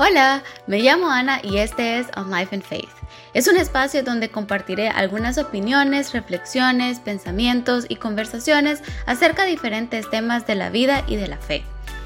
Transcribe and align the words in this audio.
Hola, 0.00 0.44
me 0.68 0.78
llamo 0.78 1.10
Ana 1.10 1.40
y 1.42 1.56
este 1.56 1.98
es 1.98 2.06
On 2.16 2.30
Life 2.30 2.54
and 2.54 2.62
Faith. 2.62 2.88
Es 3.34 3.48
un 3.48 3.56
espacio 3.56 4.04
donde 4.04 4.30
compartiré 4.30 4.90
algunas 4.90 5.38
opiniones, 5.38 6.12
reflexiones, 6.12 7.00
pensamientos 7.00 7.84
y 7.88 7.96
conversaciones 7.96 8.80
acerca 9.06 9.42
de 9.42 9.50
diferentes 9.50 10.08
temas 10.08 10.46
de 10.46 10.54
la 10.54 10.70
vida 10.70 11.02
y 11.08 11.16
de 11.16 11.26
la 11.26 11.38
fe. 11.38 11.64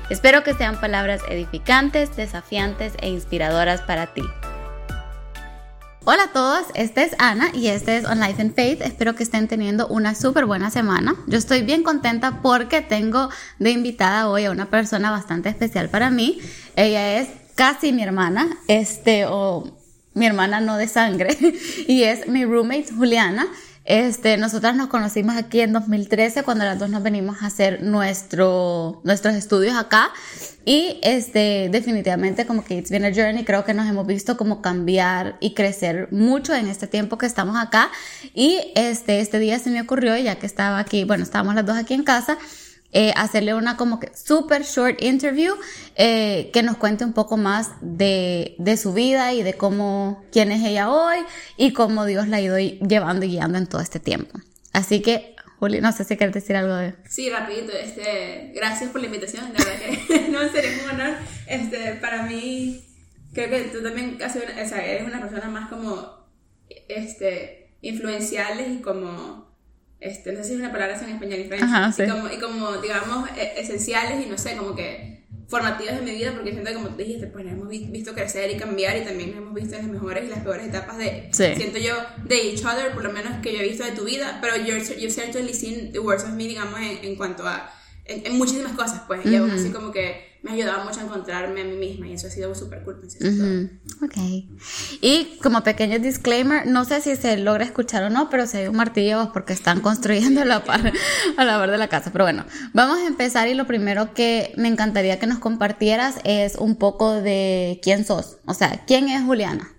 Espero 0.08 0.42
que 0.42 0.54
sean 0.54 0.80
palabras 0.80 1.20
edificantes, 1.28 2.16
desafiantes 2.16 2.94
e 2.98 3.10
inspiradoras 3.10 3.82
para 3.82 4.06
ti. 4.06 4.22
Hola 6.04 6.24
a 6.24 6.32
todos, 6.32 6.64
esta 6.74 7.02
es 7.02 7.14
Ana 7.18 7.50
y 7.52 7.66
este 7.66 7.98
es 7.98 8.06
On 8.06 8.18
Life 8.18 8.40
and 8.40 8.54
Faith. 8.54 8.80
Espero 8.80 9.14
que 9.14 9.22
estén 9.22 9.48
teniendo 9.48 9.86
una 9.88 10.14
súper 10.14 10.46
buena 10.46 10.70
semana. 10.70 11.14
Yo 11.26 11.36
estoy 11.36 11.60
bien 11.60 11.82
contenta 11.82 12.40
porque 12.40 12.80
tengo 12.80 13.28
de 13.58 13.70
invitada 13.70 14.30
hoy 14.30 14.46
a 14.46 14.50
una 14.50 14.70
persona 14.70 15.10
bastante 15.10 15.50
especial 15.50 15.90
para 15.90 16.08
mí. 16.08 16.40
Ella 16.74 17.20
es 17.20 17.41
casi 17.54 17.92
mi 17.92 18.02
hermana, 18.02 18.56
este, 18.68 19.26
o 19.26 19.70
mi 20.14 20.26
hermana 20.26 20.60
no 20.60 20.76
de 20.76 20.88
sangre, 20.88 21.36
y 21.88 22.02
es 22.04 22.28
mi 22.28 22.44
roommate 22.44 22.92
Juliana. 22.96 23.46
Este, 23.84 24.36
nosotras 24.36 24.76
nos 24.76 24.86
conocimos 24.86 25.36
aquí 25.36 25.60
en 25.60 25.72
2013 25.72 26.44
cuando 26.44 26.64
las 26.64 26.78
dos 26.78 26.88
nos 26.88 27.02
venimos 27.02 27.42
a 27.42 27.46
hacer 27.46 27.82
nuestro, 27.82 29.00
nuestros 29.04 29.34
estudios 29.34 29.76
acá. 29.76 30.10
Y 30.64 31.00
este, 31.02 31.68
definitivamente 31.72 32.46
como 32.46 32.64
que 32.64 32.76
it's 32.76 32.90
been 32.90 33.04
a 33.04 33.12
journey, 33.12 33.44
creo 33.44 33.64
que 33.64 33.74
nos 33.74 33.88
hemos 33.88 34.06
visto 34.06 34.36
como 34.36 34.62
cambiar 34.62 35.36
y 35.40 35.54
crecer 35.54 36.06
mucho 36.12 36.54
en 36.54 36.68
este 36.68 36.86
tiempo 36.86 37.18
que 37.18 37.26
estamos 37.26 37.56
acá. 37.56 37.90
Y 38.34 38.60
este, 38.76 39.18
este 39.18 39.40
día 39.40 39.58
se 39.58 39.70
me 39.70 39.80
ocurrió 39.80 40.16
ya 40.16 40.36
que 40.36 40.46
estaba 40.46 40.78
aquí, 40.78 41.02
bueno, 41.02 41.24
estábamos 41.24 41.56
las 41.56 41.66
dos 41.66 41.76
aquí 41.76 41.94
en 41.94 42.04
casa, 42.04 42.38
eh, 42.92 43.12
hacerle 43.16 43.54
una 43.54 43.78
como 43.78 43.98
que 43.98 44.14
super 44.14 44.62
short 44.64 45.02
interview 45.02 45.54
eh, 45.96 46.50
que 46.52 46.62
nos 46.62 46.76
cuente 46.76 47.04
un 47.04 47.14
poco 47.14 47.38
más 47.38 47.70
de, 47.80 48.54
de, 48.58 48.76
su 48.76 48.92
vida 48.92 49.32
y 49.32 49.42
de 49.42 49.54
cómo, 49.54 50.22
quién 50.30 50.52
es 50.52 50.62
ella 50.62 50.90
hoy 50.90 51.18
y 51.56 51.72
cómo 51.72 52.04
Dios 52.04 52.28
la 52.28 52.36
ha 52.36 52.40
ido 52.42 52.58
llevando 52.58 53.24
y 53.24 53.30
guiando 53.30 53.56
en 53.56 53.66
todo 53.66 53.80
este 53.80 53.98
tiempo. 53.98 54.38
Así 54.74 55.00
que, 55.00 55.34
Juli, 55.58 55.80
no 55.80 55.90
sé 55.92 56.04
si 56.04 56.18
quieres 56.18 56.34
decir 56.34 56.54
algo 56.54 56.74
de... 56.74 56.94
Sí, 57.08 57.30
rapidito, 57.30 57.72
este, 57.72 58.52
gracias 58.54 58.90
por 58.90 59.00
la 59.00 59.06
invitación, 59.06 59.44
la 59.56 59.64
verdad 59.64 59.80
que 60.06 60.28
no 60.30 60.46
sería 60.50 60.84
un 60.84 60.90
honor, 60.90 61.14
este, 61.46 61.94
para 61.94 62.24
mí, 62.24 62.84
creo 63.32 63.48
que 63.48 63.62
tú 63.64 63.82
también 63.82 64.18
eres 64.20 65.06
una 65.06 65.20
persona 65.20 65.48
más 65.48 65.70
como, 65.70 66.26
este, 66.88 67.70
influenciales 67.80 68.68
y 68.68 68.82
como 68.82 69.51
este, 70.02 70.32
no 70.32 70.38
sé 70.38 70.48
si 70.48 70.54
es 70.54 70.60
una 70.60 70.72
palabra 70.72 70.98
en 70.98 71.10
español 71.10 71.38
y, 71.38 72.02
y, 72.02 72.08
como, 72.08 72.28
y 72.30 72.38
como, 72.38 72.72
digamos, 72.78 73.30
e, 73.36 73.60
esenciales 73.60 74.26
y 74.26 74.28
no 74.28 74.36
sé, 74.36 74.56
como 74.56 74.74
que 74.74 75.22
formativas 75.48 75.96
de 75.96 76.02
mi 76.02 76.12
vida, 76.12 76.32
porque 76.32 76.50
siento 76.50 76.70
que, 76.70 76.74
como 76.74 76.88
te 76.88 77.02
dijiste, 77.04 77.26
pues 77.26 77.44
nos 77.44 77.54
hemos 77.54 77.68
visto 77.68 78.14
crecer 78.14 78.50
y 78.50 78.56
cambiar 78.56 78.96
y 78.96 79.02
también 79.02 79.30
nos 79.30 79.38
hemos 79.38 79.54
visto 79.54 79.76
en 79.76 79.82
las 79.82 79.90
mejores 79.92 80.24
y 80.24 80.28
las 80.28 80.40
peores 80.40 80.66
etapas 80.66 80.98
de, 80.98 81.28
siento 81.30 81.78
yo, 81.78 81.94
de 82.24 82.48
each 82.48 82.64
other, 82.64 82.92
por 82.92 83.04
lo 83.04 83.12
menos 83.12 83.32
que 83.42 83.52
yo 83.52 83.60
he 83.60 83.68
visto 83.68 83.84
de 83.84 83.92
tu 83.92 84.04
vida, 84.04 84.38
pero 84.40 84.56
you're, 84.56 84.82
you've 84.98 85.12
certainly 85.12 85.52
seen 85.52 85.92
the 85.92 85.98
worst 85.98 86.26
of 86.26 86.32
me, 86.32 86.48
digamos, 86.48 86.80
en, 86.80 87.04
en 87.04 87.16
cuanto 87.16 87.46
a, 87.46 87.70
en, 88.06 88.36
muchísimas 88.38 88.72
cosas, 88.72 89.02
pues, 89.06 89.24
y 89.26 89.36
aún 89.36 89.50
así 89.50 89.70
como 89.70 89.92
que 89.92 90.31
me 90.42 90.50
ha 90.50 90.54
ayudado 90.54 90.84
mucho 90.84 91.00
a 91.00 91.04
encontrarme 91.04 91.60
a 91.60 91.64
mí 91.64 91.76
misma 91.76 92.08
y 92.08 92.14
eso 92.14 92.26
ha 92.26 92.30
sido 92.30 92.52
súper 92.54 92.82
cool. 92.82 92.98
Pues, 92.98 93.16
Ok. 94.02 94.16
Y 95.00 95.38
como 95.40 95.62
pequeño 95.62 96.00
disclaimer, 96.00 96.66
no 96.66 96.84
sé 96.84 97.00
si 97.00 97.14
se 97.14 97.36
logra 97.36 97.64
escuchar 97.64 98.02
o 98.02 98.10
no, 98.10 98.28
pero 98.28 98.46
se 98.48 98.62
ve 98.62 98.68
un 98.68 98.76
martillo 98.76 99.30
porque 99.32 99.52
están 99.52 99.80
construyendo 99.82 100.44
la 100.44 100.64
par 100.64 100.92
a 101.36 101.44
la 101.44 101.58
par 101.58 101.70
de 101.70 101.78
la 101.78 101.88
casa. 101.88 102.10
Pero 102.12 102.24
bueno, 102.24 102.44
vamos 102.72 102.98
a 102.98 103.06
empezar 103.06 103.46
y 103.46 103.54
lo 103.54 103.68
primero 103.68 104.14
que 104.14 104.52
me 104.56 104.66
encantaría 104.66 105.20
que 105.20 105.28
nos 105.28 105.38
compartieras 105.38 106.16
es 106.24 106.56
un 106.56 106.74
poco 106.74 107.12
de 107.22 107.78
quién 107.82 108.04
sos. 108.04 108.38
O 108.44 108.54
sea, 108.54 108.82
¿quién 108.84 109.08
es 109.08 109.22
Juliana? 109.22 109.72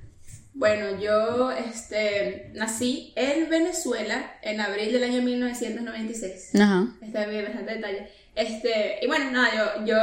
Bueno, 0.53 0.97
yo 1.01 1.51
este, 1.51 2.51
nací 2.53 3.11
en 3.17 3.49
Venezuela 3.49 4.37
en 4.41 4.61
abril 4.61 4.93
del 4.93 5.03
año 5.03 5.21
1996. 5.21 6.55
Ajá. 6.61 6.87
Está 7.01 7.25
bien, 7.25 7.43
bastante 7.43 7.73
detalle. 7.73 8.07
Este, 8.35 8.99
y 9.01 9.07
bueno, 9.07 9.31
nada, 9.31 9.75
yo, 9.77 9.85
yo 9.85 9.97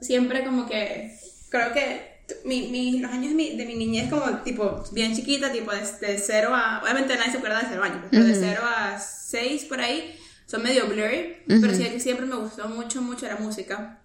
siempre 0.00 0.44
como 0.44 0.66
que 0.66 1.18
creo 1.48 1.72
que 1.72 2.16
mi, 2.44 2.68
mi, 2.68 2.98
los 2.98 3.10
años 3.10 3.30
de 3.30 3.34
mi, 3.34 3.56
de 3.56 3.64
mi 3.66 3.74
niñez 3.74 4.10
como 4.10 4.38
tipo 4.38 4.84
bien 4.92 5.14
chiquita, 5.14 5.52
tipo 5.52 5.70
de, 5.72 5.80
de 6.06 6.18
0 6.18 6.50
a... 6.54 6.82
Obviamente 6.82 7.16
nadie 7.16 7.30
se 7.32 7.38
acuerda 7.38 7.60
de 7.60 7.66
0 7.70 7.82
años, 7.82 7.98
pero 8.10 8.24
de 8.24 8.34
0 8.34 8.62
a 8.64 8.98
6 8.98 9.64
por 9.64 9.80
ahí 9.80 10.18
son 10.46 10.62
medio 10.62 10.86
blurry, 10.86 11.36
pero 11.46 11.74
sí 11.74 11.84
que 11.84 12.00
siempre 12.00 12.26
me 12.26 12.36
gustó 12.36 12.68
mucho, 12.68 13.02
mucho 13.02 13.26
la 13.26 13.36
música. 13.36 14.00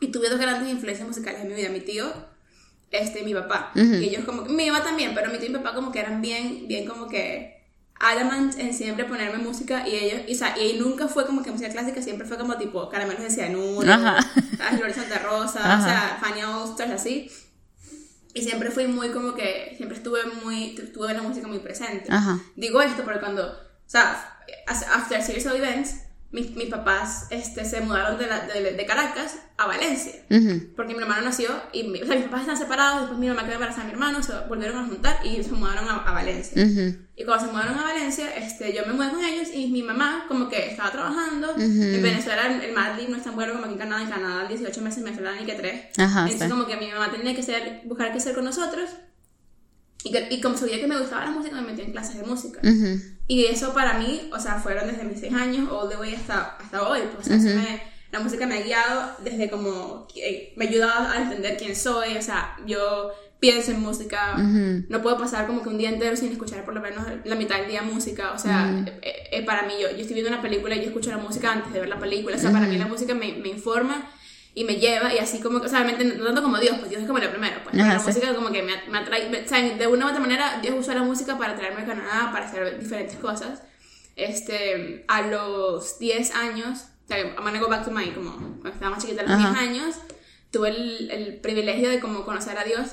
Y 0.00 0.08
tuve 0.08 0.30
dos 0.30 0.40
grandes 0.40 0.70
influencias 0.70 1.06
musicales 1.06 1.42
en 1.42 1.48
mi 1.48 1.54
vida, 1.54 1.68
mi 1.68 1.80
tío 1.80 2.12
este, 2.90 3.22
mi 3.22 3.34
papá. 3.34 3.72
Y 3.74 4.04
ellos 4.04 4.24
como, 4.24 4.42
mi 4.42 4.70
mamá 4.70 4.82
también, 4.82 5.14
pero 5.14 5.30
mi 5.30 5.38
tío 5.38 5.48
y 5.48 5.52
mi 5.52 5.58
papá 5.58 5.74
como 5.74 5.92
que 5.92 6.00
eran 6.00 6.20
bien, 6.20 6.66
bien 6.66 6.86
como 6.86 7.08
que 7.08 7.59
adamant 8.00 8.58
en 8.58 8.72
siempre 8.72 9.04
ponerme 9.04 9.38
música 9.38 9.86
y 9.86 9.94
ellos, 9.94 10.22
y, 10.26 10.34
o 10.34 10.38
sea, 10.38 10.58
y 10.58 10.78
nunca 10.78 11.06
fue 11.06 11.26
como 11.26 11.42
que 11.42 11.50
música 11.50 11.70
clásica, 11.70 12.00
siempre 12.00 12.26
fue 12.26 12.38
como 12.38 12.56
tipo 12.56 12.88
caramelos 12.88 13.22
de 13.22 13.30
cianuro, 13.30 13.86
Flores 14.76 14.96
Santa 14.96 15.18
Rosa, 15.18 15.78
o 15.78 15.84
sea, 15.84 16.18
Fanny 16.20 16.42
Osters, 16.42 16.92
así. 16.92 17.30
Y 18.32 18.42
siempre 18.42 18.70
fui 18.70 18.86
muy 18.86 19.10
como 19.10 19.34
que, 19.34 19.74
siempre 19.76 19.98
estuve 19.98 20.20
muy, 20.44 20.74
tuve 20.94 21.12
la 21.12 21.22
música 21.22 21.46
muy 21.46 21.58
presente. 21.58 22.08
Digo 22.56 22.80
esto 22.80 23.04
porque 23.04 23.20
cuando, 23.20 23.46
o 23.46 23.86
sea, 23.86 24.38
after 24.66 25.22
series 25.22 25.46
of 25.46 25.54
events, 25.54 25.96
mis, 26.32 26.54
mis, 26.54 26.68
papás 26.68 27.26
este, 27.30 27.64
se 27.64 27.80
mudaron 27.80 28.16
de, 28.16 28.26
la, 28.28 28.46
de, 28.46 28.72
de, 28.72 28.86
Caracas 28.86 29.38
a 29.56 29.66
Valencia. 29.66 30.12
Porque 30.76 30.94
mi 30.94 31.02
hermano 31.02 31.22
nació 31.22 31.48
y 31.72 31.82
o 32.00 32.06
sea, 32.06 32.14
mis 32.14 32.24
papás 32.24 32.42
están 32.42 32.56
separados. 32.56 33.00
Después 33.00 33.18
mi 33.18 33.28
mamá 33.28 33.44
quedó 33.44 33.54
embarazada 33.54 33.82
a 33.82 33.86
mi 33.86 33.92
hermano, 33.92 34.22
se 34.22 34.32
volvieron 34.48 34.78
a 34.78 34.86
juntar 34.86 35.26
y 35.26 35.42
se 35.42 35.50
mudaron 35.52 35.88
a, 35.88 35.96
a 35.96 36.12
Valencia. 36.12 36.62
Y 37.16 37.24
cuando 37.24 37.46
se 37.46 37.52
mudaron 37.52 37.76
a 37.78 37.82
Valencia, 37.82 38.34
este, 38.36 38.72
yo 38.72 38.86
me 38.86 38.92
mudé 38.92 39.10
con 39.10 39.24
ellos 39.24 39.48
y 39.52 39.66
mi 39.66 39.82
mamá, 39.82 40.24
como 40.28 40.48
que 40.48 40.70
estaba 40.70 40.92
trabajando. 40.92 41.54
En 41.56 42.02
Venezuela 42.02 42.46
el 42.46 42.72
Madrid 42.72 43.08
no 43.08 43.16
es 43.16 43.24
tan 43.24 43.34
bueno 43.34 43.52
como 43.52 43.64
aquí 43.64 43.74
en 43.74 43.78
Canadá. 43.78 44.02
En 44.02 44.10
Canadá, 44.10 44.48
18 44.48 44.80
meses, 44.82 45.02
me 45.02 45.10
ni 45.10 45.46
que 45.46 45.54
3. 45.54 45.84
Entonces, 45.98 46.48
como 46.48 46.66
que 46.66 46.76
mi 46.76 46.90
mamá 46.90 47.10
tenía 47.10 47.34
que 47.34 47.42
ser, 47.42 47.82
buscar 47.84 48.12
qué 48.12 48.18
hacer 48.18 48.34
con 48.34 48.44
nosotros. 48.44 48.88
Y, 50.04 50.16
y, 50.16 50.40
como 50.40 50.56
sabía 50.56 50.80
que 50.80 50.86
me 50.86 50.98
gustaba 50.98 51.26
la 51.26 51.30
música, 51.32 51.56
me 51.56 51.72
metí 51.72 51.82
en 51.82 51.92
clases 51.92 52.16
de 52.16 52.22
música. 52.22 52.60
Y 53.30 53.44
eso 53.44 53.72
para 53.72 53.96
mí, 53.96 54.28
o 54.32 54.40
sea, 54.40 54.56
fueron 54.56 54.88
desde 54.88 55.04
mis 55.04 55.20
6 55.20 55.32
años, 55.34 55.70
all 55.70 55.88
the 55.88 55.96
way 55.96 56.16
hasta, 56.16 56.56
hasta 56.56 56.82
hoy. 56.82 56.98
Pues, 57.14 57.28
o 57.28 57.38
sea, 57.38 57.54
me, 57.54 57.80
la 58.10 58.18
música 58.18 58.44
me 58.44 58.58
ha 58.58 58.62
guiado 58.62 59.12
desde 59.22 59.48
como, 59.48 60.08
me 60.56 60.64
ha 60.64 60.68
ayudado 60.68 61.08
a 61.08 61.22
entender 61.22 61.56
quién 61.56 61.76
soy, 61.76 62.16
o 62.16 62.22
sea, 62.22 62.56
yo 62.66 63.12
pienso 63.38 63.70
en 63.70 63.82
música, 63.82 64.36
no 64.36 65.00
puedo 65.00 65.16
pasar 65.16 65.46
como 65.46 65.62
que 65.62 65.68
un 65.68 65.78
día 65.78 65.90
entero 65.90 66.16
sin 66.16 66.32
escuchar 66.32 66.64
por 66.64 66.74
lo 66.74 66.80
menos 66.80 67.06
la 67.24 67.36
mitad 67.36 67.58
del 67.58 67.68
día 67.68 67.82
música, 67.82 68.32
o 68.32 68.38
sea, 68.38 68.84
eh, 69.00 69.28
eh, 69.30 69.46
para 69.46 69.62
mí, 69.62 69.74
yo, 69.80 69.92
yo 69.92 69.98
estoy 69.98 70.14
viendo 70.14 70.32
una 70.32 70.42
película 70.42 70.74
y 70.74 70.80
yo 70.80 70.88
escucho 70.88 71.10
la 71.10 71.18
música 71.18 71.52
antes 71.52 71.72
de 71.72 71.78
ver 71.78 71.88
la 71.88 72.00
película, 72.00 72.34
o 72.34 72.38
sea, 72.40 72.50
para 72.50 72.66
mí 72.66 72.76
la 72.78 72.88
música 72.88 73.14
me, 73.14 73.34
me 73.34 73.50
informa 73.50 74.10
y 74.54 74.64
me 74.64 74.76
lleva 74.76 75.14
y 75.14 75.18
así 75.18 75.40
como, 75.40 75.58
o 75.58 75.68
sea, 75.68 75.82
realmente 75.82 76.04
no 76.16 76.24
tanto 76.24 76.42
como 76.42 76.58
Dios, 76.58 76.76
pues 76.78 76.90
Dios 76.90 77.02
es 77.02 77.06
como 77.06 77.18
el 77.18 77.28
primero, 77.28 77.60
pues 77.62 77.76
la 77.76 77.98
música 77.98 78.34
como 78.34 78.50
que 78.50 78.62
me, 78.62 78.72
me 78.90 78.98
atrae, 78.98 79.44
o 79.44 79.48
sea, 79.48 79.60
de 79.60 79.86
una 79.86 80.06
u 80.06 80.08
otra 80.08 80.20
manera 80.20 80.58
Dios 80.60 80.74
usó 80.78 80.92
la 80.92 81.02
música 81.02 81.38
para 81.38 81.56
traerme 81.56 81.82
a 81.82 81.86
Canadá, 81.86 82.30
para 82.32 82.46
hacer 82.46 82.78
diferentes 82.78 83.16
cosas. 83.16 83.62
Este, 84.16 85.04
a 85.08 85.22
los 85.22 85.98
10 85.98 86.34
años, 86.34 86.80
o 87.04 87.08
sea, 87.08 87.18
I'm 87.18 87.36
gonna 87.36 87.60
go 87.60 87.68
back 87.68 87.84
to 87.84 87.90
my, 87.90 88.10
como 88.10 88.32
cuando 88.32 88.68
estaba 88.68 88.90
más 88.90 89.02
chiquita, 89.02 89.22
a 89.22 89.26
los 89.26 89.38
10 89.38 89.56
años, 89.56 89.96
tuve 90.50 90.70
el, 90.70 91.10
el, 91.10 91.40
privilegio 91.40 91.88
de 91.88 92.00
como 92.00 92.24
conocer 92.24 92.58
a 92.58 92.64
Dios 92.64 92.90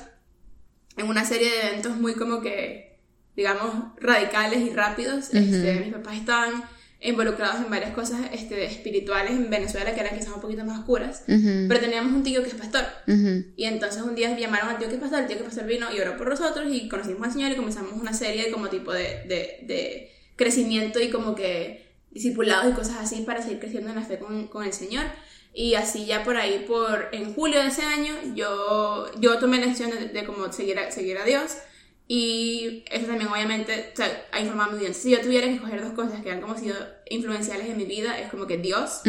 en 0.95 1.09
una 1.09 1.25
serie 1.25 1.49
de 1.49 1.67
eventos 1.67 1.97
muy 1.97 2.13
como 2.13 2.39
que, 2.39 2.99
digamos, 3.35 3.71
radicales 3.99 4.59
y 4.59 4.69
rápidos. 4.69 5.33
este, 5.33 5.81
mis 5.81 5.93
papás 5.93 6.15
estaban 6.15 6.63
involucrados 6.99 7.57
en 7.63 7.69
varias 7.69 7.91
cosas 7.91 8.21
este, 8.33 8.65
espirituales 8.65 9.31
en 9.31 9.49
Venezuela 9.49 9.93
que 9.93 9.99
eran 9.99 10.17
quizás 10.17 10.33
un 10.33 10.41
poquito 10.41 10.65
más 10.65 10.79
oscuras, 10.79 11.23
pero 11.27 11.79
teníamos 11.79 12.13
un 12.13 12.23
tío 12.23 12.41
que 12.41 12.49
es 12.49 12.55
pastor. 12.55 12.83
Y 13.55 13.65
entonces 13.65 14.01
un 14.01 14.15
día 14.15 14.37
llamaron 14.37 14.69
al 14.69 14.77
tío 14.77 14.87
que 14.87 14.95
es 14.95 15.01
pastor, 15.01 15.21
el 15.21 15.27
tío 15.27 15.37
que 15.37 15.43
es 15.43 15.49
pastor 15.49 15.65
vino 15.67 15.87
y 15.95 15.99
oró 15.99 16.17
por 16.17 16.29
nosotros 16.29 16.67
y 16.71 16.89
conocimos 16.89 17.27
al 17.27 17.33
Señor 17.33 17.51
y 17.51 17.55
comenzamos 17.55 17.93
una 17.93 18.13
serie 18.13 18.45
de 18.45 18.51
como 18.51 18.69
tipo 18.69 18.93
de, 18.93 19.23
de, 19.27 19.59
de 19.63 20.11
crecimiento 20.35 20.99
y 20.99 21.09
como 21.09 21.35
que 21.35 21.87
discipulados 22.11 22.71
y 22.71 22.75
cosas 22.75 22.97
así 22.99 23.21
para 23.21 23.41
seguir 23.41 23.59
creciendo 23.59 23.89
en 23.89 23.95
la 23.95 24.03
fe 24.03 24.17
con, 24.17 24.47
con 24.47 24.65
el 24.65 24.73
Señor. 24.73 25.05
Y 25.53 25.73
así 25.73 26.05
ya 26.05 26.23
por 26.23 26.37
ahí, 26.37 26.65
por 26.67 27.09
en 27.11 27.33
julio 27.33 27.61
de 27.61 27.67
ese 27.67 27.81
año, 27.81 28.13
yo, 28.35 29.09
yo 29.19 29.39
tomé 29.39 29.57
la 29.59 29.65
decisión 29.65 29.91
de, 29.91 30.09
de 30.09 30.23
como 30.23 30.51
seguir 30.51 30.77
a, 30.77 30.91
seguir 30.91 31.17
a 31.17 31.25
Dios. 31.25 31.57
Y 32.07 32.85
eso 32.89 33.05
también 33.05 33.29
obviamente 33.29 33.91
o 33.93 33.95
sea, 33.95 34.25
ha 34.31 34.39
informado 34.39 34.71
mi 34.73 34.79
vida. 34.79 34.93
Si 34.93 35.11
yo 35.11 35.19
tuviera 35.19 35.47
que 35.47 35.55
escoger 35.55 35.81
dos 35.81 35.93
cosas 35.93 36.21
que 36.21 36.31
han 36.31 36.39
como 36.39 36.57
sido 36.57 36.75
influenciales 37.09 37.67
en 37.67 37.77
mi 37.77 37.85
vida, 37.85 38.17
es 38.19 38.29
como 38.31 38.47
que 38.47 38.57
Dios 38.57 39.01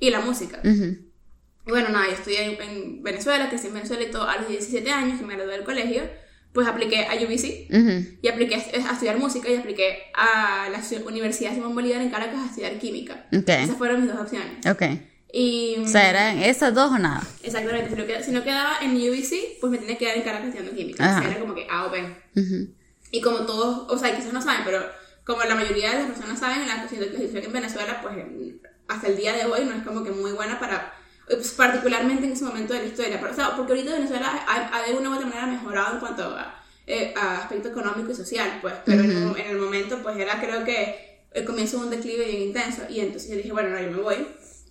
y 0.00 0.10
la 0.10 0.20
música. 0.20 0.60
Y 0.62 1.70
bueno, 1.70 1.88
nada, 1.88 2.06
yo 2.06 2.12
estudié 2.12 2.58
en, 2.62 3.02
Venezuela, 3.02 3.48
crecí 3.48 3.68
en 3.68 3.74
Venezuela 3.74 4.02
y 4.02 4.10
todo, 4.10 4.28
a 4.28 4.36
los 4.36 4.48
17 4.48 4.90
años 4.90 5.18
que 5.18 5.26
me 5.26 5.34
gradué 5.34 5.54
del 5.54 5.64
colegio, 5.64 6.02
pues 6.52 6.68
apliqué 6.68 7.06
a 7.06 7.14
UBC 7.14 8.20
y 8.22 8.28
apliqué 8.28 8.54
a, 8.54 8.92
estudiar 8.92 9.18
música 9.18 9.50
y 9.50 9.56
apliqué 9.56 9.96
a 10.14 10.68
la 10.70 10.80
Universidad 11.06 11.54
Simón 11.54 11.74
Bolívar 11.74 12.02
en 12.02 12.10
Caracas 12.10 12.40
a 12.40 12.46
estudiar 12.46 12.78
química. 12.78 13.26
Esas 13.32 13.76
fueron 13.76 14.02
mis 14.02 14.12
dos 14.12 14.20
opciones. 14.20 14.64
Okay. 14.64 15.13
Y, 15.36 15.78
o 15.80 15.88
sea, 15.88 16.10
¿eran 16.10 16.38
esas 16.38 16.72
dos 16.72 16.92
o 16.92 16.96
nada? 16.96 17.20
Exactamente, 17.42 17.90
si 17.90 17.96
no, 17.96 18.06
quedaba, 18.06 18.22
si 18.22 18.30
no 18.30 18.44
quedaba 18.44 18.78
en 18.82 18.92
UBC, 18.92 19.58
pues 19.60 19.72
me 19.72 19.78
tenía 19.78 19.98
que 19.98 20.04
quedar 20.04 20.16
en 20.16 20.22
Caracas 20.22 20.46
estudiando 20.46 20.76
química. 20.76 21.02
O 21.02 21.20
sea, 21.20 21.28
era 21.28 21.40
como 21.40 21.56
que 21.56 21.66
A 21.68 21.86
o 21.86 21.90
B. 21.90 22.06
Y 23.10 23.20
como 23.20 23.38
todos, 23.38 23.90
o 23.90 23.98
sea, 23.98 24.14
quizás 24.14 24.32
no 24.32 24.40
saben, 24.40 24.60
pero 24.64 24.86
como 25.24 25.42
la 25.42 25.56
mayoría 25.56 25.90
de 25.90 25.98
las 25.98 26.06
personas 26.06 26.38
saben, 26.38 26.68
la 26.68 26.88
situación 26.88 27.44
en 27.46 27.52
Venezuela, 27.52 28.00
pues 28.00 28.14
hasta 28.86 29.08
el 29.08 29.16
día 29.16 29.32
de 29.32 29.46
hoy 29.46 29.64
no 29.64 29.74
es 29.74 29.82
como 29.82 30.04
que 30.04 30.12
muy 30.12 30.30
buena 30.30 30.60
para, 30.60 30.94
pues, 31.26 31.50
particularmente 31.50 32.26
en 32.26 32.32
ese 32.34 32.44
momento 32.44 32.72
de 32.72 32.82
la 32.82 32.86
historia. 32.86 33.18
Pero, 33.20 33.32
o 33.32 33.34
sea, 33.34 33.56
porque 33.56 33.72
ahorita 33.72 33.92
Venezuela 33.92 34.46
ha, 34.46 34.82
de 34.86 34.94
una 34.94 35.10
u 35.10 35.14
otra 35.14 35.26
manera 35.26 35.46
mejorado 35.48 35.94
en 35.94 36.00
cuanto 36.00 36.22
a, 36.26 36.62
eh, 36.86 37.12
aspecto 37.16 37.70
económico 37.70 38.12
y 38.12 38.14
social, 38.14 38.60
pues, 38.62 38.74
pero 38.84 39.02
en, 39.02 39.10
el, 39.10 39.58
momento, 39.58 40.00
pues 40.00 40.16
era 40.16 40.40
creo 40.40 40.64
que 40.64 41.24
el 41.32 41.44
comienzo 41.44 41.78
de 41.78 41.84
un 41.86 41.90
declive 41.90 42.24
bien 42.24 42.42
intenso. 42.42 42.82
Y 42.88 43.00
entonces 43.00 43.30
yo 43.30 43.36
dije, 43.36 43.50
bueno, 43.50 43.70
no, 43.70 43.80
yo 43.80 43.90
me 43.90 44.00
voy 44.00 44.26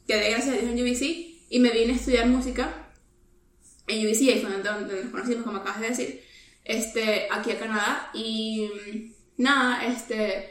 quedé 0.08 0.30
gracias 0.32 0.56
a 0.56 0.60
Dios 0.60 0.72
en 0.72 0.82
UBC 0.82 1.46
y 1.50 1.60
me 1.60 1.72
vine 1.72 1.94
a 1.94 1.96
estudiar 1.96 2.28
música 2.28 2.84
en 3.88 4.08
UBC, 4.08 4.22
ahí 4.30 4.40
fue 4.42 4.52
donde, 4.52 5.04
nos 5.04 5.12
conocimos, 5.12 5.44
como 5.44 5.58
acabas 5.58 5.82
de 5.82 5.90
decir, 5.90 6.24
este, 6.64 7.28
aquí 7.30 7.52
a 7.52 7.60
Canadá. 7.60 8.12
Y 8.14 8.70
nada, 9.38 9.86
este, 9.86 10.50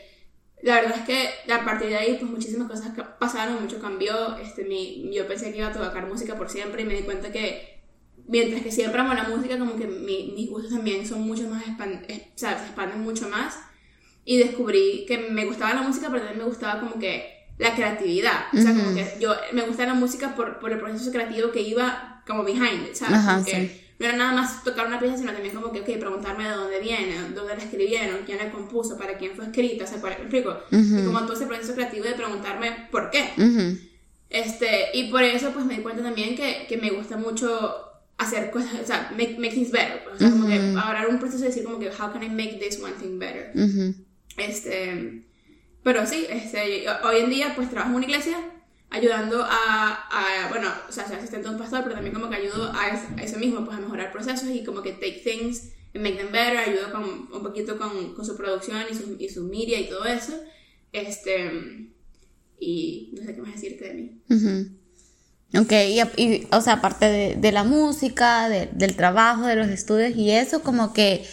la 0.63 0.77
verdad 0.77 0.99
es 0.99 1.05
que 1.05 1.53
a 1.53 1.65
partir 1.65 1.89
de 1.89 1.97
ahí, 1.97 2.17
pues 2.19 2.31
muchísimas 2.31 2.69
cosas 2.69 2.93
pasaron, 3.19 3.63
mucho 3.63 3.81
cambió. 3.81 4.37
Este, 4.37 4.65
mi, 4.65 5.11
yo 5.13 5.27
pensé 5.27 5.51
que 5.51 5.59
iba 5.59 5.69
a 5.69 5.73
tocar 5.73 6.07
música 6.07 6.37
por 6.37 6.51
siempre 6.51 6.83
y 6.83 6.85
me 6.85 6.95
di 6.95 7.03
cuenta 7.03 7.33
que 7.33 7.81
mientras 8.29 8.63
que 8.63 8.71
siempre 8.71 9.01
amo 9.01 9.15
la 9.15 9.25
música, 9.25 9.59
como 9.59 9.77
que 9.77 9.87
mis 9.87 10.49
gustos 10.49 10.73
también 10.73 11.07
son 11.07 11.23
mucho 11.23 11.49
más, 11.49 11.67
expand, 11.67 12.05
o 12.05 12.39
sea, 12.39 12.59
se 12.59 12.67
expanden 12.67 13.01
mucho 13.01 13.29
más. 13.29 13.59
Y 14.25 14.39
descubrí 14.39 15.05
que 15.09 15.19
me 15.19 15.47
gustaba 15.47 15.75
la 15.75 15.83
música, 15.83 16.09
pero 16.09 16.21
también 16.21 16.39
me 16.39 16.45
gustaba 16.45 16.79
como 16.79 16.99
que 17.01 17.42
la 17.59 17.75
creatividad. 17.75 18.47
O 18.53 18.57
sea, 18.57 18.75
como 18.75 18.95
que 18.95 19.17
yo 19.21 19.35
me 19.53 19.63
gusta 19.63 19.87
la 19.87 19.95
música 19.95 20.35
por, 20.35 20.59
por 20.59 20.73
el 20.73 20.79
proceso 20.79 21.11
creativo 21.11 21.51
que 21.51 21.63
iba 21.63 22.23
como 22.27 22.45
behind 22.45 22.87
it, 22.89 22.95
¿sabes? 22.95 23.19
Ajá, 23.19 23.43
No 23.99 24.07
era 24.07 24.17
nada 24.17 24.33
más 24.33 24.65
tocar 24.65 24.87
una 24.87 24.99
pieza, 24.99 25.17
sino 25.17 25.33
también 25.33 25.55
como 25.55 25.73
que, 25.73 25.81
ok, 25.81 25.99
preguntarme 25.99 26.45
de 26.45 26.51
dónde 26.51 26.81
viene, 26.81 27.15
dónde 27.35 27.57
la 27.57 27.63
escribieron, 27.63 28.21
quién 28.27 28.39
la 28.39 28.51
compuso, 28.51 28.99
para 28.99 29.17
quién 29.17 29.35
fue 29.37 29.45
escrita, 29.45 29.85
o 29.85 29.87
sea, 29.87 29.99
¿me 29.99 30.11
explico? 30.11 30.57
Y 30.71 31.05
como 31.05 31.21
todo 31.23 31.35
ese 31.35 31.47
proceso 31.47 31.75
creativo 31.75 32.05
de 32.05 32.15
preguntarme 32.15 32.89
por 32.91 33.11
qué. 33.11 33.31
este, 34.31 34.89
y 34.95 35.11
por 35.11 35.23
eso, 35.23 35.51
pues 35.53 35.65
me 35.67 35.77
di 35.77 35.83
cuenta 35.83 36.03
también 36.03 36.35
que, 36.35 36.67
que 36.69 36.79
me 36.79 36.91
gusta 36.91 37.17
mucho 37.17 37.75
hacer 38.19 38.51
cosas, 38.51 38.71
o 38.83 38.87
sea, 38.87 39.11
make, 39.17 39.37
make 39.39 39.55
things 39.55 39.71
better. 39.71 40.03
Pues, 40.05 40.17
o 40.17 40.19
sea, 40.19 40.31
como 40.31 40.47
que 40.49 40.59
ahora 40.81 41.07
un 41.09 41.19
proceso 41.19 41.43
de 41.43 41.49
decir 41.49 41.65
como 41.65 41.79
que, 41.79 41.89
how 41.89 42.13
can 42.13 42.23
I 42.23 42.29
make 42.29 42.59
this 42.61 42.81
one 42.81 42.95
thing 43.01 43.19
better? 43.19 43.53
Este 44.37 45.23
pero 45.83 46.07
sí, 46.07 46.27
este, 46.29 46.85
hoy 47.05 47.21
en 47.21 47.31
día 47.31 47.53
pues 47.55 47.71
trabajo 47.71 47.91
en 47.91 47.97
una 47.97 48.05
iglesia 48.07 48.39
ayudando 48.93 49.43
a, 49.43 50.07
a 50.11 50.49
bueno, 50.51 50.71
o 50.89 50.93
sea, 50.93 51.07
soy 51.07 51.17
asistente 51.17 51.49
de 51.49 51.55
un 51.55 51.61
pastor, 51.61 51.83
pero 51.83 51.95
también 51.95 52.15
como 52.15 52.29
que 52.29 52.37
ayudo 52.37 52.71
a, 52.75 52.89
eso 53.23 53.39
mismo, 53.39 53.65
pues 53.65 53.77
a 53.77 53.81
mejorar 53.81 54.13
procesos 54.13 54.49
y 54.51 54.63
como 54.65 54.83
que 54.83 54.93
take 54.93 55.23
things 55.25 55.71
and 55.95 56.05
make 56.05 56.17
them 56.17 56.31
better, 56.31 56.59
ayudo 56.59 56.93
con, 56.93 57.05
un 57.05 57.43
poquito 57.43 57.79
con, 57.79 58.15
con 58.15 58.25
su 58.25 58.37
producción 58.37 58.83
y 58.91 58.95
su, 58.95 59.17
y 59.19 59.29
su 59.29 59.45
media 59.45 59.81
y 59.81 59.89
todo 59.89 60.05
eso. 60.05 60.35
Este, 60.93 61.91
y 62.61 63.15
no 63.15 63.25
sé 63.25 63.35
qué 63.35 63.41
más 63.41 63.55
decirte 63.55 63.89
de 63.89 63.95
mí. 63.95 64.21
Ok, 65.59 65.73
y, 66.17 66.47
o 66.51 66.61
sea, 66.61 66.75
aparte 66.75 67.07
de, 67.07 67.35
de 67.37 67.53
la 67.53 67.65
música, 67.65 68.49
de, 68.49 68.69
del 68.73 68.95
trabajo, 68.95 69.47
de 69.47 69.57
los 69.57 69.69
estudios 69.69 70.17
y 70.17 70.31
eso, 70.31 70.63
como 70.63 70.93
que 70.93 71.27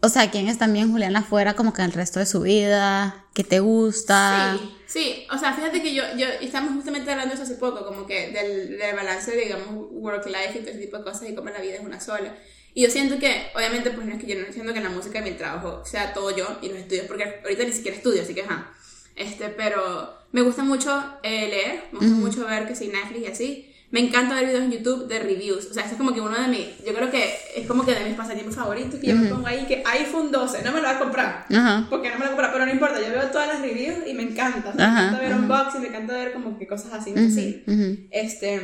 o 0.00 0.08
sea, 0.08 0.30
¿quién 0.30 0.48
es 0.48 0.58
también 0.58 0.90
Juliana 0.92 1.22
fuera 1.22 1.54
como 1.54 1.72
que 1.72 1.82
el 1.82 1.92
resto 1.92 2.20
de 2.20 2.26
su 2.26 2.42
vida? 2.42 3.24
¿Qué 3.34 3.44
te 3.44 3.60
gusta? 3.60 4.56
Sí, 4.58 4.76
sí. 4.86 5.26
O 5.32 5.38
sea, 5.38 5.52
fíjate 5.54 5.82
que 5.82 5.94
yo, 5.94 6.02
yo 6.16 6.26
estamos 6.40 6.74
justamente 6.74 7.10
hablando 7.10 7.34
de 7.34 7.42
eso 7.42 7.44
hace 7.44 7.60
poco, 7.60 7.84
como 7.84 8.06
que 8.06 8.30
del, 8.30 8.78
del 8.78 8.96
balance, 8.96 9.34
digamos, 9.34 9.86
work-life 9.90 10.58
y 10.58 10.60
todo 10.60 10.70
ese 10.70 10.80
tipo 10.80 10.98
de 10.98 11.04
cosas 11.04 11.28
y 11.28 11.34
cómo 11.34 11.50
la 11.50 11.60
vida 11.60 11.74
es 11.74 11.80
una 11.80 12.00
sola. 12.00 12.34
Y 12.74 12.82
yo 12.82 12.90
siento 12.90 13.18
que, 13.18 13.48
obviamente, 13.54 13.90
pues 13.90 14.06
no 14.06 14.14
es 14.14 14.22
que 14.22 14.26
yo 14.26 14.38
no 14.38 14.52
siento 14.52 14.74
que 14.74 14.80
la 14.80 14.90
música 14.90 15.22
de 15.22 15.30
mi 15.30 15.36
trabajo 15.36 15.82
sea 15.86 16.12
todo 16.12 16.36
yo 16.36 16.58
y 16.60 16.68
los 16.68 16.78
estudios, 16.78 17.06
porque 17.06 17.40
ahorita 17.42 17.64
ni 17.64 17.72
siquiera 17.72 17.96
estudio, 17.96 18.22
así 18.22 18.34
que 18.34 18.42
ajá. 18.42 18.70
Este, 19.16 19.48
pero 19.48 20.14
me 20.32 20.42
gusta 20.42 20.62
mucho 20.62 21.02
eh, 21.22 21.48
leer, 21.48 21.84
me 21.92 22.00
gusta 22.00 22.14
mucho 22.14 22.46
ver 22.46 22.68
que 22.68 22.76
si 22.76 22.88
Netflix 22.88 23.20
y 23.22 23.26
así 23.26 23.75
me 23.90 24.00
encanta 24.00 24.34
ver 24.34 24.46
videos 24.46 24.64
en 24.64 24.72
YouTube 24.72 25.06
de 25.06 25.20
reviews. 25.20 25.66
O 25.70 25.74
sea, 25.74 25.84
eso 25.84 25.92
es 25.92 25.98
como 25.98 26.12
que 26.12 26.20
uno 26.20 26.36
de 26.36 26.48
mis, 26.48 26.84
yo 26.84 26.92
creo 26.92 27.10
que 27.10 27.34
es 27.54 27.66
como 27.66 27.84
que 27.84 27.94
de 27.94 28.04
mis 28.04 28.14
pasatiempos 28.14 28.56
favoritos 28.56 28.98
que 28.98 29.06
yo 29.06 29.14
me 29.14 29.28
pongo 29.28 29.46
ahí 29.46 29.64
que 29.66 29.82
iPhone 29.86 30.32
12, 30.32 30.62
no 30.62 30.72
me 30.72 30.80
lo 30.80 30.88
voy 30.88 30.96
a 30.96 30.98
comprar. 30.98 31.46
Porque 31.88 32.10
no 32.10 32.18
me 32.18 32.24
lo 32.24 32.26
voy 32.26 32.26
a 32.26 32.30
comprar, 32.30 32.52
pero 32.52 32.66
no 32.66 32.72
importa, 32.72 33.00
yo 33.00 33.10
veo 33.10 33.30
todas 33.30 33.48
las 33.48 33.60
reviews 33.60 34.06
y 34.06 34.14
me 34.14 34.24
encanta. 34.24 34.72
me 34.74 34.82
encanta 34.82 35.18
ver 35.20 35.34
unboxing, 35.34 35.82
me 35.82 35.88
encanta 35.88 36.14
ver 36.14 36.32
como 36.32 36.58
que 36.58 36.66
cosas 36.66 36.92
así, 36.92 37.12
así. 37.16 37.64
Este, 38.10 38.60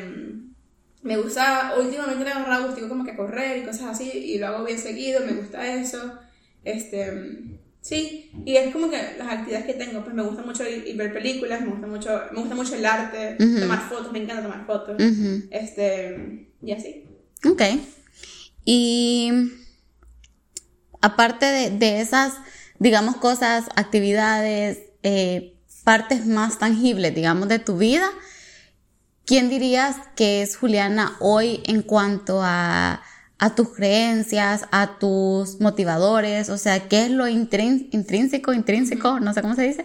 me 1.03 1.17
gusta, 1.17 1.75
últimamente 1.79 2.25
le 2.25 2.31
he 2.31 2.33
agarrado 2.33 2.69
gusto 2.69 2.89
como 2.89 3.05
que 3.05 3.17
correr 3.17 3.59
y 3.59 3.65
cosas 3.65 3.91
así 3.91 4.11
y 4.11 4.39
lo 4.39 4.49
hago 4.49 4.65
bien 4.65 4.79
seguido, 4.79 5.25
me 5.25 5.33
gusta 5.33 5.67
eso. 5.75 6.19
Este, 6.65 7.61
Sí, 7.83 8.31
y 8.47 8.57
es 8.57 8.73
como 8.73 8.89
que 8.89 9.17
las 9.19 9.29
actividades 9.29 9.67
que 9.67 9.75
tengo, 9.75 10.05
pues 10.05 10.15
me 10.15 10.23
gusta 10.23 10.43
mucho 10.43 10.63
ir, 10.69 10.97
ver 10.97 11.13
películas, 11.13 11.63
me 11.63 11.67
gusta 11.67 11.89
mucho, 11.89 12.21
me 12.31 12.39
gusta 12.39 12.55
mucho 12.55 12.77
el 12.77 12.87
arte, 12.87 13.37
tomar 13.61 13.89
fotos, 13.89 14.13
me 14.13 14.21
encanta 14.21 14.45
tomar 14.45 14.65
fotos, 14.67 15.03
este, 15.51 16.49
y 16.63 16.73
así. 16.73 17.05
Ok. 17.45 17.63
Y 18.65 19.33
aparte 21.01 21.47
de, 21.47 21.71
de 21.71 22.01
esas, 22.01 22.35
digamos, 22.79 23.17
cosas, 23.17 23.65
actividades, 23.75 24.79
eh, 25.03 25.57
partes 25.83 26.25
más 26.25 26.61
tangibles, 26.61 27.13
digamos, 27.13 27.49
de 27.49 27.59
tu 27.59 27.79
vida, 27.79 28.09
¿quién 29.27 29.51
dirías 29.51 29.97
que 30.15 30.43
es 30.43 30.57
Juliana 30.57 31.17
hoy 31.19 31.65
en 31.67 31.83
cuanto 31.83 32.41
a 32.45 33.03
a 33.43 33.57
tus 33.57 33.71
creencias, 33.71 34.67
a 34.71 35.01
tus 35.01 35.61
motivadores, 35.61 36.49
o 36.49 36.57
sea, 36.57 36.87
qué 36.89 37.07
es 37.07 37.11
lo 37.11 37.27
intrínseco, 37.27 38.53
intrínseco, 38.53 39.19
no 39.19 39.35
sé 39.35 39.43
cómo 39.43 39.57
se 39.57 39.63
dice, 39.63 39.85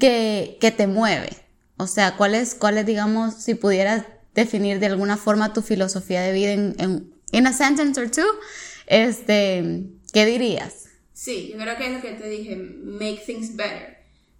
que, 0.00 0.58
que, 0.60 0.72
te 0.72 0.88
mueve. 0.88 1.28
O 1.76 1.86
sea, 1.86 2.16
cuál 2.16 2.34
es, 2.34 2.56
cuál 2.56 2.78
es, 2.78 2.84
digamos, 2.84 3.34
si 3.34 3.54
pudieras 3.54 4.06
definir 4.34 4.80
de 4.80 4.86
alguna 4.86 5.16
forma 5.16 5.52
tu 5.52 5.62
filosofía 5.62 6.20
de 6.20 6.32
vida 6.32 6.50
en, 6.50 6.74
en 6.80 7.14
in 7.30 7.46
a 7.46 7.52
sentence 7.52 8.00
or 8.00 8.10
two, 8.10 8.26
este, 8.88 9.84
¿qué 10.12 10.26
dirías? 10.26 10.86
Sí, 11.12 11.50
yo 11.52 11.58
creo 11.58 11.76
que 11.76 11.86
es 11.86 11.92
lo 11.92 12.00
que 12.00 12.10
te 12.14 12.28
dije, 12.28 12.56
make 12.56 13.22
things 13.24 13.54
better. 13.54 13.98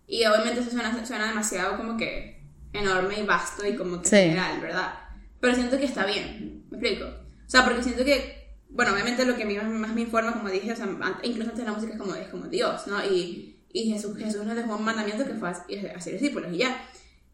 Y 0.08 0.24
obviamente 0.24 0.62
eso 0.62 0.70
suena, 0.70 1.06
suena 1.06 1.28
demasiado 1.28 1.76
como 1.76 1.96
que 1.96 2.42
enorme 2.72 3.20
y 3.20 3.22
vasto 3.22 3.64
y 3.64 3.76
como 3.76 4.02
que 4.02 4.08
general, 4.08 4.60
¿verdad? 4.60 4.92
Pero 5.38 5.54
siento 5.54 5.78
que 5.78 5.84
está 5.84 6.04
bien, 6.04 6.64
¿me 6.68 6.78
explico? 6.78 7.06
O 7.06 7.48
sea, 7.48 7.64
porque 7.64 7.84
siento 7.84 8.04
que 8.04 8.45
bueno, 8.68 8.92
obviamente 8.92 9.24
lo 9.24 9.36
que 9.36 9.44
a 9.44 9.46
mí 9.46 9.56
más, 9.56 9.94
me 9.94 10.02
informa, 10.02 10.32
como 10.32 10.48
dije, 10.48 10.72
o 10.72 10.76
sea, 10.76 10.86
incluso 11.22 11.50
antes 11.50 11.64
de 11.64 11.70
la 11.70 11.72
música 11.72 11.92
es 11.94 11.98
como, 11.98 12.14
es 12.14 12.28
como 12.28 12.46
Dios, 12.46 12.86
¿no? 12.86 13.04
Y, 13.04 13.56
y 13.72 13.90
Jesús, 13.90 14.16
Jesús 14.16 14.44
nos 14.44 14.56
dejó 14.56 14.76
un 14.76 14.84
mandamiento 14.84 15.24
que 15.24 15.34
fue 15.34 15.48
hacer 15.48 16.12
discípulos 16.12 16.52
y 16.52 16.58
ya. 16.58 16.88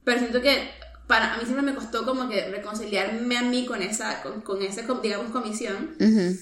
Pero 0.04 0.18
siento 0.18 0.40
que 0.40 0.70
para 1.06 1.34
a 1.34 1.36
mí 1.36 1.44
siempre 1.44 1.64
me 1.64 1.74
costó 1.74 2.04
como 2.04 2.28
que 2.28 2.48
reconciliarme 2.48 3.36
a 3.36 3.42
mí 3.42 3.66
con 3.66 3.82
esa, 3.82 4.22
con, 4.22 4.40
con 4.40 4.62
esa 4.62 4.82
digamos, 5.02 5.30
comisión, 5.30 5.94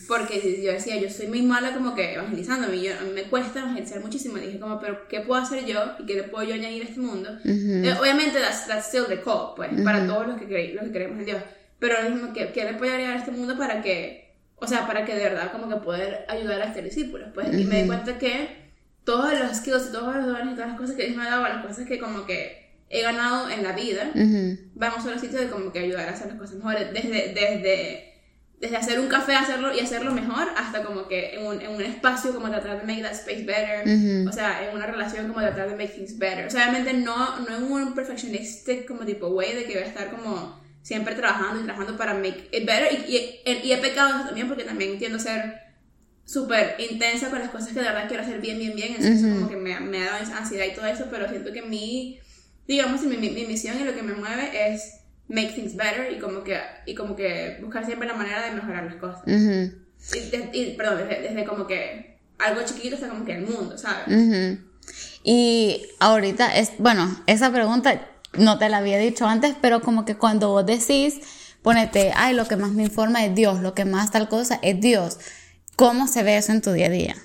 porque 0.07 0.63
yo 0.63 0.73
decía, 0.73 0.97
yo 0.97 1.11
soy 1.11 1.27
muy 1.27 1.43
mala 1.43 1.75
como 1.75 1.95
que 1.95 2.15
evangelizando, 2.15 2.67
a 2.67 2.71
mí, 2.71 2.83
yo, 2.83 2.93
a 2.99 3.03
mí 3.03 3.11
me 3.13 3.25
cuesta 3.25 3.61
evangelizar 3.61 4.01
muchísimo, 4.01 4.39
y 4.39 4.43
dije 4.43 4.61
como, 4.61 4.79
pero 4.79 5.09
¿qué 5.09 5.21
puedo 5.21 5.43
hacer 5.43 5.65
yo 5.67 5.81
y 5.99 6.07
qué 6.07 6.15
le 6.15 6.23
puedo 6.25 6.45
yo 6.45 6.55
añadir 6.55 6.83
a 6.83 6.87
este 6.87 7.01
mundo? 7.01 7.31
Eh, 7.45 7.95
obviamente, 8.01 8.39
that's, 8.39 8.67
that's, 8.67 8.87
still 8.87 9.07
the 9.09 9.21
call, 9.21 9.55
pues, 9.57 9.71
para 9.83 10.07
todos 10.07 10.27
los 10.27 10.39
que, 10.39 10.73
los 10.75 10.85
que 10.85 10.93
creemos 10.93 11.19
en 11.19 11.25
Dios, 11.25 11.43
pero 11.79 11.97
¿qué, 12.35 12.53
¿qué 12.53 12.65
le 12.65 12.75
puedo 12.75 12.93
añadir 12.93 13.17
a 13.17 13.19
este 13.19 13.33
mundo 13.33 13.59
para 13.59 13.83
que 13.83 14.30
o 14.61 14.67
sea, 14.67 14.87
para 14.87 15.05
que 15.05 15.15
de 15.15 15.25
verdad 15.25 15.51
como 15.51 15.69
que 15.69 15.77
poder 15.77 16.27
ayudar 16.29 16.61
a 16.61 16.67
este 16.67 16.83
discípulo. 16.83 17.33
Pues, 17.33 17.49
Y 17.59 17.65
me 17.65 17.83
di 17.83 17.87
cuenta 17.89 18.19
que 18.19 18.71
todos 19.05 19.39
los 19.39 19.57
skills, 19.57 19.91
todos 19.91 20.15
los 20.17 20.27
dones 20.27 20.53
y 20.53 20.55
todas 20.55 20.71
las 20.71 20.79
cosas 20.79 20.97
que 20.97 21.07
Dios 21.07 21.17
me 21.17 21.27
ha 21.27 21.31
dado, 21.31 21.43
las 21.45 21.65
cosas 21.65 21.87
que 21.87 21.99
como 21.99 22.27
que 22.27 22.61
he 22.91 23.03
ganado 23.03 23.49
en 23.49 23.63
la 23.63 23.73
vida, 23.73 24.11
vamos 24.75 25.07
a 25.07 25.11
los 25.11 25.21
sitios 25.21 25.41
de 25.41 25.49
como 25.49 25.73
que 25.73 25.79
ayudar 25.79 26.09
a 26.09 26.13
hacer 26.13 26.29
las 26.29 26.37
cosas 26.37 26.57
mejores. 26.57 26.93
Desde, 26.93 27.33
desde, 27.33 28.15
desde 28.61 28.77
hacer 28.77 29.01
un 29.01 29.09
café 29.09 29.35
hacerlo 29.35 29.75
y 29.75 29.81
hacerlo 29.81 30.13
mejor, 30.13 30.49
hasta 30.57 30.83
como 30.83 31.09
que 31.09 31.37
en 31.37 31.47
un, 31.47 31.61
en 31.63 31.71
un 31.71 31.83
espacio 31.83 32.35
como 32.35 32.51
tratar 32.51 32.81
de 32.81 32.87
make 32.87 33.03
that 33.03 33.13
space 33.13 33.45
better, 33.45 34.29
o 34.29 34.33
sea, 34.33 34.69
en 34.69 34.77
una 34.77 34.87
relación 34.87 35.29
como 35.29 35.41
tratar 35.41 35.71
de 35.71 35.77
make 35.77 35.95
things 35.95 36.19
better. 36.19 36.47
O 36.47 36.51
sea, 36.51 36.69
obviamente 36.69 36.93
no, 36.93 37.41
no 37.41 37.57
en 37.57 37.63
un 37.65 37.95
perfectionistic 37.95 38.87
como 38.87 39.07
tipo 39.07 39.29
way 39.29 39.55
de 39.55 39.65
que 39.65 39.75
voy 39.75 39.83
a 39.85 39.87
estar 39.87 40.11
como 40.11 40.60
siempre 40.83 41.15
trabajando 41.15 41.61
y 41.61 41.65
trabajando 41.65 41.97
para 41.97 42.15
make 42.15 42.49
it 42.53 42.67
better. 42.67 42.89
Y, 43.09 43.41
y, 43.45 43.73
he 43.73 43.79
pecado 43.79 44.11
eso 44.11 44.27
también 44.27 44.49
porque 44.49 44.65
también 44.65 44.93
entiendo 44.93 45.19
ser 45.19 45.61
súper 46.25 46.77
intensa 46.79 47.29
con 47.29 47.41
las 47.41 47.51
cosas 47.51 47.69
que 47.69 47.81
de 47.81 47.87
verdad 47.87 48.07
quiero 48.09 48.23
hacer 48.23 48.41
bien, 48.41 48.59
bien, 48.59 48.75
bien. 48.75 48.97
Eso 48.99 49.29
como 49.35 49.49
que 49.49 49.57
me, 49.57 49.79
me, 49.81 50.03
ha 50.03 50.13
dado 50.13 50.35
ansiedad 50.35 50.67
y 50.67 50.75
todo 50.75 50.87
eso, 50.87 51.07
pero 51.11 51.29
siento 51.29 51.53
que 51.53 51.63
mi, 51.63 52.21
digamos, 52.67 53.03
mi, 53.03 53.17
mi, 53.17 53.31
misión 53.47 53.81
y 53.81 53.85
lo 53.85 53.95
que 53.95 54.03
me 54.03 54.15
mueve 54.15 54.51
es 54.73 55.01
make 55.29 55.53
things 55.53 55.77
better 55.77 56.13
y 56.13 56.19
como 56.19 56.43
que, 56.43 56.59
y 56.87 56.95
como 56.95 57.17
que 57.17 57.59
buscar 57.61 57.85
siempre 57.85 58.09
la 58.09 58.15
manera 58.15 58.45
de 58.45 58.53
mejorar 58.53 58.85
las 58.85 58.97
cosas. 58.97 59.23
y, 59.27 60.71
perdón, 60.77 61.09
desde, 61.09 61.45
como 61.45 61.67
que 61.67 62.19
algo 62.39 62.63
chiquito 62.65 62.95
hasta 62.95 63.09
como 63.09 63.25
que 63.25 63.35
el 63.35 63.43
mundo, 63.43 63.77
¿sabes? 63.77 64.59
Y 65.23 65.87
ahorita, 65.99 66.57
es, 66.57 66.73
bueno, 66.79 67.23
esa 67.27 67.53
pregunta 67.53 68.09
no 68.35 68.59
te 68.59 68.69
la 68.69 68.79
había 68.79 68.99
dicho 68.99 69.27
antes, 69.27 69.55
pero 69.61 69.81
como 69.81 70.05
que 70.05 70.17
cuando 70.17 70.51
vos 70.51 70.67
decís, 70.67 71.21
ponete, 71.63 72.13
ay, 72.17 72.35
lo 72.35 72.47
que 72.47 72.57
más 72.57 72.73
me 72.73 72.85
informa 72.85 73.25
es 73.25 73.35
Dios, 73.35 73.61
lo 73.61 73.75
que 73.75 73.85
más 73.85 74.11
tal 74.11 74.29
cosa 74.29 74.59
es 74.63 74.81
Dios. 74.81 75.19
¿Cómo 75.77 76.07
se 76.07 76.23
ve 76.23 76.37
eso 76.37 76.53
en 76.53 76.63
tu 76.63 76.73
día 76.73 76.87
a 76.87 76.91
día? 76.91 77.17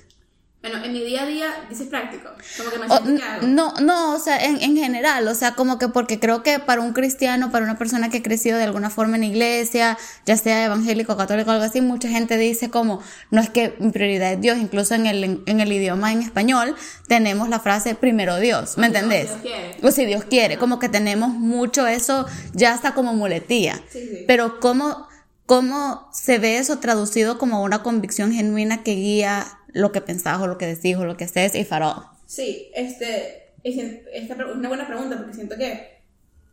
Bueno, 0.62 0.84
en 0.84 0.92
mi 0.92 1.04
día 1.04 1.22
a 1.22 1.26
día, 1.26 1.46
dices 1.68 1.86
práctico, 1.86 2.28
como 2.56 2.70
que 2.70 2.78
me 2.78 2.88
siento 2.88 3.40
que 3.40 3.46
No, 3.46 3.74
no, 3.74 4.14
o 4.14 4.18
sea, 4.18 4.42
en, 4.44 4.60
en, 4.60 4.76
general, 4.76 5.28
o 5.28 5.34
sea, 5.34 5.52
como 5.52 5.78
que 5.78 5.88
porque 5.88 6.18
creo 6.18 6.42
que 6.42 6.58
para 6.58 6.80
un 6.80 6.92
cristiano, 6.92 7.52
para 7.52 7.64
una 7.64 7.78
persona 7.78 8.08
que 8.08 8.18
ha 8.18 8.22
crecido 8.22 8.58
de 8.58 8.64
alguna 8.64 8.90
forma 8.90 9.16
en 9.16 9.24
iglesia, 9.24 9.96
ya 10.24 10.36
sea 10.36 10.64
evangélico, 10.64 11.16
católico, 11.16 11.52
algo 11.52 11.62
así, 11.62 11.80
mucha 11.82 12.08
gente 12.08 12.36
dice 12.36 12.68
como, 12.68 13.00
no 13.30 13.40
es 13.40 13.48
que 13.48 13.76
mi 13.78 13.92
prioridad 13.92 14.32
es 14.32 14.40
Dios, 14.40 14.58
incluso 14.58 14.94
en 14.94 15.06
el, 15.06 15.42
en 15.46 15.60
el 15.60 15.72
idioma 15.72 16.12
en 16.12 16.22
español 16.22 16.74
tenemos 17.06 17.48
la 17.48 17.60
frase 17.60 17.94
primero 17.94 18.38
Dios, 18.38 18.76
¿me 18.76 18.86
entendés? 18.86 19.28
Si 19.28 19.34
Dios 19.34 19.42
quiere. 19.42 19.86
O 19.86 19.90
si 19.92 20.04
Dios 20.04 20.24
quiere, 20.24 20.58
como 20.58 20.80
que 20.80 20.88
tenemos 20.88 21.28
mucho 21.28 21.86
eso 21.86 22.26
ya 22.54 22.72
hasta 22.72 22.92
como 22.92 23.12
muletía. 23.12 23.80
Sí, 23.88 24.00
sí. 24.00 24.24
Pero 24.26 24.58
¿cómo, 24.58 25.06
¿cómo 25.44 26.08
se 26.12 26.38
ve 26.38 26.58
eso 26.58 26.78
traducido 26.78 27.38
como 27.38 27.62
una 27.62 27.84
convicción 27.84 28.32
genuina 28.32 28.82
que 28.82 28.96
guía 28.96 29.55
lo 29.76 29.92
que 29.92 30.00
pensás 30.00 30.40
o 30.40 30.46
lo 30.46 30.56
que 30.56 30.66
decís 30.66 30.96
o 30.96 31.04
lo 31.04 31.16
que 31.16 31.24
haces 31.24 31.54
y 31.54 31.64
farol. 31.64 32.02
Sí, 32.24 32.70
este, 32.74 33.52
esta 33.62 34.34
es 34.34 34.40
una 34.54 34.68
buena 34.68 34.86
pregunta 34.86 35.18
porque 35.18 35.34
siento 35.34 35.56
que, 35.56 36.00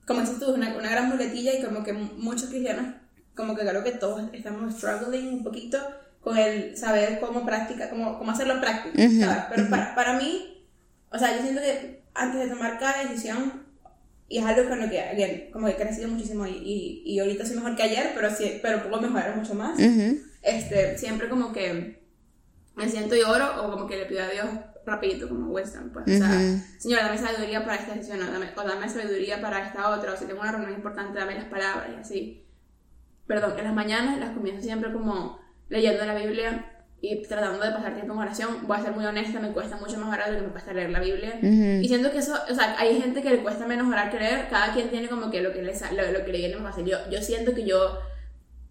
como 0.05 0.19
dices 0.19 0.39
tú, 0.39 0.51
es 0.51 0.57
una, 0.57 0.75
una 0.75 0.89
gran 0.89 1.07
muletilla 1.07 1.53
y 1.53 1.63
como 1.63 1.83
que 1.83 1.93
muchos 1.93 2.49
cristianos, 2.49 2.95
como 3.33 3.55
que 3.55 3.65
creo 3.65 3.83
que 3.83 3.93
todos 3.93 4.21
estamos 4.33 4.73
struggling 4.75 5.29
un 5.29 5.43
poquito 5.43 5.79
con 6.19 6.37
el 6.37 6.75
saber 6.77 7.19
cómo 7.21 7.45
práctica, 7.45 7.89
cómo, 7.89 8.17
cómo 8.17 8.31
hacerlo 8.31 8.59
práctico, 8.59 8.97
¿sabes? 8.97 9.43
Pero 9.49 9.69
para, 9.69 9.95
para 9.95 10.13
mí, 10.19 10.65
o 11.09 11.17
sea, 11.17 11.35
yo 11.35 11.43
siento 11.43 11.61
que 11.61 12.03
antes 12.13 12.41
de 12.41 12.49
tomar 12.49 12.77
cada 12.77 13.03
decisión, 13.03 13.63
y 14.27 14.39
es 14.39 14.45
algo 14.45 14.67
con 14.67 14.81
lo 14.81 14.89
que, 14.89 14.99
again, 14.99 15.49
como 15.51 15.67
que 15.67 15.73
he 15.73 15.77
crecido 15.77 16.09
muchísimo 16.09 16.45
y, 16.45 16.51
y, 16.51 17.03
y, 17.05 17.19
ahorita 17.19 17.45
soy 17.45 17.55
mejor 17.55 17.75
que 17.75 17.83
ayer, 17.83 18.11
pero, 18.15 18.33
sí, 18.35 18.59
pero 18.61 18.83
puedo 18.83 19.01
mejorar 19.01 19.35
mucho 19.37 19.53
más. 19.53 19.79
este, 20.41 20.97
siempre 20.97 21.29
como 21.29 21.53
que 21.53 22.02
me 22.75 22.89
siento 22.89 23.15
y 23.15 23.21
oro 23.21 23.63
o 23.63 23.71
como 23.71 23.87
que 23.87 23.97
le 23.97 24.05
pido 24.05 24.23
a 24.23 24.29
Dios 24.29 24.47
rapidito 24.85 25.29
como 25.29 25.51
wisdom, 25.51 25.91
pues, 25.91 26.05
o 26.05 26.25
sea, 26.25 26.39
Señor, 26.77 26.99
dame 27.01 27.17
sabiduría 27.17 27.63
para 27.63 27.77
esta 27.77 27.93
decisión, 27.93 28.21
o 28.21 28.31
dame, 28.31 28.49
o 28.55 28.63
dame 28.63 28.89
sabiduría 28.89 29.41
para 29.41 29.65
esta 29.65 29.89
otra, 29.91 30.13
o 30.13 30.17
si 30.17 30.25
tengo 30.25 30.41
una 30.41 30.51
reunión 30.51 30.73
importante, 30.73 31.17
dame 31.17 31.35
las 31.35 31.45
palabras 31.45 31.87
y 31.95 31.99
así. 31.99 32.47
Perdón, 33.25 33.53
en 33.57 33.63
las 33.63 33.73
mañanas 33.73 34.19
las 34.19 34.31
comienzo 34.31 34.61
siempre 34.61 34.91
como 34.91 35.39
leyendo 35.69 36.05
la 36.05 36.15
Biblia 36.15 36.69
y 36.99 37.21
tratando 37.21 37.63
de 37.63 37.71
pasar 37.71 37.93
tiempo 37.93 38.13
en 38.13 38.19
oración. 38.19 38.67
Voy 38.67 38.77
a 38.77 38.81
ser 38.81 38.91
muy 38.91 39.05
honesta, 39.05 39.39
me 39.39 39.51
cuesta 39.51 39.77
mucho 39.77 39.97
más 39.97 40.13
orar 40.13 40.27
de 40.27 40.33
lo 40.33 40.39
que 40.39 40.45
me 40.47 40.51
cuesta 40.51 40.73
leer 40.73 40.89
la 40.89 40.99
Biblia. 40.99 41.39
Y 41.41 41.87
siento 41.87 42.11
que 42.11 42.17
eso, 42.17 42.33
o 42.49 42.53
sea, 42.53 42.75
hay 42.77 43.01
gente 43.01 43.21
que 43.21 43.29
le 43.29 43.41
cuesta 43.41 43.65
menos 43.65 43.87
orar 43.87 44.11
que 44.11 44.19
leer, 44.19 44.49
cada 44.49 44.73
quien 44.73 44.89
tiene 44.89 45.07
como 45.07 45.31
que 45.31 45.41
lo 45.41 45.53
que 45.53 45.61
le, 45.61 45.73
lo, 45.73 46.11
lo 46.11 46.25
que 46.25 46.31
le 46.31 46.37
viene 46.39 46.57
más 46.57 46.75
fácil. 46.75 46.85
Yo, 46.85 46.97
yo 47.09 47.21
siento 47.21 47.53
que 47.53 47.65
yo 47.65 47.99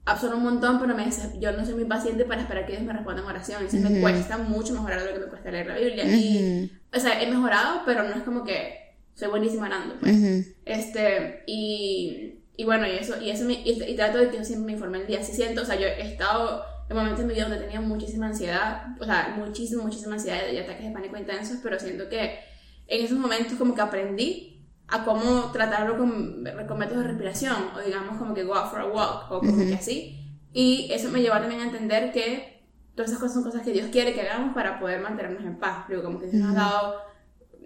absorbo 0.05 0.37
un 0.37 0.43
montón, 0.43 0.81
pero 0.81 0.95
me, 0.95 1.07
yo 1.39 1.53
no 1.53 1.65
soy 1.65 1.75
muy 1.75 1.85
paciente 1.85 2.25
para 2.25 2.43
esperar 2.43 2.67
que 2.67 2.73
Dios 2.73 2.85
me 2.85 2.93
responda 2.93 3.23
en 3.23 3.29
oración. 3.29 3.63
Entonces 3.63 3.91
me 3.91 4.01
cuesta 4.01 4.39
mucho 4.39 4.75
mejorar 4.75 5.01
de 5.01 5.07
lo 5.07 5.15
que 5.15 5.21
me 5.21 5.27
cuesta 5.27 5.51
leer 5.51 5.67
la 5.67 5.79
Biblia. 5.79 6.05
Y, 6.05 6.73
o 6.93 6.99
sea, 6.99 7.23
he 7.23 7.31
mejorado, 7.31 7.83
pero 7.87 8.03
no 8.03 8.11
es 8.11 8.23
como 8.23 8.45
que 8.45 8.95
soy 9.15 9.29
buenísima 9.29 9.67
orando. 9.67 9.97
Pues. 10.01 10.55
este, 10.65 11.45
y, 11.47 12.41
y 12.57 12.65
bueno, 12.65 12.87
y 12.87 12.93
eso, 12.93 13.21
y 13.21 13.31
eso 13.31 13.45
me, 13.45 13.55
y, 13.65 13.95
trato 13.95 14.19
de 14.19 14.31
que 14.31 14.39
yo 14.39 14.45
siempre 14.45 14.67
me 14.67 14.73
informe 14.73 14.99
el 14.99 15.07
día. 15.07 15.23
Si 15.23 15.33
siento, 15.33 15.63
o 15.63 15.65
sea, 15.65 15.77
yo 15.77 15.87
he 15.87 16.03
estado 16.03 16.65
en 16.89 16.97
momentos 16.97 17.21
en 17.21 17.29
mi 17.29 17.35
vida 17.35 17.49
donde 17.49 17.65
tenía 17.65 17.81
muchísima 17.81 18.27
ansiedad, 18.27 18.97
o 19.01 19.05
sea, 19.05 19.35
muchísima, 19.39 19.83
muchísima 19.83 20.15
ansiedad 20.15 20.41
y 20.53 20.59
ataques 20.59 20.87
de 20.87 20.93
pánico 20.93 21.17
intensos, 21.17 21.59
pero 21.63 21.79
siento 21.79 22.09
que 22.09 22.41
en 22.89 23.05
esos 23.05 23.19
momentos 23.19 23.55
como 23.55 23.75
que 23.75 23.81
aprendí 23.81 24.52
a 24.93 25.05
cómo 25.05 25.51
tratarlo 25.53 25.97
con, 25.97 26.45
con, 26.69 26.79
métodos 26.79 27.03
de 27.03 27.09
respiración, 27.09 27.57
o 27.75 27.81
digamos 27.81 28.19
como 28.19 28.35
que 28.35 28.45
go 28.45 28.55
out 28.55 28.71
for 28.71 28.81
a 28.81 28.87
walk, 28.87 29.33
o 29.33 29.41
como 29.41 29.57
que 29.57 29.75
así. 29.75 30.19
Y 30.53 30.91
eso 30.93 31.09
me 31.09 31.23
llevó 31.23 31.37
también 31.37 31.63
a 31.63 31.65
entender 31.65 32.13
que 32.13 32.63
todas 32.95 33.11
esas 33.11 33.21
cosas 33.21 33.35
son 33.35 33.45
cosas 33.45 33.63
que 33.63 33.73
Dios 33.73 33.89
quiere 33.91 34.13
que 34.13 34.21
hagamos 34.21 34.55
para 34.55 34.79
poder 34.79 35.01
mantenernos 35.01 35.45
en 35.45 35.59
paz. 35.59 35.89
Digo, 35.89 36.03
como 36.03 36.21
que 36.21 36.27
Dios 36.27 36.43
nos 36.43 36.55
ha 36.57 36.61
dado 36.61 37.01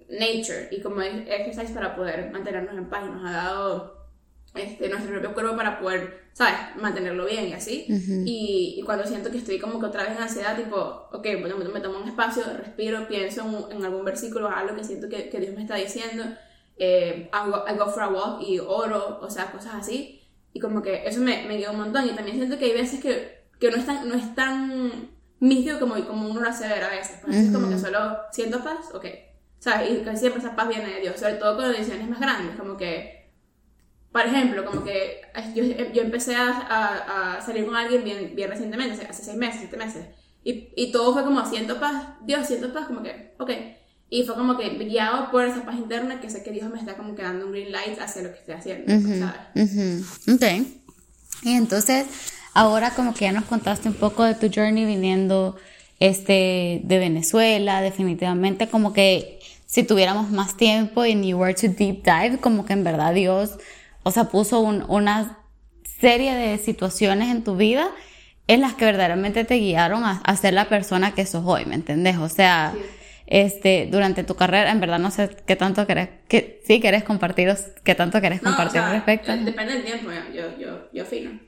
nature 0.09 0.69
y 0.71 0.81
como 0.81 1.03
exercise 1.03 1.75
para 1.75 1.97
poder 1.97 2.31
mantenernos 2.31 2.77
en 2.77 2.89
paz 2.89 3.03
y 3.05 3.11
nos 3.11 3.29
ha 3.29 3.33
dado 3.33 4.07
este, 4.55 4.89
nuestro 4.89 5.11
propio 5.11 5.35
cuerpo 5.35 5.57
para 5.57 5.81
poder, 5.81 6.29
¿sabes?, 6.33 6.55
mantenerlo 6.81 7.27
bien 7.27 7.49
y 7.49 7.55
así. 7.55 7.87
y, 8.25 8.77
y, 8.79 8.83
cuando 8.83 9.05
siento 9.05 9.33
que 9.33 9.39
estoy 9.39 9.59
como 9.59 9.81
que 9.81 9.87
otra 9.87 10.05
vez 10.05 10.13
en 10.13 10.23
ansiedad, 10.23 10.57
tipo, 10.57 11.09
ok, 11.13 11.27
bueno, 11.41 11.57
me 11.57 11.81
tomo 11.81 11.99
un 11.99 12.09
espacio, 12.09 12.45
respiro, 12.57 13.09
pienso 13.09 13.43
en, 13.43 13.79
en 13.79 13.85
algún 13.85 14.05
versículo, 14.05 14.49
algo 14.49 14.77
que 14.77 14.85
siento 14.85 15.09
que, 15.09 15.29
que 15.29 15.41
Dios 15.41 15.57
me 15.57 15.63
está 15.63 15.75
diciendo 15.75 16.23
eh, 16.77 17.31
I, 17.33 17.77
go, 17.77 17.87
for 17.87 18.03
a 18.03 18.09
walk 18.09 18.43
y 18.43 18.59
oro, 18.59 19.19
o 19.21 19.31
sea, 19.31 19.51
cosas 19.51 19.75
así. 19.75 20.23
Y 20.53 20.61
como 20.61 20.83
que 20.83 21.07
eso 21.07 21.21
me, 21.21 21.45
me 21.47 21.69
un 21.69 21.79
montón. 21.79 22.07
Y 22.07 22.11
también 22.11 22.37
siento 22.37 22.59
que 22.59 22.67
hay 22.67 22.73
veces 22.73 23.01
que, 23.01 23.47
que 23.59 23.71
no, 23.71 23.77
es 23.77 23.87
tan, 23.87 24.09
no 24.09 24.15
es 24.15 24.35
tan 24.35 25.11
místico 25.41 25.79
como, 25.81 25.95
como 26.07 26.29
uno 26.29 26.41
lo 26.41 26.49
hace 26.49 26.69
ver 26.69 26.85
a 26.85 26.91
veces. 26.91 27.19
Pues 27.23 27.37
es 27.37 27.53
como 27.53 27.69
que 27.69 27.79
solo 27.79 28.19
siento 28.33 28.63
paz, 28.63 28.95
ok. 28.95 29.07
¿Sabes? 29.59 29.91
Y 29.91 29.97
que 30.05 30.17
siempre 30.17 30.41
esa 30.41 30.55
paz 30.55 30.69
viene 30.69 30.87
de 30.87 31.01
Dios, 31.01 31.19
sobre 31.19 31.35
todo 31.35 31.57
con 31.57 31.73
decisiones 31.73 32.09
más 32.09 32.21
grandes, 32.21 32.57
como 32.57 32.77
que, 32.77 33.31
por 34.13 34.21
ejemplo, 34.21 34.65
como 34.65 34.85
que 34.85 35.23
yo, 35.55 35.65
yo 35.65 36.03
empecé 36.03 36.37
a, 36.37 37.37
a, 37.37 37.41
salir 37.41 37.65
con 37.65 37.75
alguien 37.75 38.05
bien, 38.05 38.33
bien 38.37 38.51
recientemente, 38.51 39.07
hace 39.07 39.25
seis 39.25 39.37
meses, 39.37 39.61
siete 39.61 39.77
meses, 39.79 40.07
y, 40.45 40.69
y 40.77 40.93
todo 40.93 41.15
fue 41.15 41.25
como 41.25 41.45
siento 41.47 41.81
paz, 41.81 42.07
Dios, 42.21 42.47
siento 42.47 42.73
paz, 42.73 42.87
como 42.87 43.03
que, 43.03 43.35
ok. 43.39 43.51
Y 44.09 44.25
fue 44.25 44.37
como 44.37 44.57
que 44.57 44.69
guiado 44.71 45.31
por 45.31 45.45
esa 45.45 45.65
paz 45.65 45.77
interna 45.77 46.21
que 46.21 46.31
sé 46.31 46.43
que 46.43 46.53
Dios 46.53 46.71
me 46.71 46.79
está 46.79 46.97
como 46.97 47.17
que 47.17 47.23
dando 47.23 47.47
un 47.47 47.53
green 47.53 47.73
light 47.73 47.99
hacia 48.01 48.23
lo 48.23 48.31
que 48.31 48.39
estoy 48.39 48.55
haciendo, 48.55 48.93
Ok. 50.33 50.67
Y 51.43 51.53
entonces, 51.53 52.07
ahora 52.55 52.91
como 52.91 53.15
que 53.15 53.25
ya 53.25 53.33
nos 53.33 53.45
contaste 53.45 53.89
un 53.89 53.95
poco 53.95 54.23
de 54.23 54.35
tu 54.35 54.49
journey 54.49 54.85
viniendo 54.85 55.57
este, 55.99 56.81
de 56.85 56.99
Venezuela, 56.99 57.81
definitivamente 57.81 58.69
como 58.69 58.93
que 58.93 59.41
si 59.67 59.83
tuviéramos 59.83 60.31
más 60.31 60.57
tiempo 60.57 61.05
y 61.05 61.29
you 61.29 61.37
were 61.37 61.55
to 61.55 61.69
deep 61.69 62.05
dive, 62.05 62.39
como 62.41 62.65
que 62.65 62.75
en 62.75 62.85
verdad 62.85 63.13
Dios, 63.13 63.59
o 64.05 64.13
sea, 64.13 64.25
puso 64.25 64.61
una 64.61 65.39
serie 66.01 66.35
de 66.35 66.59
situaciones 66.59 67.31
en 67.31 67.43
tu 67.43 67.57
vida 67.57 67.91
en 68.47 68.61
las 68.61 68.75
que 68.75 68.85
verdaderamente 68.85 69.45
te 69.45 69.57
guiaron 69.57 70.05
a, 70.05 70.37
ser 70.37 70.55
la 70.55 70.69
persona 70.69 71.13
que 71.13 71.27
sos 71.27 71.43
hoy, 71.45 71.65
¿me 71.65 71.75
entendés? 71.75 72.19
O 72.19 72.29
sea 72.29 72.73
este, 73.27 73.89
durante 73.91 74.25
tu 74.25 74.37
carrera, 74.37 74.71
en 74.71 74.81
verdad 74.81 74.99
no 74.99 75.11
sé 75.11 75.31
qué 75.47 75.57
tanto 75.57 75.87
querés, 75.87 76.09
que 76.29 76.61
sí 76.67 76.81
querés 76.81 77.05
compartiros, 77.05 77.61
qué 77.85 77.95
tanto 77.95 78.21
querés 78.21 78.41
compartir 78.41 78.81
al 78.81 78.93
respecto. 78.93 79.33
Eh, 79.33 79.39
depende 79.45 79.75
del 79.75 79.85
tiempo, 79.85 80.11
yo, 80.33 80.57
yo, 80.59 80.89
yo 80.93 81.03
afino. 81.03 81.39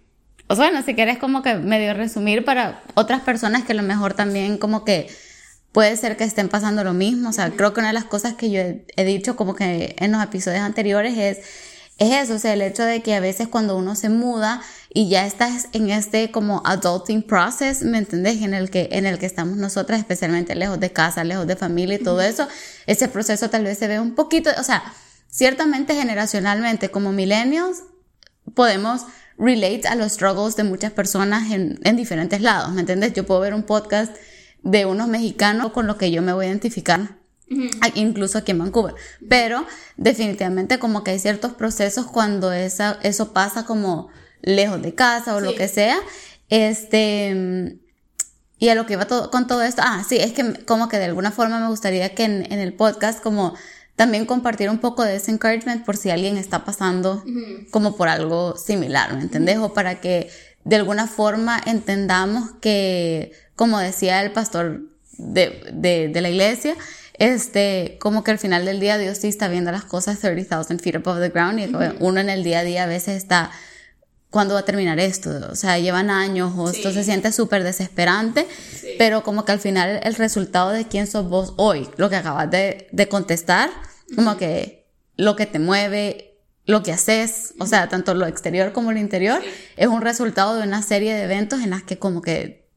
O 0.49 0.57
sea, 0.57 0.69
bueno, 0.71 0.83
si 0.85 0.95
querés 0.95 1.19
como 1.19 1.43
que 1.43 1.55
medio 1.55 1.93
resumir 1.95 2.45
para 2.45 2.83
otras 2.95 3.21
personas 3.21 3.65
que 3.65 3.73
a 3.73 3.77
lo 3.77 3.83
mejor 3.83 4.15
también 4.15 4.57
como 4.57 4.85
que 4.85 5.09
puede 5.73 5.97
ser 5.97 6.17
que 6.17 6.25
estén 6.25 6.49
pasando 6.49 6.83
lo 6.85 6.95
mismo. 6.95 7.29
O 7.29 7.33
sea, 7.33 7.51
creo 7.51 7.75
que 7.75 7.81
una 7.81 7.89
de 7.89 7.95
las 7.95 8.05
cosas 8.05 8.35
que 8.35 8.51
yo 8.51 8.61
he 8.61 9.05
dicho 9.05 9.37
como 9.37 9.55
que 9.55 9.95
en 9.99 10.11
los 10.13 10.23
episodios 10.23 10.63
anteriores 10.63 11.17
es 11.19 11.41
es 11.99 12.13
eso, 12.13 12.35
o 12.35 12.39
sea, 12.39 12.53
el 12.53 12.63
hecho 12.63 12.85
de 12.85 13.03
que 13.03 13.15
a 13.15 13.21
veces 13.21 13.49
cuando 13.49 13.77
uno 13.77 13.97
se 13.97 14.09
muda 14.09 14.63
y 14.95 15.09
ya 15.09 15.27
estás 15.27 15.69
en 15.73 15.91
este 15.91 16.31
como 16.31 16.63
adulting 16.65 17.23
process, 17.23 17.83
¿me 17.83 17.99
entendés? 17.99 18.41
En 18.43 18.55
el 18.55 18.71
que, 18.71 18.89
en 18.93 19.05
el 19.05 19.19
que 19.19 19.27
estamos 19.27 19.57
nosotras, 19.57 19.99
especialmente 19.99 20.55
lejos 20.55 20.79
de 20.79 20.93
casa, 20.93 21.25
lejos 21.25 21.49
de 21.49 21.57
familia 21.57 21.97
y 21.97 22.03
todo 22.03 22.21
eso, 22.21 22.47
ese 22.87 23.09
proceso 23.09 23.51
tal 23.51 23.65
vez 23.65 23.79
se 23.79 23.89
ve 23.89 23.99
un 23.99 24.15
poquito, 24.15 24.51
o 24.59 24.63
sea, 24.63 24.85
ciertamente 25.29 25.95
generacionalmente 25.95 26.91
como 26.91 27.11
millennials 27.11 27.83
podemos 28.55 29.03
relate 29.37 29.89
a 29.89 29.97
los 29.97 30.13
struggles 30.13 30.55
de 30.55 30.65
muchas 30.65 30.93
personas 30.93 31.51
en, 31.51 31.81
en 31.83 31.97
diferentes 31.97 32.41
lados, 32.41 32.73
¿me 32.73 32.81
entendés? 32.81 33.13
Yo 33.13 33.27
puedo 33.27 33.41
ver 33.41 33.55
un 33.55 33.65
podcast 33.65 34.15
de 34.63 34.87
unos 34.87 35.09
mexicanos 35.09 35.73
con 35.73 35.89
lo 35.89 35.99
que 35.99 36.13
yo 36.13 36.23
me 36.23 36.33
voy 36.33 36.47
a 36.47 36.49
identificar 36.49 37.18
incluso 37.95 38.39
aquí 38.39 38.53
en 38.53 38.59
Vancouver. 38.59 38.95
Pero 39.29 39.67
definitivamente 39.97 40.79
como 40.79 41.05
que 41.05 41.13
hay 41.13 41.19
ciertos 41.19 41.53
procesos 41.53 42.07
cuando 42.07 42.53
esa, 42.53 42.99
eso 43.03 43.33
pasa 43.33 43.65
como 43.65 44.09
lejos 44.43 44.83
de 44.83 44.95
casa 44.95 45.35
o 45.35 45.41
lo 45.41 45.55
que 45.55 45.69
sea. 45.69 45.99
Este, 46.49 47.79
y 48.59 48.69
a 48.69 48.75
lo 48.75 48.87
que 48.87 48.95
iba 48.95 49.07
todo, 49.07 49.31
con 49.31 49.47
todo 49.47 49.63
esto, 49.63 49.83
ah, 49.85 50.05
sí, 50.09 50.17
es 50.17 50.33
que 50.33 50.65
como 50.65 50.89
que 50.89 50.99
de 50.99 51.05
alguna 51.05 51.31
forma 51.31 51.61
me 51.61 51.69
gustaría 51.69 52.15
que 52.15 52.25
en, 52.25 52.51
en 52.53 52.59
el 52.59 52.73
podcast 52.73 53.23
como 53.23 53.55
también 53.99 54.27
compartir 54.27 54.71
un 54.71 54.79
poco 54.79 55.03
de 55.03 55.17
ese 55.17 55.33
encouragement 55.33 55.85
por 55.85 55.97
si 55.97 56.11
alguien 56.11 56.37
está 56.37 56.65
pasando 56.65 57.25
como 57.73 57.97
por 57.97 58.09
algo 58.09 58.57
similar, 58.57 59.15
¿me 59.15 59.23
entendés? 59.23 59.59
O 59.59 59.75
para 59.75 60.01
que 60.01 60.31
de 60.63 60.77
alguna 60.77 61.09
forma 61.09 61.61
entendamos 61.67 62.53
que, 62.61 63.33
como 63.57 63.81
decía 63.81 64.23
el 64.23 64.31
pastor 64.31 64.83
de, 65.17 65.69
de, 65.73 66.09
de 66.09 66.21
la 66.21 66.31
iglesia, 66.31 66.77
este, 67.19 67.99
como 68.01 68.23
que 68.23 68.31
al 68.31 68.39
final 68.39 68.65
del 68.65 68.81
día 68.81 68.97
Dios 68.99 69.19
sí 69.19 69.29
está 69.29 69.49
viendo 69.49 69.73
las 69.73 69.85
cosas 69.85 70.21
30,000 70.21 70.81
feet 70.81 70.97
above 70.97 71.21
the 71.21 71.31
ground 71.31 71.59
y 71.59 71.71
uno 72.01 72.21
en 72.21 72.31
el 72.31 72.45
día 72.45 72.61
a 72.61 72.65
día 72.65 72.85
a 72.85 72.87
veces 72.87 73.17
está, 73.17 73.51
¿cuándo 74.31 74.55
va 74.55 74.61
a 74.61 74.65
terminar 74.65 75.01
esto? 75.01 75.31
O 75.51 75.57
sea, 75.57 75.79
llevan 75.79 76.11
años 76.11 76.53
o 76.57 76.71
esto 76.71 76.93
se 76.93 77.03
siente 77.05 77.33
súper 77.33 77.65
desesperante, 77.65 78.47
pero 78.99 79.23
como 79.25 79.45
que 79.45 79.53
al 79.53 79.61
final 79.61 80.01
el 80.03 80.15
resultado 80.15 80.71
de 80.71 80.87
quién 80.87 81.07
sos 81.07 81.29
vos 81.29 81.55
hoy, 81.57 81.89
lo 81.97 82.09
que 82.09 82.17
acabas 82.17 82.51
de, 82.51 82.89
de 82.93 83.09
contestar, 83.09 83.71
como 84.15 84.37
que 84.37 84.87
lo 85.17 85.35
que 85.35 85.47
te 85.47 85.59
mueve 85.59 86.29
lo 86.69 86.83
que 86.83 86.93
haces, 86.93 87.55
o 87.59 87.65
sea, 87.65 87.89
tanto 87.89 88.13
lo 88.13 88.27
exterior 88.27 88.73
como 88.73 88.93
lo 88.93 88.99
interior, 88.99 89.41
es 89.79 89.87
un 89.87 90.03
resultado 90.03 90.55
de 90.55 90.63
una 90.63 90.83
serie 90.83 91.15
de 91.15 91.23
eventos 91.23 91.63
en 91.63 91.71
las 91.71 91.83
que 91.83 91.99
como 91.99 92.21
que 92.21 92.69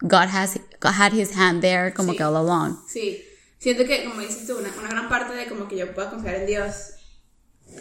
God 0.00 0.28
has 0.32 0.60
had 0.80 1.12
his 1.12 1.36
hand 1.36 1.60
there 1.60 1.92
como 1.92 2.14
que 2.14 2.22
all 2.22 2.36
along. 2.36 2.76
Sí, 2.86 3.24
siento 3.64 3.86
que, 3.86 4.04
como 4.04 4.20
dices 4.20 4.46
tú, 4.46 4.58
una, 4.58 4.68
una, 4.78 4.90
gran 4.90 5.08
parte 5.08 5.34
de 5.34 5.46
como 5.46 5.66
que 5.66 5.78
yo 5.78 5.94
pueda 5.94 6.10
confiar 6.10 6.34
en 6.34 6.46
Dios, 6.46 6.96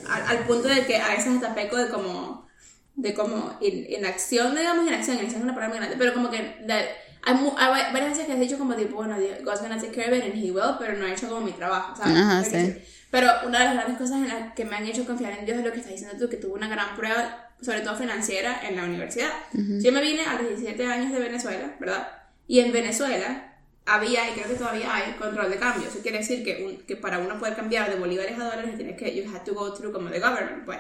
al, 0.08 0.48
punto 0.48 0.70
de 0.70 0.86
que 0.86 0.96
a 0.96 1.10
veces 1.10 1.28
hasta 1.28 1.54
peco 1.54 1.76
de 1.76 1.90
como, 1.90 2.48
de 2.96 3.14
como 3.14 3.58
in, 3.60 4.06
acción, 4.06 4.56
digamos, 4.56 4.88
inacción, 4.88 5.18
acción 5.18 5.42
es 5.42 5.44
una 5.44 5.54
palabra 5.54 5.68
muy 5.68 5.78
grande, 5.80 5.98
pero 6.00 6.14
como 6.14 6.30
que 6.32 6.38
hay, 6.38 6.86
hay, 7.22 7.94
varias 7.94 8.12
veces 8.12 8.26
que 8.26 8.32
has 8.32 8.40
dicho 8.40 8.58
como 8.58 8.76
tipo, 8.76 8.96
bueno, 8.96 9.18
God's 9.44 9.60
gonna 9.60 9.78
take 9.78 9.92
care 9.92 10.10
of 10.10 10.18
it 10.18 10.24
and 10.24 10.42
he 10.42 10.52
will, 10.52 10.78
pero 10.80 10.98
no 10.98 11.06
he 11.06 11.12
hecho 11.12 11.28
como 11.28 11.42
mi 11.42 11.52
trabajo, 11.52 11.98
¿sabes? 11.98 12.18
Ajá, 12.18 12.44
sí. 12.46 12.78
Pero 13.12 13.30
una 13.46 13.60
de 13.60 13.66
las 13.66 13.74
grandes 13.74 13.98
cosas 13.98 14.18
en 14.22 14.30
las 14.30 14.54
que 14.54 14.64
me 14.64 14.78
han 14.78 14.88
hecho 14.88 15.06
confiar 15.06 15.38
en 15.38 15.46
Dios 15.46 15.58
es 15.58 15.66
lo 15.66 15.72
que 15.74 15.80
estás 15.80 15.92
diciendo 15.92 16.18
tú, 16.18 16.30
que 16.30 16.38
tuve 16.38 16.54
una 16.54 16.70
gran 16.70 16.96
prueba, 16.96 17.50
sobre 17.62 17.82
todo 17.82 17.98
financiera, 17.98 18.62
en 18.66 18.78
la 18.78 18.86
universidad. 18.86 19.32
Yo 19.52 19.92
me 19.92 20.02
vine 20.02 20.24
a 20.24 20.36
los 20.36 20.48
17 20.48 20.86
años 20.86 21.12
de 21.12 21.20
Venezuela, 21.20 21.76
¿verdad? 21.78 22.08
Y 22.48 22.62
en 22.62 22.72
Venezuela 22.72 23.53
había, 23.86 24.30
y 24.30 24.34
creo 24.34 24.48
que 24.48 24.56
todavía 24.56 24.94
hay, 24.94 25.14
control 25.14 25.50
de 25.50 25.58
cambio. 25.58 25.88
Eso 25.88 26.00
quiere 26.02 26.20
decir 26.20 26.44
que, 26.44 26.84
que 26.88 26.96
para 26.96 27.20
uno 27.20 27.38
poder 27.40 27.56
cambiar 27.56 27.90
de 27.90 28.00
bolívares 28.00 28.40
a 28.40 28.46
dólares, 28.46 28.76
tienes 28.76 28.98
que, 28.98 29.16
you 29.16 29.30
had 29.34 29.44
to 29.44 29.54
go 29.54 29.74
through 29.74 29.92
como 29.92 30.10
the 30.10 30.20
government, 30.20 30.66
pues. 30.66 30.80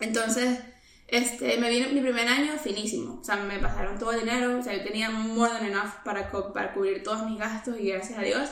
Entonces, 0.00 0.60
este, 1.08 1.58
me 1.58 1.70
vine 1.70 1.88
mi 1.88 2.00
primer 2.00 2.28
año 2.28 2.52
finísimo. 2.58 3.18
O 3.20 3.24
sea, 3.24 3.36
me 3.36 3.58
pasaron 3.58 3.98
todo 3.98 4.12
el 4.12 4.20
dinero, 4.20 4.58
o 4.58 4.62
sea, 4.62 4.76
yo 4.76 4.84
tenía 4.84 5.10
more 5.10 5.52
than 5.52 5.66
enough 5.66 6.02
para, 6.04 6.30
para 6.30 6.72
cubrir 6.72 7.02
todos 7.02 7.28
mis 7.28 7.38
gastos 7.38 7.76
y 7.80 7.88
gracias 7.88 8.18
a 8.18 8.22
Dios 8.22 8.48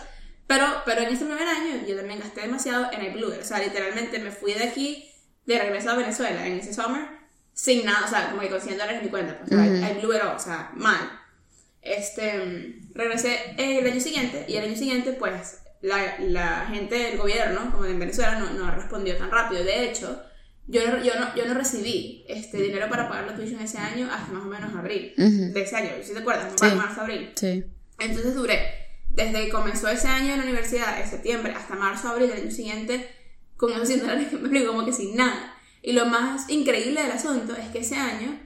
pero, 0.46 0.82
pero 0.84 1.02
en 1.02 1.08
ese 1.08 1.24
primer 1.24 1.46
año 1.46 1.86
yo 1.86 1.96
también 1.96 2.20
gasté 2.20 2.42
demasiado 2.42 2.90
en 2.92 3.00
el 3.00 3.24
O 3.24 3.44
sea, 3.44 3.58
literalmente 3.58 4.18
me 4.18 4.30
fui 4.30 4.54
de 4.54 4.64
aquí, 4.64 5.10
de 5.44 5.58
regreso 5.58 5.90
a 5.90 5.96
Venezuela 5.96 6.46
en 6.46 6.58
ese 6.58 6.72
summer, 6.72 7.08
sin 7.52 7.84
nada, 7.84 8.06
o 8.06 8.08
sea, 8.08 8.30
como 8.30 8.42
que 8.42 8.50
con 8.50 8.60
100 8.60 8.78
dólares 8.78 8.98
en 8.98 9.04
mi 9.04 9.10
cuenta. 9.10 9.38
Pues, 9.38 9.52
o 9.52 9.56
sea, 9.56 9.90
el 9.90 9.98
Blue 9.98 10.12
era, 10.12 10.34
o 10.34 10.38
sea, 10.38 10.70
mal. 10.74 11.20
Este, 11.82 12.80
regresé 12.96 13.54
el 13.58 13.86
año 13.86 14.00
siguiente 14.00 14.44
y 14.48 14.56
el 14.56 14.64
año 14.64 14.76
siguiente, 14.76 15.12
pues, 15.12 15.62
la, 15.82 16.18
la 16.20 16.66
gente 16.66 16.96
del 16.96 17.18
gobierno, 17.18 17.70
como 17.72 17.84
en 17.84 17.98
Venezuela, 17.98 18.38
no, 18.38 18.50
no 18.50 18.70
respondió 18.74 19.16
tan 19.16 19.30
rápido. 19.30 19.62
De 19.62 19.84
hecho, 19.84 20.22
yo 20.66 20.86
no, 20.88 21.02
yo 21.02 21.12
no, 21.18 21.34
yo 21.36 21.46
no 21.46 21.54
recibí 21.54 22.24
este 22.28 22.60
dinero 22.60 22.88
para 22.88 23.08
pagar 23.08 23.26
la 23.26 23.36
tuition 23.36 23.60
ese 23.60 23.78
año 23.78 24.08
hasta 24.10 24.32
más 24.32 24.42
o 24.42 24.48
menos 24.48 24.74
abril 24.74 25.12
de 25.16 25.62
ese 25.62 25.76
año, 25.76 25.90
si 26.02 26.12
te 26.12 26.18
acuerdas, 26.18 26.52
sí. 26.58 26.76
marzo, 26.76 27.02
abril. 27.02 27.30
Sí. 27.36 27.64
Entonces 27.98 28.34
duré 28.34 28.86
desde 29.08 29.46
que 29.46 29.50
comenzó 29.50 29.88
ese 29.88 30.08
año 30.08 30.32
en 30.32 30.38
la 30.38 30.44
universidad, 30.44 31.00
en 31.00 31.08
septiembre, 31.08 31.54
hasta 31.56 31.74
marzo, 31.74 32.08
abril 32.08 32.28
del 32.28 32.42
año 32.42 32.50
siguiente, 32.50 33.08
con 33.56 33.72
esos 33.72 33.88
100 33.88 34.00
dólares 34.00 34.28
que 34.28 34.36
me 34.36 34.64
como 34.64 34.84
que 34.84 34.92
sin 34.92 35.16
nada. 35.16 35.54
Y 35.82 35.92
lo 35.92 36.06
más 36.06 36.50
increíble 36.50 37.02
del 37.02 37.12
asunto 37.12 37.54
es 37.56 37.68
que 37.68 37.78
ese 37.78 37.96
año 37.96 38.38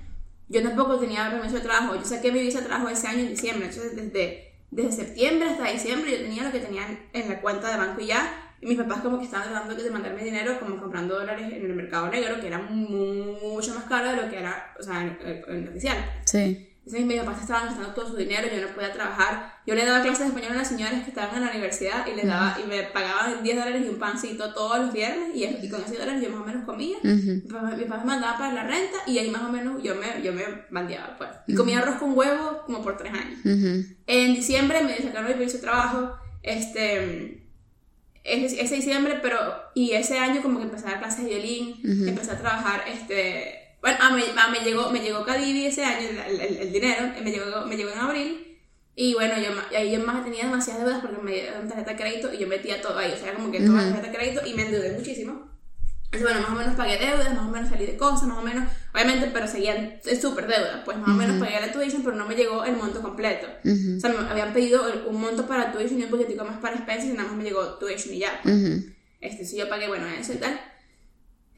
yo 0.51 0.63
tampoco 0.65 0.99
tenía 0.99 1.31
permiso 1.31 1.55
de 1.55 1.61
trabajo. 1.61 1.95
Yo 1.95 2.05
saqué 2.05 2.33
mi 2.33 2.41
visa 2.41 2.61
de 2.61 2.67
trabajo 2.67 2.89
ese 2.89 3.07
año 3.07 3.21
en 3.21 3.29
diciembre. 3.29 3.69
Entonces, 3.69 3.95
desde, 3.95 4.53
desde 4.73 5.05
septiembre 5.05 5.49
hasta 5.49 5.71
diciembre, 5.71 6.11
yo 6.11 6.19
tenía 6.19 6.43
lo 6.43 6.51
que 6.51 6.59
tenían 6.59 6.99
en 7.13 7.29
la 7.29 7.41
cuenta 7.41 7.71
de 7.71 7.77
banco 7.77 8.01
y 8.01 8.09
ya. 8.09 8.53
Y 8.61 8.67
mis 8.67 8.77
papás, 8.77 9.01
como 9.01 9.21
que 9.21 9.27
estaban 9.27 9.49
tratando 9.49 9.81
de 9.81 9.91
mandarme 9.91 10.25
dinero, 10.25 10.59
como 10.59 10.77
comprando 10.77 11.21
dólares 11.21 11.53
en 11.53 11.65
el 11.65 11.75
mercado 11.75 12.09
negro, 12.09 12.41
que 12.41 12.49
era 12.49 12.59
mucho 12.59 13.75
más 13.75 13.85
caro 13.85 14.11
de 14.11 14.17
lo 14.17 14.29
que 14.29 14.39
era, 14.39 14.75
o 14.79 14.83
sea, 14.83 15.17
oficial. 15.71 16.21
Sí. 16.25 16.70
Entonces 16.91 17.07
mis 17.07 17.21
papás 17.21 17.43
estaban 17.43 17.67
gastando 17.67 17.95
todo 17.95 18.09
su 18.09 18.17
dinero, 18.17 18.49
yo 18.53 18.67
no 18.67 18.75
podía 18.75 18.93
trabajar. 18.93 19.61
Yo 19.65 19.77
le 19.77 19.85
daba 19.85 20.03
clases 20.03 20.21
de 20.21 20.27
español 20.27 20.51
a 20.51 20.55
unas 20.55 20.69
señoras 20.69 21.05
que 21.05 21.11
estaban 21.11 21.37
en 21.37 21.45
la 21.45 21.51
universidad 21.51 22.05
y, 22.05 22.17
les 22.17 22.27
daba, 22.27 22.59
y 22.63 22.67
me 22.67 22.83
pagaban 22.83 23.45
10 23.45 23.57
dólares 23.57 23.83
y 23.87 23.89
un 23.91 23.99
pancito 24.01 24.53
todos 24.53 24.81
los 24.81 24.93
viernes 24.93 25.31
y, 25.33 25.45
y 25.45 25.69
con 25.69 25.83
esos 25.83 25.99
dólares 25.99 26.21
yo 26.21 26.31
más 26.31 26.41
o 26.41 26.45
menos 26.45 26.65
comía. 26.65 26.97
Mi 27.03 27.41
papá, 27.43 27.77
me 27.77 28.05
mandaba 28.05 28.39
para 28.39 28.55
la 28.55 28.65
renta 28.65 28.99
y 29.07 29.19
ahí 29.19 29.31
más 29.31 29.43
o 29.43 29.53
menos 29.53 29.81
yo 29.85 29.95
me, 29.95 30.21
yo 30.21 30.33
me 30.33 30.43
bandeaba. 30.71 31.17
Pues. 31.17 31.31
Y 31.47 31.55
comía 31.55 31.79
arroz 31.79 31.97
con 31.97 32.19
huevo 32.19 32.63
como 32.67 32.83
por 32.83 32.97
3 32.97 33.13
años. 33.13 33.39
En 34.09 34.35
diciembre 34.35 34.83
me 34.83 34.97
sacaron 34.97 35.29
mi 35.29 35.35
permiso 35.35 35.59
de 35.59 35.63
trabajo. 35.63 36.17
Este, 36.43 37.47
ese, 38.25 38.75
diciembre, 38.75 39.21
pero 39.23 39.39
y 39.75 39.93
ese 39.93 40.19
año 40.19 40.43
como 40.43 40.59
que 40.59 40.65
empecé 40.65 40.89
a 40.89 40.91
dar 40.91 40.99
clases 40.99 41.25
de 41.25 41.31
violín, 41.31 42.09
empecé 42.09 42.33
a 42.33 42.39
trabajar 42.39 42.83
este 42.89 43.60
bueno, 43.81 43.99
a 44.01 44.11
mí, 44.11 44.23
me 44.53 44.65
llegó, 44.65 44.91
me 44.91 45.01
llegó 45.01 45.25
Cadivi 45.25 45.67
ese 45.67 45.85
año, 45.85 46.09
el, 46.27 46.41
el, 46.41 46.73
dinero, 46.73 47.13
me 47.23 47.31
llegó, 47.31 47.65
me 47.67 47.77
llegó 47.77 47.91
en 47.91 47.99
abril. 47.99 48.47
Y 48.95 49.15
bueno, 49.15 49.35
yo 49.41 49.51
ahí 49.77 49.93
yo 49.93 50.05
más 50.05 50.23
tenía 50.25 50.45
demasiadas 50.45 50.85
deudas 50.85 51.01
porque 51.01 51.23
me 51.23 51.33
dieron 51.33 51.69
tarjeta 51.69 51.93
de 51.93 51.97
crédito 51.97 52.35
y 52.35 52.39
yo 52.39 52.47
metía 52.47 52.83
todo 52.83 52.99
ahí. 52.99 53.13
O 53.13 53.17
sea, 53.17 53.35
como 53.35 53.51
que 53.51 53.61
toda 53.61 53.83
la 53.83 53.89
tarjeta 53.89 54.09
de 54.09 54.17
crédito 54.17 54.47
y 54.47 54.53
me 54.53 54.67
endeudé 54.67 54.93
muchísimo. 54.93 55.49
Entonces, 56.13 56.23
bueno, 56.23 56.41
más 56.41 56.51
o 56.51 56.61
menos 56.61 56.75
pagué 56.75 56.99
deudas, 56.99 57.35
más 57.35 57.47
o 57.47 57.51
menos 57.51 57.71
salí 57.71 57.87
de 57.87 57.97
cosas, 57.97 58.25
más 58.25 58.39
o 58.39 58.43
menos, 58.43 58.69
obviamente, 58.93 59.31
pero 59.33 59.47
seguían 59.47 60.01
súper 60.21 60.49
deudas. 60.49 60.83
Pues 60.85 60.99
más 60.99 61.09
o 61.09 61.13
menos 61.13 61.39
pagué 61.39 61.61
la 61.61 61.73
tuition, 61.73 62.03
pero 62.03 62.17
no 62.17 62.27
me 62.27 62.35
llegó 62.35 62.65
el 62.65 62.77
monto 62.77 63.01
completo. 63.01 63.47
O 63.65 64.01
sea, 64.01 64.11
me 64.11 64.29
habían 64.29 64.53
pedido 64.53 64.83
un 65.09 65.21
monto 65.21 65.47
para 65.47 65.73
tuition 65.73 66.01
y 66.01 66.05
un 66.05 66.11
poquitico 66.11 66.45
más 66.45 66.59
para 66.59 66.75
expenses 66.75 67.11
y 67.11 67.13
nada 67.15 67.29
más 67.29 67.39
me 67.39 67.45
llegó 67.45 67.79
tuition 67.79 68.13
y 68.13 68.19
ya. 68.19 68.41
Este, 69.21 69.45
sí, 69.45 69.57
yo 69.57 69.69
pagué, 69.69 69.87
bueno, 69.87 70.07
eso 70.07 70.33
y 70.33 70.37
tal. 70.37 70.61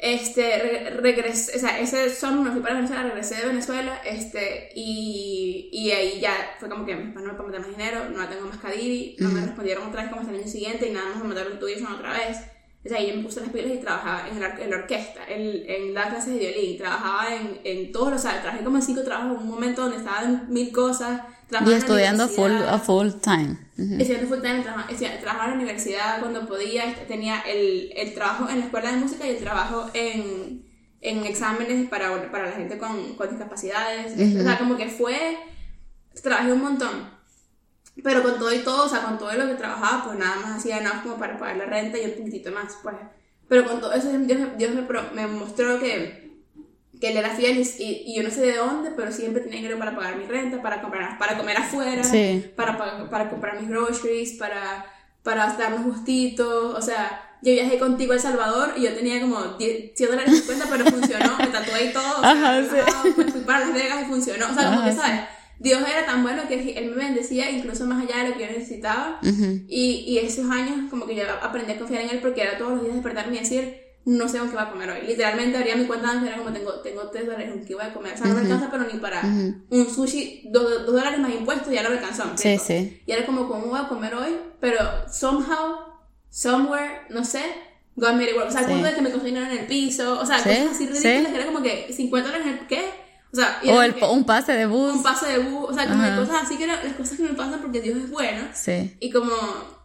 Este, 0.05 0.91
regresé, 1.01 1.57
o 1.57 1.61
sea, 1.61 1.79
ese 1.79 2.13
son 2.13 2.43
me 2.43 2.51
fui 2.51 2.61
para 2.61 2.75
Venezuela, 2.75 3.05
regresé 3.05 3.37
de 3.37 3.47
Venezuela, 3.47 4.01
este, 4.05 4.71
y, 4.75 5.69
y 5.73 5.93
ahí 5.93 6.19
ya 6.21 6.57
fue 6.59 6.69
como 6.69 6.85
que 6.85 6.97
no 6.97 7.23
me 7.23 7.35
puedo 7.35 7.47
meter 7.47 7.61
más 7.61 7.71
dinero, 7.71 8.11
no 8.11 8.29
tengo 8.29 8.47
más 8.47 8.59
Cadivi, 8.59 9.15
no 9.21 9.29
me 9.29 9.43
respondieron 9.43 9.87
otra 9.87 10.03
vez 10.03 10.11
como 10.11 10.23
hasta 10.23 10.35
el 10.35 10.41
año 10.41 10.51
siguiente 10.51 10.89
y 10.89 10.93
nada 10.93 11.07
más 11.11 11.19
me 11.19 11.29
mandaron 11.29 11.61
tuyo 11.61 11.77
otra 11.89 12.15
vez. 12.15 12.37
O 12.85 12.89
sea, 12.89 12.99
ahí 12.99 13.17
me 13.17 13.23
puse 13.23 13.43
las 13.43 13.51
pilas 13.51 13.75
y 13.75 13.79
trabajaba 13.79 14.29
en, 14.29 14.41
la, 14.41 14.61
en 14.61 14.71
la 14.71 14.77
orquesta, 14.79 15.21
en, 15.29 15.71
en 15.71 15.95
las 15.95 16.09
clases 16.09 16.35
de 16.35 16.41
violín, 16.41 16.79
trabajaba 16.79 17.37
en, 17.37 17.61
en 17.63 17.93
todos 17.93 18.11
los, 18.11 18.25
o 18.25 18.29
sea, 18.29 18.43
trabajé 18.43 18.65
como 18.65 18.79
en 18.79 18.83
cinco 18.83 19.05
trabajos 19.05 19.37
en 19.37 19.43
un 19.43 19.49
momento 19.49 19.83
donde 19.83 19.99
estaba 19.99 20.25
en 20.25 20.53
mil 20.53 20.73
cosas, 20.73 21.21
y 21.65 21.73
estudiando 21.73 22.29
full, 22.29 22.51
a 22.51 22.79
full 22.81 23.09
time. 23.23 23.57
Estudiando 23.99 24.29
full 24.29 24.41
time, 24.41 24.63
trabajaba 24.63 25.45
en 25.45 25.51
la 25.51 25.57
universidad 25.57 26.21
cuando 26.21 26.47
podía, 26.47 26.85
este, 26.85 27.05
tenía 27.05 27.41
el, 27.41 27.93
el, 27.97 28.15
trabajo 28.15 28.49
en 28.49 28.61
la 28.61 28.65
escuela 28.67 28.93
de 28.93 28.99
música 28.99 29.27
y 29.27 29.31
el 29.31 29.39
trabajo 29.39 29.91
en, 29.95 30.65
en 31.01 31.25
exámenes 31.25 31.89
para, 31.89 32.31
para 32.31 32.47
la 32.47 32.53
gente 32.53 32.79
con, 32.79 33.15
con 33.15 33.29
discapacidades. 33.29 34.13
O 34.39 34.43
sea, 34.43 34.59
como 34.59 34.77
que 34.77 34.89
fue, 34.89 35.37
trabajé 36.23 36.53
un 36.53 36.63
montón. 36.63 37.11
Pero 38.03 38.23
con 38.23 38.39
todo 38.39 38.53
y 38.53 38.61
todo, 38.61 38.87
o 38.87 38.89
sea, 38.89 39.03
con 39.03 39.19
todo 39.19 39.33
lo 39.35 39.47
que 39.47 39.55
trabajaba, 39.55 40.05
pues 40.05 40.19
nada 40.19 40.37
más 40.37 40.57
hacía 40.57 40.81
nada 40.81 41.03
como 41.03 41.19
para 41.19 41.39
pagar 41.39 41.57
la 41.57 41.67
renta 41.67 41.99
y 41.99 42.07
un 42.07 42.13
poquitito 42.13 42.51
más, 42.51 42.79
pues. 42.83 42.97
Pero 43.49 43.67
con 43.67 43.81
todo 43.81 43.93
eso, 43.93 44.11
Dios, 44.11 44.41
Dios 44.57 44.75
me, 44.75 44.87
me 45.15 45.27
mostró 45.27 45.79
que 45.79 46.22
que 47.03 47.11
él 47.11 47.17
era 47.17 47.31
fiel 47.31 47.59
y, 47.59 48.15
yo 48.15 48.23
no 48.23 48.31
sé 48.31 48.43
de 48.43 48.55
dónde, 48.59 48.93
pero 48.95 49.11
siempre 49.11 49.43
tenía 49.43 49.57
dinero 49.57 49.77
para 49.77 49.97
pagar 49.97 50.17
mi 50.19 50.25
renta, 50.25 50.63
para, 50.63 50.81
comprar, 50.81 51.19
para 51.19 51.37
comer 51.37 51.57
afuera, 51.57 52.01
para, 52.55 53.11
para, 53.11 53.29
comprar 53.29 53.61
mis 53.61 53.69
groceries, 53.69 54.35
para, 54.35 54.87
para 55.25 55.53
darnos 55.55 55.83
gustitos, 55.83 56.79
o 56.79 56.81
sea, 56.81 57.39
yo 57.43 57.55
viajé 57.55 57.81
contigo 57.81 58.13
a 58.13 58.15
El 58.15 58.23
Salvador 58.23 58.75
y 58.77 58.83
yo 58.83 58.95
tenía 58.95 59.21
como 59.21 59.59
100 59.59 59.95
dólares 59.99 60.33
en 60.33 60.47
cuenta, 60.47 60.67
pero 60.71 60.85
funcionó, 60.85 61.39
me 61.39 61.49
tatué 61.49 61.87
y 61.87 61.93
todo, 61.93 62.19
o 62.19 62.71
sea, 62.71 63.03
fui 63.03 63.41
para 63.45 63.67
Las 63.67 63.75
Vegas 63.75 64.03
y 64.03 64.05
funcionó, 64.05 64.47
o 64.49 64.55
sea, 64.55 64.71
como 64.71 64.85
que, 64.85 64.93
¿sabes? 64.93 65.23
Dios 65.59 65.81
era 65.81 66.07
tan 66.07 66.23
bueno 66.23 66.43
que 66.47 66.55
Él 66.79 66.95
me 66.95 67.03
bendecía 67.03 67.51
incluso 67.51 67.85
más 67.85 68.05
allá 68.05 68.23
de 68.23 68.31
lo 68.31 68.37
que 68.37 68.47
yo 68.47 68.53
necesitaba. 68.53 69.19
y, 69.23 70.05
y 70.07 70.19
esos 70.19 70.49
años 70.49 70.89
como 70.89 71.05
que 71.07 71.17
yo 71.17 71.25
aprendí 71.43 71.73
a 71.73 71.79
confiar 71.81 72.03
en 72.03 72.11
Él 72.11 72.19
porque 72.23 72.43
era 72.43 72.59
todos 72.59 72.75
los 72.75 72.83
días 72.83 72.95
despertarme 72.95 73.35
y 73.35 73.41
decir, 73.41 73.82
no 74.05 74.29
sé 74.29 74.39
con 74.39 74.51
qué 74.51 74.57
va 74.57 74.63
a 74.63 74.71
comer 74.71 74.91
hoy. 74.91 75.07
Literalmente 75.07 75.57
abría 75.57 75.77
mi 75.77 75.87
cuenta 75.87 76.15
de 76.15 76.33
como 76.33 76.53
tengo, 76.53 76.73
tengo 76.81 77.09
3 77.09 77.27
dólares, 77.27 77.51
¿con 77.51 77.65
qué 77.65 77.75
voy 77.75 77.85
a 77.85 77.95
comer? 77.95 78.15
O 78.15 78.17
sea, 78.17 78.27
no 78.27 78.35
me 78.35 78.41
alcanza, 78.41 78.71
pero 78.71 78.85
ni 78.85 78.99
para 78.99 79.23
un 79.23 79.95
sushi, 79.95 80.49
2 80.51 80.87
dólares 80.87 81.21
más 81.21 81.33
impuestos, 81.33 81.73
ya 81.73 81.83
no 81.83 81.91
me 81.91 81.97
alcanzó. 81.97 82.25
Sí, 82.37 82.59
sí. 82.59 83.01
Y 83.07 83.13
era 83.13 83.25
como, 83.27 83.49
¿cómo 83.49 83.67
voy 83.67 83.81
a 83.81 83.89
comer 83.89 84.15
hoy? 84.15 84.37
Pero 84.61 84.79
somehow, 85.11 85.77
somewhere, 86.31 87.03
no 87.11 87.25
sé, 87.25 87.43
God 87.97 88.13
made 88.13 88.31
it 88.31 88.37
work. 88.37 88.49
O 88.49 88.51
sea, 88.51 88.67
sí. 88.67 88.83
de 88.83 88.95
que 88.95 89.03
me 89.03 89.11
en 89.11 89.37
el 89.37 89.67
piso, 89.67 90.19
o 90.21 90.27
sea, 90.27 90.39
cosas 90.39 90.71
así 90.71 90.87
ridículas, 90.87 91.33
era 91.33 91.47
como 91.47 91.63
que 91.63 91.93
50 91.93 92.29
dólares 92.29 92.47
en 92.47 92.59
el, 92.59 92.67
¿qué? 92.67 93.02
O 93.33 93.37
sea, 93.37 93.61
o 93.67 93.83
el, 93.83 93.95
un 94.11 94.25
pase 94.25 94.53
de 94.53 94.67
bus. 94.67 94.93
Un 94.93 95.03
pase 95.03 95.27
de 95.27 95.39
bus, 95.39 95.71
o 95.71 95.75
sea, 95.75 95.89
como 95.89 96.17
cosas 96.17 96.45
así 96.45 96.59
que 96.59 96.67
las 96.67 96.81
cosas 96.95 97.17
que 97.17 97.23
me 97.23 97.33
pasan 97.35 97.61
porque 97.61 97.81
Dios 97.81 97.97
es 97.97 98.11
bueno. 98.11 98.43
Sí. 98.53 98.95
Y 99.01 99.11
como 99.11 99.33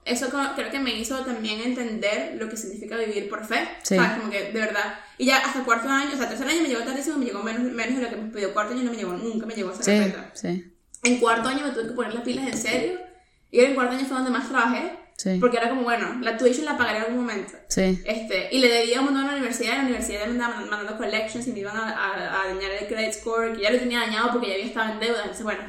eso 0.03 0.27
creo 0.55 0.69
que 0.69 0.79
me 0.79 0.93
hizo 0.93 1.17
también 1.19 1.61
entender 1.61 2.35
lo 2.37 2.49
que 2.49 2.57
significa 2.57 2.97
vivir 2.97 3.29
por 3.29 3.45
fe. 3.45 3.67
Sí. 3.83 3.95
¿sabes? 3.95 4.17
Como 4.17 4.29
que 4.29 4.51
de 4.51 4.59
verdad. 4.59 4.95
Y 5.17 5.27
ya 5.27 5.37
hasta 5.37 5.63
cuarto 5.63 5.87
año, 5.87 6.11
o 6.13 6.17
sea, 6.17 6.27
tercer 6.27 6.47
año 6.47 6.61
me 6.61 6.67
llegó 6.67 6.81
tardísimo, 6.81 7.17
me 7.17 7.25
llegó 7.25 7.41
menos, 7.41 7.63
menos 7.71 7.95
de 7.95 8.03
lo 8.03 8.09
que 8.09 8.15
me 8.17 8.29
pidió. 8.31 8.53
Cuarto 8.53 8.73
año 8.73 8.83
no 8.83 8.91
me 8.91 8.97
llegó, 8.97 9.13
nunca 9.13 9.45
me 9.45 9.55
llegó 9.55 9.71
esa 9.71 9.83
sí, 9.83 10.13
Sí. 10.33 10.73
En 11.03 11.19
cuarto 11.19 11.47
año 11.47 11.65
me 11.65 11.71
tuve 11.71 11.87
que 11.87 11.93
poner 11.93 12.13
las 12.13 12.23
pilas 12.23 12.47
en 12.47 12.57
serio. 12.57 12.99
Y 13.49 13.61
en 13.61 13.75
cuarto 13.75 13.95
año 13.95 14.05
fue 14.05 14.17
donde 14.17 14.31
más 14.31 14.49
trabajé. 14.49 14.91
Porque 15.39 15.57
era 15.57 15.69
como, 15.69 15.83
bueno, 15.83 16.19
la 16.21 16.37
tuition 16.37 16.65
la 16.65 16.77
pagaré 16.77 16.99
en 16.99 17.03
algún 17.05 17.25
momento. 17.25 17.53
Sí. 17.69 18.01
Este, 18.05 18.49
y 18.51 18.59
le 18.59 18.67
debía 18.67 18.99
un 18.99 19.05
montón 19.05 19.23
a 19.23 19.27
la 19.31 19.37
universidad, 19.37 19.73
y 19.73 19.77
la 19.77 19.83
universidad 19.83 20.25
me 20.25 20.31
andaba 20.33 20.59
mandando 20.61 20.95
collections 20.95 21.47
y 21.47 21.53
me 21.53 21.59
iban 21.59 21.75
a, 21.75 22.43
dañar 22.47 22.71
el 22.79 22.87
credit 22.87 23.13
score, 23.13 23.53
que 23.53 23.63
ya 23.63 23.71
lo 23.71 23.79
tenía 23.79 24.01
dañado 24.01 24.31
porque 24.31 24.47
ya 24.47 24.53
había 24.53 24.67
estado 24.67 24.93
en 24.93 24.99
deuda. 24.99 25.21
Entonces, 25.23 25.43
bueno, 25.43 25.63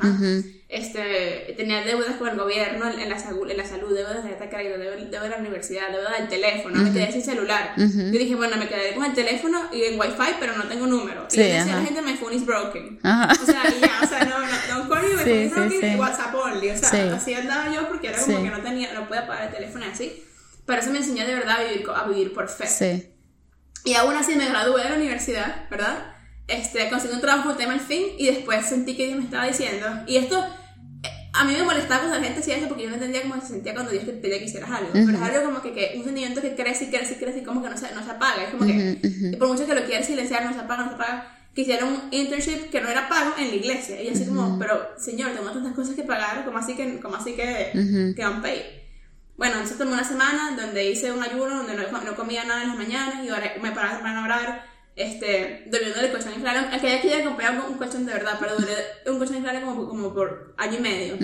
este, 0.69 1.55
tenía 1.57 1.83
deudas 1.83 2.17
con 2.17 2.29
el 2.29 2.37
gobierno 2.37 2.91
en 2.91 2.97
la, 2.97 3.03
en 3.03 3.09
la 3.09 3.19
salud, 3.65 3.95
deudas 3.95 4.23
de 4.23 4.33
esta 4.33 4.51
crédito, 4.51 4.77
deudas 4.79 5.23
de 5.23 5.29
la 5.31 5.39
universidad, 5.39 5.89
deudas 5.91 6.19
del 6.19 6.29
teléfono, 6.29 6.83
me 6.83 6.93
quedé 6.93 7.11
sin 7.11 7.23
celular. 7.23 7.73
Yo 7.77 8.19
dije, 8.19 8.35
bueno, 8.35 8.59
me 8.59 8.69
quedé 8.69 8.95
con 8.95 9.07
el 9.07 9.15
teléfono 9.15 9.63
y 9.73 9.85
en 9.85 9.99
wifi, 9.99 10.35
pero 10.39 10.57
no 10.57 10.65
tengo 10.65 10.87
número. 10.87 11.27
y 11.33 11.37
decía 11.39 11.77
la 11.77 11.83
gente, 11.83 12.03
my 12.03 12.15
phone 12.15 12.35
is 12.35 12.45
broken. 12.45 12.99
O 13.03 13.47
sea, 13.47 13.63
y 13.67 13.81
ya, 13.81 14.01
o 14.03 14.07
sea, 14.07 14.25
no, 14.27 14.41
no, 14.41 14.58
no 15.19 15.25
call 15.25 15.45
my 15.45 15.49
phone 15.49 15.73
is 15.73 15.81
broken 15.81 15.93
y 15.93 15.97
WhatsApp 15.97 16.35
only. 16.35 16.71
O 16.71 16.77
sea, 16.77 17.15
así 17.15 17.35
andaba 17.35 17.73
yo 17.73 17.89
porque 17.89 18.09
era 18.09 18.21
como 18.21 18.43
que 18.43 18.51
no 18.51 18.61
tenía, 18.61 18.93
no 18.93 19.09
podía 19.09 19.27
pagar 19.27 19.49
el 19.49 19.55
teléfono 19.55 19.85
así. 19.91 20.25
Pero 20.67 20.81
eso 20.81 20.91
me 20.91 20.99
enseñó 20.99 21.27
de 21.27 21.35
verdad 21.35 21.61
a 21.61 21.65
vivir, 21.65 21.87
a 21.95 22.09
vivir 22.09 22.35
por 22.35 22.49
fe. 22.49 23.15
Y 23.85 23.95
aún 23.95 24.15
así 24.15 24.35
me 24.35 24.49
gradué 24.49 24.83
de 24.83 24.91
la 24.91 24.97
universidad, 24.97 25.69
¿verdad? 25.71 26.15
Este, 26.47 26.89
conseguí 26.91 27.15
un 27.15 27.21
trabajo 27.21 27.55
tema 27.55 27.75
al 27.75 27.81
fin 27.81 28.05
y 28.19 28.27
después 28.27 28.67
sentí 28.67 28.97
que 28.97 29.07
Dios 29.07 29.19
me 29.19 29.25
estaba 29.25 29.47
diciendo, 29.47 29.87
y 30.07 30.17
esto 30.17 30.45
a 31.33 31.45
mí 31.45 31.53
me 31.53 31.63
molestaba 31.63 32.01
cuando 32.01 32.19
la 32.19 32.25
gente 32.25 32.41
hacía 32.41 32.57
eso 32.57 32.69
porque 32.69 32.85
yo 32.85 32.89
no 32.89 32.97
entendía 32.97 33.23
cómo 33.23 33.41
se 33.41 33.49
sentía 33.49 33.73
cuando 33.75 33.93
Dios 33.93 34.05
te 34.05 34.13
pedía 34.13 34.39
que 34.39 34.47
hicieras 34.47 34.71
algo. 34.71 34.91
Pero 34.93 35.11
es 35.11 35.23
algo 35.23 35.45
como 35.45 35.63
que, 35.63 35.73
que, 35.73 35.95
un 35.97 36.05
sentimiento 36.05 36.41
que 36.41 36.55
crece 36.57 36.87
y 36.87 36.89
crece 36.89 37.15
y 37.15 37.17
crece 37.17 37.39
y 37.39 37.43
como 37.45 37.63
que 37.63 37.71
no 37.71 37.77
se, 37.77 37.95
no 37.95 38.05
se 38.05 38.11
apaga. 38.11 38.45
Es 38.45 38.51
como 38.51 38.67
que, 38.67 39.37
por 39.39 39.49
mucho 39.49 39.67
que 39.67 39.75
lo 39.75 39.85
quieras 39.85 40.07
silenciar, 40.07 40.45
no 40.45 40.53
se 40.53 40.61
apaga, 40.61 40.85
no 40.85 40.89
se 40.89 40.95
apaga. 40.97 41.38
Quisiera 41.59 41.87
un 41.87 42.01
internship 42.13 42.71
que 42.71 42.81
no 42.81 42.89
era 42.89 43.09
pago 43.09 43.35
en 43.37 43.49
la 43.49 43.57
iglesia. 43.57 44.01
Y 44.01 44.11
así 44.11 44.25
como, 44.27 44.61
pero 44.61 44.91
señor, 44.97 45.33
tengo 45.33 45.51
tantas 45.51 45.75
cosas 45.75 45.97
que 45.97 46.05
pagar, 46.05 46.45
como 46.45 46.57
así 46.57 46.77
que, 46.77 47.01
como 47.01 47.17
así 47.17 47.35
que, 47.35 47.73
que 48.15 48.25
unpaid. 48.25 48.61
Bueno, 49.37 49.55
entonces 49.55 49.77
tomé 49.77 49.95
una 49.95 50.05
semana 50.05 50.55
donde 50.57 50.89
hice 50.89 51.11
un 51.11 51.21
ayuno, 51.21 51.57
donde 51.57 51.75
no, 51.75 52.01
no 52.01 52.15
comía 52.15 52.45
nada 52.45 52.63
en 52.63 52.69
las 52.69 52.77
mañanas 52.77 53.25
y 53.25 53.61
me 53.61 53.73
paraba 53.73 54.01
para 54.01 54.23
orar 54.23 54.67
este, 54.95 55.65
durmiendo 55.69 55.99
el 55.99 56.13
colchón 56.13 56.35
inflable. 56.35 56.77
Aquella 56.77 57.03
que 57.03 57.09
ya 57.09 57.25
compré 57.25 57.47
un 57.51 57.77
colchón 57.77 58.07
de 58.07 58.13
verdad, 58.13 58.37
pero 58.39 58.55
duré 58.55 58.75
un 59.07 59.19
colchón 59.19 59.39
inflable 59.39 59.63
como, 59.63 59.89
como 59.89 60.15
por 60.15 60.55
año 60.59 60.79
y 60.79 60.81
medio. 60.81 61.17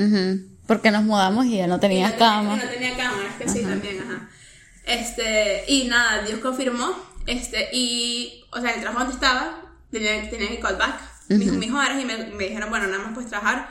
Porque 0.66 0.90
nos 0.90 1.04
mudamos 1.04 1.46
y 1.46 1.58
ya 1.58 1.68
no 1.68 1.78
tenías 1.78 2.14
cama. 2.14 2.56
no 2.56 2.68
tenía 2.68 2.96
cama, 2.96 3.22
es 3.30 3.36
que 3.36 3.48
sí, 3.48 3.64
también, 3.64 4.00
ajá. 4.00 4.28
Este, 4.84 5.62
y 5.68 5.84
nada, 5.86 6.24
Dios 6.24 6.40
confirmó, 6.40 6.92
este, 7.24 7.68
y, 7.72 8.44
o 8.50 8.60
sea, 8.60 8.72
el 8.72 8.80
trabajo 8.80 9.04
donde 9.04 9.14
estaba, 9.14 9.63
tenía, 9.90 10.28
tenía 10.28 10.48
que 10.48 10.60
call 10.60 10.76
back, 10.76 11.00
mis, 11.28 11.52
mis, 11.52 11.70
horas, 11.70 12.00
y 12.00 12.04
me, 12.04 12.16
me, 12.16 12.44
dijeron, 12.44 12.70
bueno, 12.70 12.86
nada 12.86 13.02
más 13.02 13.14
puedes 13.14 13.30
trabajar 13.30 13.68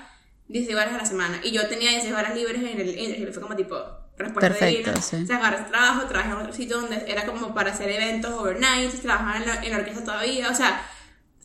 16 0.47 0.75
horas 0.75 0.93
a 0.93 0.97
la 0.97 1.05
semana. 1.05 1.39
Y 1.43 1.51
yo 1.51 1.67
tenía 1.67 1.91
16 1.91 2.13
horas 2.15 2.35
libres 2.35 2.61
en 2.61 2.79
el 2.79 2.89
y 2.89 3.25
fue 3.31 3.41
como 3.41 3.55
tipo, 3.55 3.75
respuesta 4.17 4.49
Perfecto, 4.49 4.91
de 4.91 5.01
sí. 5.01 5.23
O 5.23 5.25
sea, 5.25 5.37
agarré 5.37 5.63
trabajo, 5.65 6.07
trabajé 6.07 6.29
en 6.31 6.37
otro 6.37 6.53
sitio 6.53 6.81
donde 6.81 7.03
era 7.07 7.25
como 7.25 7.53
para 7.53 7.71
hacer 7.71 7.89
eventos 7.89 8.31
overnight, 8.31 8.91
trabajaba 9.01 9.37
en 9.37 9.47
la, 9.47 9.63
en 9.63 9.71
la 9.71 9.77
orquesta 9.77 10.03
todavía, 10.03 10.49
o 10.49 10.55
sea, 10.55 10.85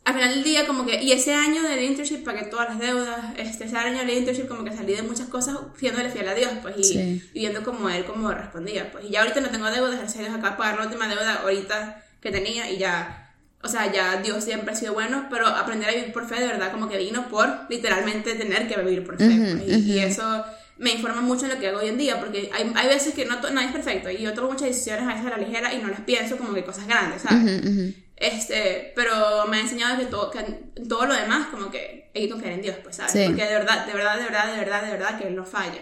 al 0.04 0.14
final 0.14 0.34
del 0.36 0.44
día 0.44 0.66
como 0.66 0.86
que, 0.86 1.02
y 1.02 1.12
ese 1.12 1.34
año 1.34 1.62
del 1.62 1.82
internship 1.82 2.24
pagué 2.24 2.44
todas 2.44 2.70
las 2.70 2.78
deudas, 2.78 3.34
este, 3.36 3.64
ese 3.64 3.76
año 3.76 3.98
del 3.98 4.10
internship 4.10 4.48
como 4.48 4.64
que 4.64 4.74
salí 4.74 4.94
de 4.94 5.02
muchas 5.02 5.28
cosas 5.28 5.58
siéndole 5.78 6.08
fiel 6.10 6.28
a 6.28 6.34
Dios, 6.34 6.50
pues, 6.62 6.76
y, 6.78 7.22
viendo 7.34 7.62
como 7.62 7.90
él 7.90 8.04
como 8.06 8.30
respondía, 8.30 8.90
pues, 8.90 9.04
y 9.04 9.10
ya 9.10 9.20
ahorita 9.20 9.40
no 9.40 9.50
tengo 9.50 9.70
deudas, 9.70 9.98
gracias 9.98 10.16
a 10.16 10.28
Dios 10.28 10.38
acá 10.38 10.56
pagar 10.56 10.78
la 10.78 10.86
última 10.86 11.08
deuda 11.08 11.42
ahorita 11.42 12.02
que 12.22 12.30
tenía 12.30 12.70
y 12.70 12.78
ya, 12.78 13.27
o 13.62 13.68
sea, 13.68 13.92
ya 13.92 14.22
Dios 14.22 14.44
siempre 14.44 14.72
ha 14.72 14.76
sido 14.76 14.94
bueno, 14.94 15.26
pero 15.30 15.46
aprender 15.46 15.88
a 15.88 15.92
vivir 15.92 16.12
por 16.12 16.28
fe 16.28 16.40
de 16.40 16.46
verdad 16.46 16.70
como 16.70 16.88
que 16.88 16.96
vino 16.98 17.28
por 17.28 17.48
literalmente 17.68 18.34
tener 18.34 18.68
que 18.68 18.80
vivir 18.80 19.04
por 19.04 19.18
fe, 19.18 19.56
pues, 19.56 19.78
y 19.78 19.98
eso 19.98 20.44
me 20.78 20.92
informa 20.92 21.20
mucho 21.20 21.46
en 21.46 21.52
lo 21.52 21.58
que 21.58 21.68
hago 21.68 21.78
hoy 21.80 21.88
en 21.88 21.98
día, 21.98 22.20
porque 22.20 22.50
hay, 22.54 22.72
hay 22.74 22.88
veces 22.88 23.14
que 23.14 23.24
no 23.24 23.40
nadie 23.50 23.66
es 23.66 23.72
perfecto 23.72 24.10
y 24.10 24.18
yo 24.18 24.32
tomo 24.32 24.48
muchas 24.48 24.68
decisiones 24.68 25.04
a 25.04 25.14
veces 25.14 25.26
a 25.26 25.30
la 25.30 25.38
ligera 25.38 25.74
y 25.74 25.78
no 25.78 25.88
las 25.88 26.00
pienso 26.02 26.36
como 26.36 26.54
que 26.54 26.64
cosas 26.64 26.86
grandes, 26.86 27.22
¿sabes? 27.22 27.94
Este, 28.20 28.92
pero 28.96 29.46
me 29.46 29.58
ha 29.58 29.60
enseñado 29.60 29.96
que 29.96 30.06
todo, 30.06 30.30
que 30.30 30.40
todo 30.88 31.06
lo 31.06 31.14
demás, 31.14 31.48
como 31.50 31.70
que 31.70 32.10
hay 32.14 32.22
que 32.22 32.30
confiar 32.30 32.54
en 32.54 32.62
Dios, 32.62 32.76
pues, 32.82 32.96
¿sabes? 32.96 33.12
Porque 33.12 33.44
de 33.44 33.54
verdad, 33.54 33.86
de 33.86 33.92
verdad, 33.92 34.16
de 34.16 34.24
verdad, 34.24 34.52
de 34.52 34.58
verdad, 34.58 34.82
de 34.82 34.90
verdad 34.90 35.18
que 35.18 35.28
Él 35.28 35.36
no 35.36 35.44
falla. 35.44 35.80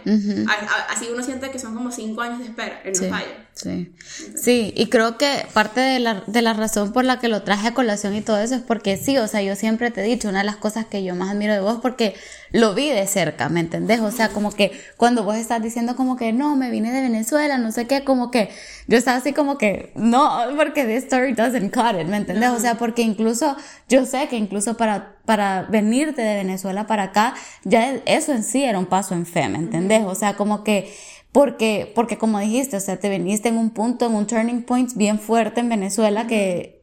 así 0.90 1.08
uno 1.10 1.22
siente 1.22 1.50
que 1.50 1.58
son 1.58 1.74
como 1.74 1.90
cinco 1.90 2.20
años 2.20 2.40
de 2.40 2.46
espera, 2.46 2.82
Él 2.84 2.92
no 3.00 3.08
falla. 3.08 3.48
Sí. 3.54 3.94
sí, 4.36 4.74
y 4.76 4.88
creo 4.90 5.16
que 5.16 5.46
parte 5.54 5.80
de 5.80 5.98
la, 5.98 6.22
de 6.26 6.42
la 6.42 6.52
razón 6.52 6.92
por 6.92 7.06
la 7.06 7.18
que 7.18 7.28
lo 7.28 7.42
traje 7.42 7.68
a 7.68 7.74
colación 7.74 8.14
y 8.14 8.20
todo 8.20 8.36
eso 8.38 8.54
es 8.54 8.60
porque 8.60 8.98
sí, 8.98 9.16
o 9.16 9.26
sea, 9.28 9.40
yo 9.40 9.56
siempre 9.56 9.90
te 9.90 10.02
he 10.02 10.04
dicho, 10.04 10.28
una 10.28 10.40
de 10.40 10.44
las 10.44 10.56
cosas 10.56 10.84
que 10.84 11.02
yo 11.02 11.14
más 11.14 11.30
admiro 11.30 11.54
de 11.54 11.60
vos, 11.60 11.78
porque 11.80 12.14
lo 12.52 12.74
vi 12.74 12.90
de 12.90 13.06
cerca, 13.06 13.48
¿me 13.48 13.60
entendés? 13.60 14.00
O 14.00 14.10
sea, 14.10 14.28
como 14.30 14.52
que 14.52 14.72
cuando 14.96 15.24
vos 15.24 15.36
estás 15.36 15.62
diciendo 15.62 15.96
como 15.96 16.16
que 16.16 16.32
no, 16.32 16.56
me 16.56 16.70
vine 16.70 16.92
de 16.92 17.00
Venezuela, 17.00 17.58
no 17.58 17.72
sé 17.72 17.86
qué, 17.86 18.04
como 18.04 18.30
que 18.30 18.50
yo 18.86 18.96
estaba 18.96 19.16
así 19.16 19.32
como 19.32 19.58
que 19.58 19.92
no, 19.94 20.30
porque 20.56 20.84
this 20.84 21.04
story 21.04 21.32
doesn't 21.32 21.74
cut 21.74 22.00
it, 22.00 22.06
¿me 22.06 22.16
entendés? 22.16 22.50
O 22.50 22.60
sea, 22.60 22.76
porque 22.76 23.02
incluso, 23.02 23.56
yo 23.88 24.06
sé 24.06 24.28
que 24.28 24.36
incluso 24.36 24.76
para, 24.76 25.16
para 25.24 25.62
venirte 25.62 26.22
de 26.22 26.34
Venezuela 26.36 26.86
para 26.86 27.04
acá, 27.04 27.34
ya 27.64 27.94
eso 28.06 28.32
en 28.32 28.42
sí 28.42 28.64
era 28.64 28.78
un 28.78 28.86
paso 28.86 29.14
en 29.14 29.26
fe, 29.26 29.48
¿me 29.48 29.58
entendés? 29.58 30.04
O 30.04 30.14
sea, 30.14 30.34
como 30.34 30.64
que 30.64 30.92
porque, 31.36 31.92
porque 31.94 32.16
como 32.16 32.38
dijiste, 32.38 32.78
o 32.78 32.80
sea, 32.80 32.98
te 32.98 33.10
viniste 33.10 33.50
en 33.50 33.58
un 33.58 33.68
punto, 33.68 34.06
en 34.06 34.14
un 34.14 34.26
turning 34.26 34.62
point 34.62 34.94
bien 34.94 35.18
fuerte 35.18 35.60
en 35.60 35.68
Venezuela 35.68 36.26
que 36.26 36.75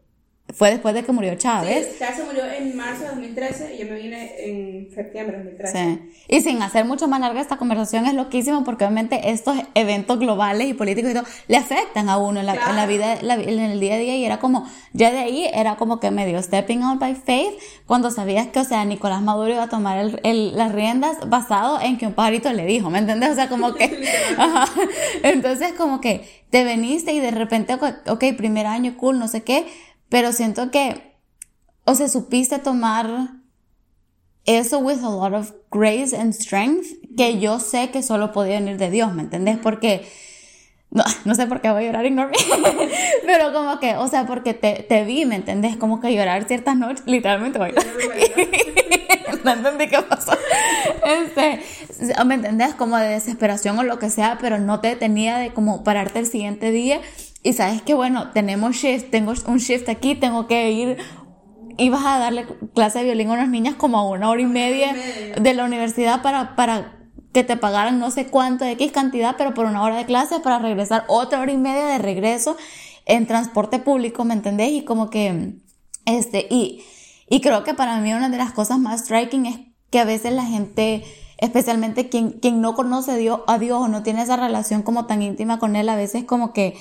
fue 0.53 0.71
después 0.71 0.93
de 0.93 1.03
que 1.03 1.11
murió 1.11 1.35
Chávez. 1.35 1.87
Sí, 1.91 1.99
Chávez 1.99 2.17
se 2.17 2.23
murió 2.23 2.45
en 2.45 2.75
marzo 2.75 3.03
de 3.03 3.09
2013 3.09 3.75
y 3.75 3.79
yo 3.79 3.85
me 3.85 3.95
vine 3.95 4.31
en 4.37 4.89
septiembre 4.93 5.37
de 5.37 5.43
2013. 5.43 5.77
Sí. 5.77 6.25
Y 6.27 6.41
sin 6.41 6.61
hacer 6.61 6.85
mucho 6.85 7.07
más 7.07 7.19
larga 7.19 7.41
esta 7.41 7.57
conversación 7.57 8.05
es 8.05 8.13
loquísimo 8.13 8.63
porque 8.63 8.85
obviamente 8.85 9.31
estos 9.31 9.57
eventos 9.73 10.19
globales 10.19 10.67
y 10.67 10.73
políticos 10.73 11.11
y 11.11 11.13
todo 11.13 11.25
le 11.47 11.57
afectan 11.57 12.09
a 12.09 12.17
uno 12.17 12.39
en 12.39 12.45
la, 12.45 12.55
en 12.55 12.75
la 12.75 12.85
vida, 12.85 13.17
en 13.19 13.59
el 13.59 13.79
día 13.79 13.95
a 13.95 13.97
día 13.97 14.15
y 14.15 14.25
era 14.25 14.39
como, 14.39 14.67
ya 14.93 15.11
de 15.11 15.19
ahí 15.19 15.49
era 15.53 15.75
como 15.75 15.99
que 15.99 16.11
medio 16.11 16.41
stepping 16.41 16.83
out 16.83 16.99
by 16.99 17.15
faith 17.15 17.53
cuando 17.85 18.11
sabías 18.11 18.47
que, 18.47 18.59
o 18.59 18.63
sea, 18.63 18.85
Nicolás 18.85 19.21
Maduro 19.21 19.51
iba 19.51 19.63
a 19.63 19.69
tomar 19.69 19.97
el, 19.97 20.19
el, 20.23 20.55
las 20.55 20.71
riendas 20.71 21.29
basado 21.29 21.81
en 21.81 21.97
que 21.97 22.07
un 22.07 22.13
pajarito 22.13 22.51
le 22.53 22.65
dijo, 22.65 22.89
¿me 22.89 22.99
entiendes? 22.99 23.31
O 23.31 23.35
sea, 23.35 23.49
como 23.49 23.73
que, 23.73 23.85
ajá. 24.37 24.71
entonces 25.23 25.73
como 25.73 25.99
que 26.01 26.43
te 26.49 26.63
veniste 26.63 27.13
y 27.13 27.19
de 27.19 27.31
repente, 27.31 27.73
ok, 27.73 28.23
primer 28.37 28.67
año, 28.67 28.95
cool, 28.97 29.17
no 29.17 29.27
sé 29.27 29.43
qué, 29.43 29.65
pero 30.13 30.31
siento 30.31 30.69
que, 30.69 31.15
o 31.85 31.95
sea, 31.95 32.07
supiste 32.07 32.59
tomar 32.59 33.31
eso 34.45 34.77
with 34.77 34.99
a 34.99 35.09
lot 35.09 35.33
of 35.33 35.53
grace 35.71 36.15
and 36.15 36.33
strength, 36.35 36.85
que 37.17 37.39
yo 37.39 37.59
sé 37.59 37.89
que 37.89 38.03
solo 38.03 38.31
podía 38.31 38.59
venir 38.59 38.77
de 38.77 38.91
Dios, 38.91 39.11
¿me 39.15 39.23
entendés? 39.23 39.57
Porque, 39.57 40.07
no, 40.91 41.03
no 41.25 41.33
sé 41.33 41.47
por 41.47 41.61
qué 41.61 41.71
voy 41.71 41.85
a 41.85 41.87
llorar 41.87 42.05
y 42.05 42.11
no 42.11 42.29
pero 43.25 43.53
como 43.53 43.79
que, 43.79 43.95
o 43.95 44.07
sea, 44.07 44.27
porque 44.27 44.53
te, 44.53 44.85
te 44.87 45.03
vi, 45.03 45.25
¿me 45.25 45.37
entendés? 45.37 45.77
Como 45.77 45.99
que 45.99 46.13
llorar 46.13 46.47
ciertas 46.47 46.77
noches, 46.77 47.01
literalmente 47.07 47.57
voy 47.57 47.69
a 47.69 47.73
no 49.43 49.51
entendí 49.51 49.87
qué 49.87 49.99
pasó. 50.03 50.33
Este, 51.07 51.59
¿me 52.23 52.35
entendés? 52.35 52.75
Como 52.75 52.97
de 52.97 53.07
desesperación 53.07 53.79
o 53.79 53.83
lo 53.83 53.97
que 53.97 54.11
sea, 54.11 54.37
pero 54.39 54.59
no 54.59 54.79
te 54.79 54.95
tenía 54.95 55.39
de 55.39 55.53
como 55.55 55.83
pararte 55.83 56.19
el 56.19 56.27
siguiente 56.27 56.69
día 56.69 57.01
y 57.43 57.53
sabes 57.53 57.81
que, 57.81 57.93
bueno, 57.93 58.31
tenemos 58.31 58.77
shift, 58.77 59.11
tengo 59.11 59.33
un 59.47 59.57
shift 59.57 59.89
aquí, 59.89 60.15
tengo 60.15 60.47
que 60.47 60.71
ir, 60.71 60.97
ibas 61.77 62.05
a 62.05 62.17
darle 62.17 62.45
clase 62.73 62.99
de 62.99 63.05
violín 63.05 63.29
a 63.29 63.33
unas 63.33 63.49
niñas 63.49 63.75
como 63.75 63.99
a 63.99 64.09
una 64.09 64.29
hora 64.29 64.41
y 64.41 64.45
media 64.45 64.95
de 65.39 65.53
la 65.53 65.65
universidad 65.65 66.21
para, 66.21 66.55
para 66.55 66.99
que 67.33 67.43
te 67.43 67.57
pagaran 67.57 67.99
no 67.99 68.11
sé 68.11 68.27
cuánto, 68.27 68.63
X 68.63 68.91
cantidad, 68.93 69.35
pero 69.37 69.53
por 69.53 69.65
una 69.65 69.83
hora 69.83 69.97
de 69.97 70.05
clase 70.05 70.39
para 70.39 70.59
regresar 70.59 71.03
otra 71.07 71.41
hora 71.41 71.51
y 71.51 71.57
media 71.57 71.85
de 71.87 71.97
regreso 71.97 72.55
en 73.05 73.27
transporte 73.27 73.79
público, 73.79 74.23
¿me 74.23 74.35
entendés? 74.35 74.71
Y 74.71 74.83
como 74.83 75.09
que, 75.09 75.55
este, 76.05 76.47
y, 76.49 76.81
y 77.27 77.41
creo 77.41 77.65
que 77.65 77.73
para 77.73 77.99
mí 77.99 78.13
una 78.13 78.29
de 78.29 78.37
las 78.37 78.53
cosas 78.53 78.79
más 78.79 79.01
striking 79.01 79.47
es 79.47 79.59
que 79.89 79.99
a 79.99 80.05
veces 80.05 80.31
la 80.31 80.45
gente, 80.45 81.03
especialmente 81.39 82.07
quien, 82.07 82.31
quien 82.39 82.61
no 82.61 82.73
conoce 82.73 83.11
a 83.11 83.15
Dios, 83.15 83.41
a 83.47 83.59
Dios 83.59 83.81
o 83.81 83.87
no 83.89 84.01
tiene 84.01 84.21
esa 84.21 84.37
relación 84.37 84.81
como 84.81 85.07
tan 85.07 85.21
íntima 85.21 85.59
con 85.59 85.75
Él, 85.75 85.89
a 85.89 85.97
veces 85.97 86.23
como 86.23 86.53
que 86.53 86.75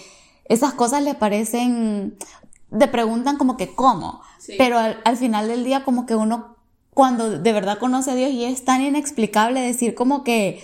esas 0.45 0.75
cosas 0.75 1.03
le 1.03 1.15
parecen, 1.15 2.17
te 2.77 2.89
preguntan 2.89 3.37
como 3.37 3.57
que 3.57 3.75
cómo, 3.75 4.21
pero 4.59 4.79
al, 4.79 5.17
final 5.17 5.49
del 5.49 5.65
día 5.65 5.85
como 5.85 6.07
que 6.07 6.15
uno 6.15 6.57
cuando 6.95 7.39
de 7.39 7.53
verdad 7.53 7.79
conoce 7.79 8.11
a 8.11 8.15
Dios 8.15 8.31
y 8.33 8.45
es 8.45 8.65
tan 8.65 8.83
inexplicable 8.83 9.61
decir 9.61 9.95
como 9.95 10.25
que 10.25 10.63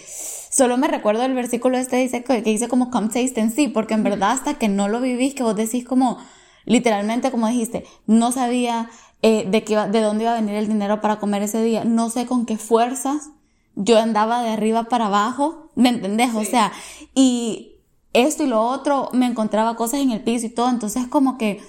solo 0.50 0.76
me 0.76 0.88
recuerdo 0.88 1.22
el 1.22 1.32
versículo 1.32 1.78
este 1.78 1.96
dice 1.96 2.22
que, 2.22 2.42
dice 2.42 2.68
como 2.68 2.90
come 2.90 3.08
taste 3.08 3.40
and 3.40 3.54
see 3.54 3.68
porque 3.68 3.94
en 3.94 4.02
verdad 4.02 4.32
hasta 4.32 4.54
que 4.54 4.68
no 4.68 4.88
lo 4.88 5.00
vivís 5.00 5.34
que 5.34 5.42
vos 5.42 5.56
decís 5.56 5.86
como 5.86 6.18
literalmente 6.66 7.30
como 7.30 7.48
dijiste 7.48 7.86
no 8.06 8.30
sabía 8.32 8.90
eh, 9.22 9.46
de 9.48 9.64
qué 9.64 9.76
de 9.76 10.00
dónde 10.02 10.24
iba 10.24 10.32
a 10.32 10.40
venir 10.40 10.56
el 10.56 10.68
dinero 10.68 11.00
para 11.00 11.18
comer 11.18 11.42
ese 11.42 11.62
día 11.62 11.84
no 11.84 12.10
sé 12.10 12.26
con 12.26 12.44
qué 12.44 12.58
fuerzas 12.58 13.30
yo 13.74 13.98
andaba 13.98 14.42
de 14.42 14.50
arriba 14.50 14.84
para 14.84 15.06
abajo 15.06 15.70
me 15.76 15.88
entendés 15.88 16.34
o 16.34 16.44
sea 16.44 16.72
y 17.14 17.77
esto 18.12 18.42
y 18.42 18.46
lo 18.46 18.62
otro, 18.62 19.10
me 19.12 19.26
encontraba 19.26 19.76
cosas 19.76 20.00
en 20.00 20.10
el 20.10 20.22
piso 20.22 20.46
y 20.46 20.50
todo, 20.50 20.70
entonces 20.70 21.06
como 21.08 21.38
que 21.38 21.60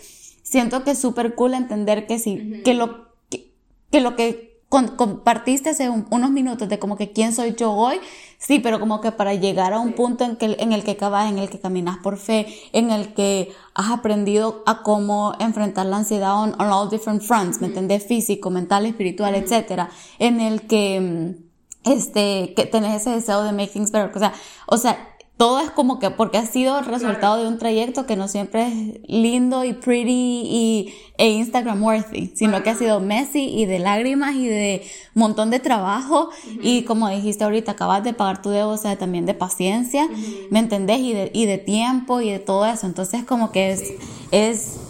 siento 0.44 0.84
que 0.84 0.92
es 0.92 1.00
súper 1.00 1.36
cool 1.36 1.54
entender 1.54 2.08
que 2.08 2.20
sí, 2.20 2.62
que 2.64 2.74
lo 2.74 3.10
que, 3.30 3.52
lo 4.00 4.16
que 4.16 4.50
compartiste 4.70 5.72
hace 5.72 5.90
unos 5.90 6.30
minutos 6.30 6.70
de 6.70 6.78
como 6.78 6.96
que 6.96 7.12
quién 7.12 7.34
soy 7.34 7.56
yo 7.56 7.74
hoy, 7.74 8.00
sí, 8.38 8.60
pero 8.60 8.80
como 8.80 9.02
que 9.02 9.12
para 9.12 9.34
llegar 9.34 9.74
a 9.74 9.80
un 9.80 9.94
punto 9.94 10.24
en, 10.24 10.36
que, 10.36 10.58
en 10.60 10.74
el 10.74 10.84
que 10.84 10.92
acabas, 10.92 11.32
en 11.32 11.40
el 11.40 11.50
que 11.50 11.60
caminas 11.60 11.98
por 11.98 12.18
fe, 12.18 12.48
en 12.72 12.92
el 12.92 13.14
que 13.16 13.52
has 13.74 13.90
aprendido 13.90 14.62
a 14.68 14.84
cómo 14.84 15.34
enfrentar 15.40 15.88
la 15.88 15.98
ansiedad 15.98 16.36
on, 16.36 16.56
all 16.60 16.90
different 16.90 17.24
fronts, 17.24 17.62
¿me 17.62 17.68
entendés? 17.68 18.06
Físico, 18.06 18.52
mental, 18.52 18.86
espiritual, 18.86 19.34
etcétera, 19.34 19.90
en 20.20 20.40
el 20.40 20.62
que, 20.68 21.02
mm, 21.02 21.90
este, 21.92 22.54
que 22.56 22.66
tenés 22.66 23.02
ese 23.02 23.10
deseo 23.10 23.44
de 23.44 23.52
make 23.52 23.72
things 23.72 23.92
better, 23.92 24.12
o 24.16 24.20
sea, 24.20 24.34
o 24.68 24.78
sea, 24.78 25.16
todo 25.40 25.62
es 25.62 25.72
como 25.72 26.00
que 26.00 26.12
porque 26.12 26.38
ha 26.38 26.46
sido 26.46 26.80
el 26.80 26.86
resultado 26.86 27.42
de 27.42 27.48
un 27.48 27.58
trayecto 27.58 28.06
que 28.06 28.18
no 28.18 28.28
siempre 28.28 28.68
es 28.68 28.74
lindo 29.08 29.64
y 29.64 29.72
pretty 29.72 30.12
y, 30.12 30.94
e 31.18 31.30
Instagram 31.30 31.82
worthy, 31.82 32.34
sino 32.36 32.62
que 32.62 32.72
ha 32.72 32.76
sido 32.76 33.00
messy 33.00 33.46
y 33.46 33.66
de 33.66 33.80
lágrimas 33.80 34.36
y 34.36 34.50
de 34.50 34.86
montón 35.14 35.50
de 35.50 35.60
trabajo. 35.60 36.30
Y 36.62 36.84
como 36.84 37.08
dijiste 37.08 37.46
ahorita, 37.46 37.72
acabas 37.72 38.04
de 38.04 38.12
pagar 38.12 38.42
tu 38.42 38.50
deuda, 38.50 38.68
o 38.68 38.78
sea, 38.78 38.98
también 38.98 39.26
de 39.26 39.34
paciencia, 39.34 40.10
¿me 40.50 40.60
entendés? 40.60 41.00
Y 41.00 41.14
de, 41.14 41.32
y 41.34 41.46
de 41.46 41.58
tiempo 41.58 42.20
y 42.20 42.32
de 42.32 42.40
todo 42.40 42.66
eso. 42.66 42.86
Entonces 42.86 43.24
como 43.24 43.54
que 43.54 43.72
es, 43.72 43.94
es 44.32 44.89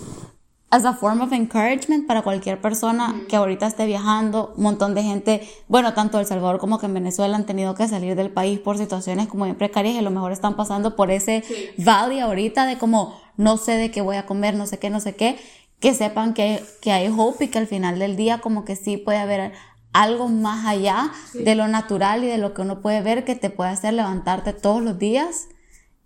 as 0.71 0.85
a 0.85 0.93
form 0.93 1.21
of 1.21 1.33
encouragement 1.33 2.05
para 2.05 2.21
cualquier 2.21 2.61
persona 2.61 3.15
que 3.27 3.35
ahorita 3.35 3.67
esté 3.67 3.85
viajando. 3.85 4.53
Un 4.55 4.63
montón 4.63 4.93
de 4.93 5.03
gente, 5.03 5.49
bueno, 5.67 5.93
tanto 5.93 6.19
El 6.19 6.25
Salvador 6.25 6.59
como 6.59 6.79
que 6.79 6.85
en 6.85 6.93
Venezuela 6.93 7.35
han 7.35 7.45
tenido 7.45 7.73
que 7.73 7.87
salir 7.87 8.15
del 8.15 8.29
país 8.29 8.59
por 8.59 8.77
situaciones 8.77 9.27
como 9.27 9.45
bien 9.45 9.57
precarias 9.57 9.95
y 9.95 9.97
a 9.97 10.03
lo 10.03 10.11
mejor 10.11 10.31
están 10.31 10.55
pasando 10.55 10.95
por 10.95 11.09
ese 11.11 11.43
valley 11.77 12.19
ahorita 12.19 12.65
de 12.65 12.77
como 12.77 13.19
no 13.35 13.57
sé 13.57 13.73
de 13.73 13.89
qué 13.89 14.01
voy 14.01 14.17
a 14.17 14.25
comer, 14.25 14.53
no 14.55 14.67
sé 14.67 14.77
qué, 14.77 14.89
no 14.89 14.99
sé 14.99 15.15
qué. 15.15 15.37
Que 15.79 15.93
sepan 15.93 16.33
que, 16.33 16.63
que 16.81 16.91
hay 16.91 17.11
hope 17.15 17.45
y 17.45 17.47
que 17.47 17.57
al 17.57 17.67
final 17.67 17.99
del 17.99 18.17
día 18.17 18.39
como 18.41 18.65
que 18.65 18.75
sí 18.75 18.97
puede 18.97 19.17
haber 19.17 19.53
algo 19.93 20.27
más 20.27 20.67
allá 20.67 21.11
de 21.33 21.55
lo 21.55 21.67
natural 21.67 22.23
y 22.23 22.27
de 22.27 22.37
lo 22.37 22.53
que 22.53 22.61
uno 22.61 22.81
puede 22.81 23.01
ver 23.01 23.25
que 23.25 23.35
te 23.35 23.49
puede 23.49 23.71
hacer 23.71 23.93
levantarte 23.93 24.53
todos 24.53 24.83
los 24.83 24.99
días 24.99 25.47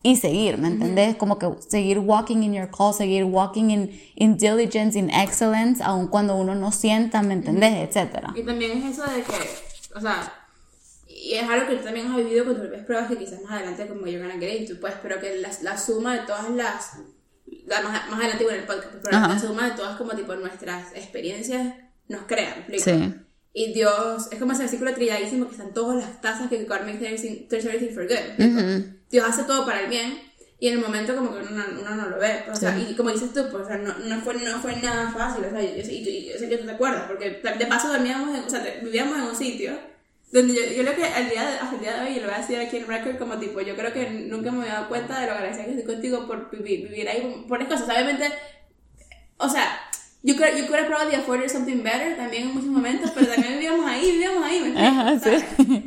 y 0.06 0.18
seguir, 0.18 0.58
¿me 0.58 0.68
entendés? 0.68 1.16
Como 1.16 1.40
que 1.40 1.50
seguir 1.68 2.00
walking 2.00 2.44
in 2.44 2.54
your 2.54 2.70
call, 2.70 2.94
seguir 2.94 3.24
walking 3.24 3.70
in, 3.70 4.02
in 4.16 4.38
diligence, 4.38 5.00
in 5.00 5.10
excellence, 5.10 5.82
aun 5.82 6.08
cuando 6.08 6.36
uno 6.36 6.54
no 6.56 6.74
sienta, 6.74 7.24
¿me 7.24 7.34
entendés? 7.34 7.88
Etcétera. 7.88 8.34
Y 8.36 8.44
también 8.44 8.72
es 8.78 8.98
eso 9.00 9.10
de 9.10 9.24
que, 9.24 9.34
o 9.96 10.02
sea, 10.02 10.32
y 11.08 11.36
es 11.36 11.50
algo 11.50 11.68
que 11.70 11.78
tú 11.78 11.86
también 11.86 12.08
has 12.08 12.18
vivido 12.18 12.44
con 12.44 12.56
tus 12.56 12.68
pruebas 12.82 13.08
que 13.08 13.18
quizás 13.18 13.42
más 13.44 13.54
adelante 13.54 13.88
como 13.88 14.06
yo 14.06 14.20
gana 14.20 14.36
y 14.36 14.66
tú 14.68 14.78
pues, 14.82 14.94
pero 15.02 15.22
que 15.22 15.38
la, 15.38 15.50
la 15.62 15.78
suma 15.78 16.16
de 16.16 16.26
todas 16.28 16.50
las, 16.50 16.98
más, 17.68 18.10
más 18.10 18.20
adelante 18.20 18.44
con 18.44 18.54
el 18.56 18.64
podcast, 18.66 18.90
pues, 18.90 19.04
pero 19.04 19.20
la 19.20 19.40
suma 19.40 19.70
de 19.70 19.76
todas 19.78 19.98
como 19.98 20.12
tipo 20.12 20.36
nuestras 20.36 20.94
experiencias 20.94 21.76
nos 22.10 22.24
crean, 22.24 22.66
Sí. 22.78 23.14
Y 23.54 23.72
Dios, 23.72 24.30
es 24.32 24.40
como 24.40 24.54
ese 24.54 24.64
versículo 24.64 24.94
trilladísimo 24.94 25.46
que 25.46 25.52
están 25.52 25.74
todas 25.74 25.98
las 25.98 26.22
tazas 26.22 26.50
que 26.50 26.64
God 26.64 26.82
makes 26.82 27.06
everything 27.06 27.94
for 27.94 28.08
good. 28.08 28.84
Dios 29.12 29.26
hace 29.28 29.44
todo 29.44 29.64
para 29.66 29.82
el 29.82 29.90
bien 29.90 30.20
y 30.64 30.70
en 30.70 30.76
el 30.76 30.80
momento 30.80 31.14
como 31.14 31.34
que 31.36 31.42
uno, 31.42 31.64
uno 31.82 31.96
no 31.96 32.10
lo 32.10 32.18
ve. 32.18 32.46
O 32.50 32.56
sea, 32.56 32.78
y 32.80 32.96
como 32.96 33.12
dices 33.12 33.34
tú, 33.34 33.42
pues, 33.52 33.64
o 33.64 33.68
sea, 33.68 33.78
no, 33.78 33.98
no, 34.00 34.22
fue, 34.22 34.36
no 34.36 34.62
fue 34.62 34.76
nada 34.78 35.12
fácil. 35.12 35.44
O 35.44 35.50
sea, 35.50 35.62
yo, 35.62 35.84
sé 35.84 36.50
que 36.50 36.58
tú 36.58 36.66
te 36.66 36.72
acuerdas, 36.72 37.04
porque 37.08 37.32
de 37.32 37.66
paso 37.66 37.90
dormíamos, 37.90 38.36
en, 38.36 38.46
o 38.46 38.50
sea, 38.50 38.64
vivíamos 38.82 39.18
en 39.18 39.24
un 39.24 39.36
sitio 39.36 39.78
donde 40.32 40.56
yo, 40.56 40.62
yo 40.74 40.84
creo 40.84 40.96
que 40.96 41.04
al 41.04 41.30
día 41.30 41.60
hasta 41.62 41.76
el 41.76 41.82
día 41.82 41.98
de 41.98 42.08
hoy, 42.08 42.18
y 42.18 42.20
lo 42.22 42.28
voy 42.28 42.36
a 42.36 42.40
decir 42.40 42.58
aquí 42.60 42.78
en 42.78 42.88
record, 42.88 43.18
como 43.18 43.38
tipo, 43.38 43.62
yo 43.62 43.76
creo 43.76 43.94
que 43.94 44.10
nunca 44.10 44.52
me 44.52 44.62
había 44.62 44.74
dado 44.76 44.88
cuenta 44.88 45.20
de 45.20 45.28
lo 45.28 45.34
agradecida 45.34 45.66
que 45.66 45.72
estoy 45.72 45.96
contigo 45.96 46.26
por 46.26 46.50
vivir, 46.50 46.88
vivir 46.88 47.08
ahí, 47.08 47.46
por 47.48 47.60
las 47.60 47.68
cosas. 47.68 47.88
Obviamente, 47.90 48.32
o 49.38 49.50
sea, 49.50 49.80
yo 50.24 50.36
creo, 50.38 50.58
yo 50.58 50.66
creo 50.68 50.88
probably 50.88 51.16
afforded 51.16 51.50
something 51.50 51.84
better 51.84 52.16
también 52.16 52.44
en 52.44 52.54
muchos 52.54 52.70
momentos, 52.70 53.12
pero 53.14 53.28
también 53.28 53.56
vivíamos 53.56 53.86
ahí, 53.86 54.12
vivíamos 54.12 54.44
ahí, 54.44 54.62
¿me 54.62 54.70
Ajá, 54.94 55.20
sí. 55.20 55.30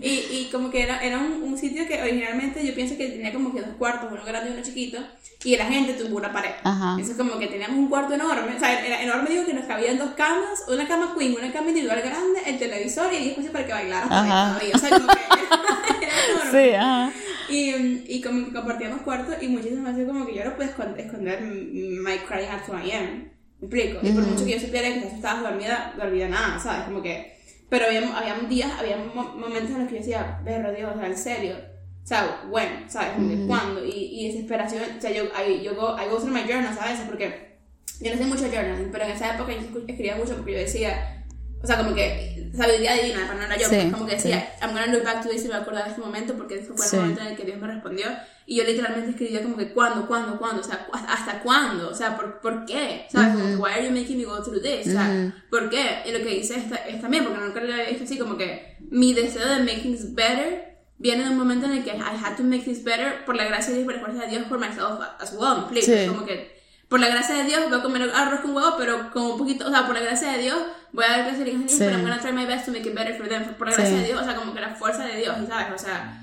y, 0.03 0.09
y 0.09 0.49
como 0.53 0.71
que 0.71 0.83
era, 0.83 1.01
era 1.01 1.19
un, 1.19 1.43
un, 1.43 1.59
sitio 1.59 1.87
que 1.87 2.01
originalmente 2.01 2.67
yo 2.67 2.75
pienso 2.75 2.97
que 2.97 3.09
tenía 3.09 3.33
como 3.33 3.55
que 3.55 3.61
dos 3.61 3.77
cuartos, 3.79 4.11
uno 4.13 4.25
grande 4.25 4.51
y 4.51 4.53
uno 4.55 4.63
chiquito, 4.63 4.99
y 5.45 5.57
la 5.57 5.67
gente 5.67 5.95
tuvo 5.95 6.17
una 6.17 6.33
pared. 6.33 6.51
Ajá. 6.65 6.97
Eso 7.01 7.13
es 7.13 7.17
como 7.17 7.39
que 7.39 7.47
teníamos 7.47 7.79
un 7.79 7.89
cuarto 7.89 8.15
enorme, 8.15 8.57
o 8.57 8.59
sea, 8.59 8.85
era 8.85 9.03
enorme, 9.03 9.31
digo 9.31 9.47
que 9.47 9.55
nos 9.55 9.67
cabían 9.67 9.99
dos 9.99 10.11
camas, 10.17 10.65
una 10.69 10.87
cama 10.89 11.15
queen, 11.17 11.35
una 11.39 11.53
cama 11.53 11.69
individual 11.69 12.01
grande, 12.01 12.41
el 12.47 12.59
televisor 12.59 13.13
y 13.13 13.19
10 13.19 13.29
espacio 13.29 13.53
para 13.53 13.67
que 13.67 13.73
bailaran 13.73 14.09
todavía. 14.09 14.75
O 14.75 14.79
sea, 14.79 14.91
como 14.91 15.07
que 15.07 15.21
era, 16.05 16.27
enorme. 16.31 16.51
Sí, 16.51 16.75
ajá. 16.75 17.13
Y, 17.49 18.05
y 18.09 18.21
como 18.23 18.45
que 18.45 18.53
compartíamos 18.53 19.03
cuartos 19.03 19.37
y 19.41 19.49
muchísimas 19.49 19.95
veces 19.95 20.11
como 20.11 20.27
que 20.27 20.35
yo 20.35 20.45
no 20.45 20.57
puedo 20.57 20.69
esconder, 20.69 21.07
esconder 21.07 21.41
my 21.43 22.19
crying 22.27 22.49
at 22.49 22.67
2 22.67 22.77
a.m. 22.77 23.31
¿Me 23.61 23.67
explico? 23.67 23.99
Y 24.03 24.11
por 24.13 24.25
mucho 24.25 24.45
que 24.45 24.53
yo 24.53 24.61
supiera 24.61 24.93
que 24.93 25.01
tú 25.01 25.15
estabas 25.15 25.43
dormida, 25.43 25.95
dormida 25.97 26.29
nada, 26.29 26.59
¿sabes? 26.59 26.85
Como 26.85 27.03
que... 27.03 27.36
Pero 27.69 27.87
había, 27.87 28.17
había 28.17 28.49
días, 28.49 28.71
había 28.79 28.97
momentos 28.97 29.71
en 29.71 29.81
los 29.81 29.89
que 29.89 29.95
yo 29.95 30.01
decía, 30.01 30.41
perro 30.45 30.73
Dios, 30.73 30.93
o 30.95 30.99
sea, 30.99 31.07
en 31.07 31.17
serio. 31.17 31.57
O 32.05 32.07
sea, 32.07 32.43
bueno, 32.49 32.71
¿sabes? 32.89 33.15
¿Cuándo? 33.49 33.85
Y, 33.85 33.91
y 33.91 34.29
desesperación, 34.29 34.85
o 34.97 35.01
sea, 35.01 35.11
yo, 35.11 35.25
I, 35.25 35.63
yo 35.63 35.75
go, 35.75 35.97
I 35.99 36.09
go 36.09 36.19
through 36.19 36.33
my 36.33 36.43
journal, 36.43 36.73
¿sabes? 36.73 37.01
Porque 37.01 37.57
yo 38.01 38.13
no 38.13 38.19
sé 38.19 38.25
mucho 38.25 38.47
journal, 38.47 38.89
pero 38.93 39.05
en 39.05 39.11
esa 39.11 39.35
época 39.35 39.53
yo 39.53 39.81
escribía 39.89 40.17
mucho 40.17 40.37
porque 40.37 40.53
yo 40.53 40.59
decía, 40.59 41.25
o 41.63 41.67
sea, 41.67 41.79
como 41.79 41.95
que 41.95 42.51
sabiduría 42.57 42.95
divina, 42.95 43.27
para 43.27 43.39
no 43.39 43.45
era 43.45 43.57
yo, 43.57 43.69
sí, 43.69 43.91
como 43.91 44.07
que 44.07 44.15
decía, 44.15 44.55
I'm 44.61 44.73
gonna 44.73 44.87
look 44.87 45.05
back 45.05 45.23
to 45.23 45.29
this 45.29 45.45
y 45.45 45.49
me 45.49 45.55
acordaba 45.55 45.85
de 45.85 45.91
este 45.91 46.01
momento 46.01 46.35
porque 46.35 46.59
ese 46.59 46.73
fue 46.73 46.87
el 46.87 47.01
momento 47.01 47.21
en 47.21 47.27
el 47.29 47.37
que 47.37 47.45
Dios 47.45 47.59
me 47.59 47.67
respondió. 47.67 48.07
Y 48.49 48.57
yo 48.57 48.65
literalmente 48.65 49.11
escribía 49.11 49.43
como 49.43 49.57
que, 49.57 49.73
¿cuándo, 49.73 50.07
cuándo, 50.07 50.39
cuándo? 50.39 50.61
O 50.61 50.65
sea, 50.65 50.87
¿hasta 51.09 51.41
cuándo? 51.41 51.91
O 51.91 51.95
sea, 51.95 52.17
¿por, 52.17 52.41
¿por 52.41 52.65
qué? 52.65 53.07
¿Sabes? 53.11 53.35
Como 53.35 53.47
que, 53.47 53.57
why 53.57 53.71
are 53.73 53.85
you 53.85 53.91
making 53.91 54.17
me 54.19 54.25
go 54.25 54.41
through 54.43 54.63
this? 54.63 54.87
O 54.87 54.93
sea, 54.93 55.35
¿por 55.51 55.69
qué? 55.69 56.03
Y 56.07 56.13
lo 56.13 56.19
que 56.19 56.37
dice 56.37 56.55
es, 56.55 57.01
también, 57.01 57.25
porque 57.25 57.41
nunca 57.41 57.61
le 57.61 57.87
dije 57.87 58.05
así, 58.05 58.19
como 58.19 58.37
que 58.37 58.77
mi 58.91 59.15
deseo 59.15 59.49
de 59.49 59.61
make 59.61 59.81
things 59.83 60.15
better 60.15 60.77
viene 60.99 61.25
de 61.25 61.31
un 61.31 61.37
momento 61.37 61.67
en 61.67 61.73
el 61.73 61.85
que 61.85 61.91
I 61.91 62.01
had 62.01 62.37
to 62.37 62.45
make 62.45 62.63
things 62.63 62.85
better 62.85 63.25
por 63.25 63.35
la 63.35 63.45
gracia 63.45 63.75
de 63.75 63.83
Dios, 63.83 63.87
por 63.87 63.95
la 63.95 64.01
fuerza 64.01 64.23
de 64.23 64.31
Dios, 64.31 64.45
por 64.45 64.59
myself 64.59 65.01
as 65.19 65.33
well, 65.33 65.67
please. 65.69 66.07
Como 66.07 66.25
que 66.25 66.56
por 66.89 67.01
la 67.01 67.09
gracia 67.09 67.35
de 67.35 67.45
Dios 67.45 67.69
voy 67.69 67.79
a 67.79 67.83
comer 67.83 68.11
arroz 68.15 68.41
con 68.41 68.55
huevo, 68.55 68.75
pero 68.79 69.11
como 69.11 69.33
un 69.33 69.39
poquito, 69.39 69.67
o 69.67 69.71
sea, 69.71 69.87
por 69.87 69.95
la 69.95 70.03
gracia 70.03 70.33
de 70.33 70.39
Dios 70.39 70.59
voy 70.93 71.05
a 71.05 71.25
clases 71.25 71.45
de 71.45 71.51
inglés, 71.51 71.77
pero 71.79 71.93
I'm 71.93 72.03
gonna 72.03 72.21
try 72.21 72.33
my 72.33 72.47
best 72.47 72.67
to 72.67 72.73
make 72.73 72.89
it 72.89 72.95
better 72.95 73.17
for 73.17 73.29
them. 73.29 73.55
Por 73.55 73.69
la 73.69 73.75
gracia 73.75 73.97
de 73.97 74.05
Dios, 74.05 74.21
o 74.21 74.25
sea, 74.25 74.37
como 74.37 74.55
que 74.55 74.61
la 74.61 74.75
fuerza 74.75 75.05
de 75.05 75.17
Dios, 75.17 75.37
¿sabes? 75.49 75.75
O 75.75 75.79
sea, 75.79 76.23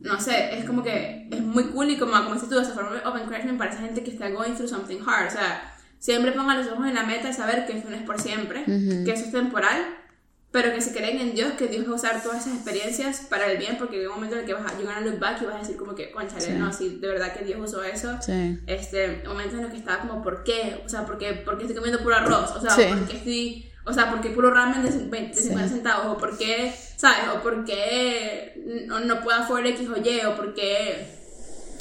no 0.00 0.20
sé, 0.20 0.58
es 0.58 0.64
como 0.64 0.82
que 0.82 1.28
es 1.30 1.40
muy 1.40 1.64
cool 1.66 1.90
y 1.90 1.96
como, 1.96 2.12
como 2.12 2.34
dices 2.34 2.48
tú, 2.48 2.58
esa 2.58 2.72
forma 2.72 3.00
of 3.04 3.16
encouragement 3.16 3.58
para 3.58 3.70
esa 3.70 3.80
gente 3.80 4.02
que 4.02 4.10
está 4.10 4.28
going 4.30 4.54
through 4.54 4.68
something 4.68 4.98
hard. 5.06 5.28
O 5.28 5.30
sea, 5.30 5.74
siempre 5.98 6.32
pongan 6.32 6.58
los 6.58 6.66
ojos 6.66 6.86
en 6.86 6.94
la 6.94 7.04
meta 7.04 7.30
y 7.30 7.32
saber 7.32 7.66
que 7.66 7.78
eso 7.78 7.88
no 7.88 7.96
es 7.96 8.02
por 8.02 8.20
siempre, 8.20 8.64
que 8.64 9.12
eso 9.12 9.24
es 9.24 9.32
temporal 9.32 10.01
pero 10.52 10.74
que 10.74 10.82
si 10.82 10.92
creen 10.92 11.18
en 11.18 11.34
Dios, 11.34 11.52
que 11.54 11.66
Dios 11.66 11.86
va 11.88 11.92
a 11.92 11.94
usar 11.94 12.22
todas 12.22 12.42
esas 12.42 12.56
experiencias 12.56 13.22
para 13.30 13.50
el 13.50 13.56
bien, 13.56 13.78
porque 13.78 13.98
hay 13.98 14.06
un 14.06 14.14
momento 14.16 14.36
en 14.36 14.42
el 14.42 14.46
que 14.46 14.52
vas 14.52 14.70
a 14.70 14.76
llegar 14.76 14.98
a 14.98 15.00
look 15.00 15.18
back 15.18 15.40
y 15.40 15.46
vas 15.46 15.54
a 15.54 15.58
decir 15.60 15.78
como 15.78 15.94
que, 15.94 16.10
conchale, 16.10 16.42
sí. 16.42 16.52
no, 16.52 16.70
si 16.70 16.98
de 16.98 17.08
verdad 17.08 17.32
que 17.32 17.42
Dios 17.42 17.58
usó 17.58 17.82
eso, 17.82 18.18
sí. 18.20 18.60
este, 18.66 19.22
momento 19.26 19.56
en 19.56 19.64
el 19.64 19.70
que 19.70 19.78
estaba 19.78 20.00
como, 20.00 20.22
¿por 20.22 20.44
qué? 20.44 20.82
O 20.84 20.88
sea, 20.90 21.06
¿por 21.06 21.16
qué, 21.16 21.32
¿por 21.32 21.56
qué 21.56 21.64
estoy 21.64 21.76
comiendo 21.76 22.02
puro 22.02 22.16
arroz? 22.16 22.50
O 22.54 22.60
sea, 22.60 22.70
sí. 22.70 22.82
¿por 22.86 23.08
qué 23.08 23.16
estoy, 23.16 23.72
o 23.86 23.94
sea, 23.94 24.10
¿por 24.10 24.20
qué 24.20 24.28
puro 24.28 24.50
ramen 24.50 24.82
de 24.82 24.92
50, 24.92 25.68
centavos? 25.68 26.16
O 26.16 26.18
¿por 26.18 26.36
qué, 26.36 26.74
sabes? 26.96 27.30
O 27.34 27.42
¿por 27.42 27.64
qué 27.64 28.84
no, 28.86 29.00
no 29.00 29.22
puedo 29.22 29.38
afford 29.38 29.64
X 29.64 29.88
o 29.88 29.96
Y? 29.96 30.20
O 30.26 30.36
¿por 30.36 30.52
qué, 30.52 31.16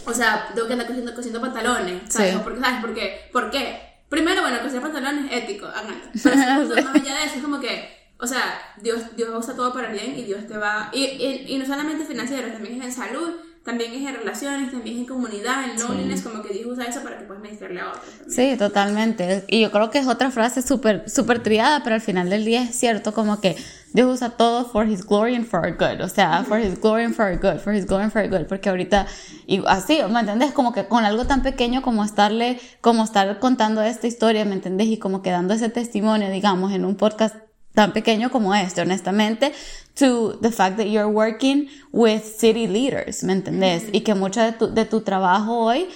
o 0.05 0.13
sea, 0.13 0.49
tengo 0.55 0.67
que 0.67 0.73
andar 0.73 0.87
cosiendo, 0.87 1.13
cosiendo 1.13 1.41
pantalones? 1.41 2.03
¿Sabes? 2.07 2.37
O 2.37 2.41
porque, 2.41 2.61
¿sabes? 2.61 2.79
¿Por 2.79 2.93
qué? 2.93 3.29
¿Por 3.33 3.51
qué? 3.51 3.81
Primero, 4.07 4.41
bueno, 4.41 4.59
coser 4.61 4.81
pantalones 4.81 5.29
es 5.29 5.43
ético, 5.43 5.65
háganlo. 5.65 6.03
Pero 6.23 6.35
si 6.35 6.81
más 6.83 6.95
allá 6.95 7.15
de 7.15 7.25
eso, 7.25 7.35
es 7.35 7.41
como 7.41 7.59
que 7.59 8.00
o 8.21 8.27
sea, 8.27 8.61
Dios, 8.81 9.01
Dios 9.17 9.29
usa 9.35 9.55
todo 9.55 9.73
para 9.73 9.91
bien 9.91 10.15
y 10.15 10.23
Dios 10.23 10.45
te 10.47 10.55
va... 10.55 10.89
Y, 10.93 11.05
y, 11.47 11.57
no 11.57 11.65
solamente 11.65 12.05
financiero, 12.05 12.51
también 12.51 12.79
es 12.79 12.85
en 12.85 12.91
salud, 12.91 13.31
también 13.65 13.93
es 13.93 14.07
en 14.07 14.15
relaciones, 14.15 14.71
también 14.71 14.95
es 14.95 15.01
en 15.01 15.07
comunidad, 15.07 15.63
en 15.63 15.79
loneliness, 15.79 16.21
como 16.21 16.43
que 16.43 16.53
Dios 16.53 16.67
usa 16.67 16.85
eso 16.85 17.01
para 17.01 17.17
que 17.17 17.25
puedas 17.25 17.41
ministrarle 17.41 17.79
a 17.79 17.89
otros. 17.89 18.05
Sí, 18.27 18.55
totalmente. 18.57 19.43
Y 19.47 19.61
yo 19.61 19.71
creo 19.71 19.89
que 19.89 19.97
es 19.97 20.07
otra 20.07 20.29
frase 20.29 20.61
súper 20.61 21.09
super 21.09 21.41
triada, 21.41 21.81
pero 21.83 21.95
al 21.95 22.01
final 22.01 22.29
del 22.29 22.45
día 22.45 22.61
es 22.61 22.75
cierto 22.75 23.11
como 23.11 23.41
que 23.41 23.55
Dios 23.93 24.13
usa 24.13 24.31
todo 24.31 24.65
for 24.65 24.87
His 24.87 25.03
glory 25.03 25.35
and 25.35 25.47
for 25.47 25.59
our 25.59 25.75
good. 25.75 26.01
O 26.01 26.07
sea, 26.07 26.43
for 26.43 26.59
His 26.59 26.79
glory 26.79 27.05
and 27.05 27.15
for 27.15 27.25
our 27.25 27.37
good, 27.37 27.59
for 27.59 27.73
His 27.73 27.87
glory 27.87 28.03
and 28.03 28.11
for 28.11 28.21
our 28.21 28.29
good. 28.29 28.45
Porque 28.47 28.69
ahorita, 28.69 29.07
y 29.47 29.63
así, 29.67 29.99
¿me 30.11 30.19
entiendes? 30.19 30.51
Como 30.51 30.73
que 30.73 30.87
con 30.87 31.05
algo 31.05 31.25
tan 31.25 31.41
pequeño 31.41 31.81
como 31.81 32.03
estarle, 32.03 32.59
como 32.81 33.03
estar 33.03 33.39
contando 33.39 33.81
esta 33.81 34.05
historia, 34.05 34.45
¿me 34.45 34.53
entiendes? 34.53 34.87
Y 34.87 34.99
como 34.99 35.23
que 35.23 35.31
dando 35.31 35.55
ese 35.55 35.69
testimonio, 35.69 36.29
digamos, 36.29 36.71
en 36.71 36.85
un 36.85 36.95
podcast 36.95 37.35
tan 37.73 37.93
pequeño 37.93 38.29
como 38.29 38.53
este, 38.53 38.81
honestamente, 38.81 39.53
to 39.95 40.37
the 40.41 40.51
fact 40.51 40.77
that 40.77 40.85
you're 40.85 41.07
working 41.07 41.69
with 41.91 42.23
city 42.23 42.67
leaders, 42.67 43.23
¿me 43.23 43.33
entendés? 43.33 43.85
Y 43.91 44.01
que 44.01 44.13
mucho 44.13 44.41
de 44.41 44.51
tu, 44.51 44.73
de 44.73 44.85
tu 44.85 45.01
trabajo 45.01 45.57
hoy, 45.57 45.87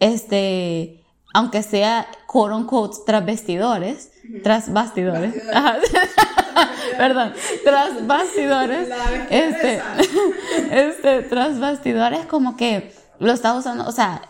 este, 0.00 1.04
aunque 1.32 1.62
sea 1.62 2.06
quote 2.26 2.54
unquote 2.54 2.98
tras 3.06 3.24
vestidores, 3.24 4.10
tras 4.42 4.72
bastidores, 4.72 5.34
perdón, 6.96 7.34
tras 7.64 8.06
bastidores, 8.06 8.88
este, 9.30 9.82
este, 10.70 11.22
tras 11.22 11.58
bastidores 11.58 12.26
como 12.26 12.56
que 12.56 12.92
lo 13.18 13.32
está 13.32 13.54
usando, 13.54 13.86
o 13.86 13.92
sea, 13.92 14.22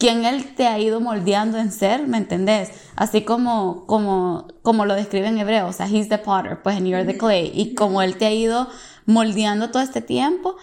quien 0.00 0.24
Él 0.24 0.54
te 0.56 0.66
ha 0.66 0.78
ido 0.78 1.00
moldeando 1.00 1.58
en 1.58 1.70
ser, 1.70 2.08
¿me 2.08 2.16
entendés? 2.16 2.70
Así 2.96 3.22
como, 3.22 3.86
como, 3.86 4.48
como 4.62 4.86
lo 4.86 4.94
describe 4.94 5.28
en 5.28 5.38
hebreo, 5.38 5.68
o 5.68 5.72
sea, 5.72 5.86
He's 5.86 6.08
the 6.08 6.18
potter, 6.18 6.62
pues, 6.62 6.76
and 6.76 6.86
you're 6.86 7.04
the 7.04 7.16
clay, 7.16 7.52
y 7.54 7.74
como 7.74 8.02
Él 8.02 8.16
te 8.16 8.26
ha 8.26 8.32
ido 8.32 8.66
moldeando 9.04 9.70
todo 9.70 9.82
este 9.82 10.00
tiempo, 10.00 10.56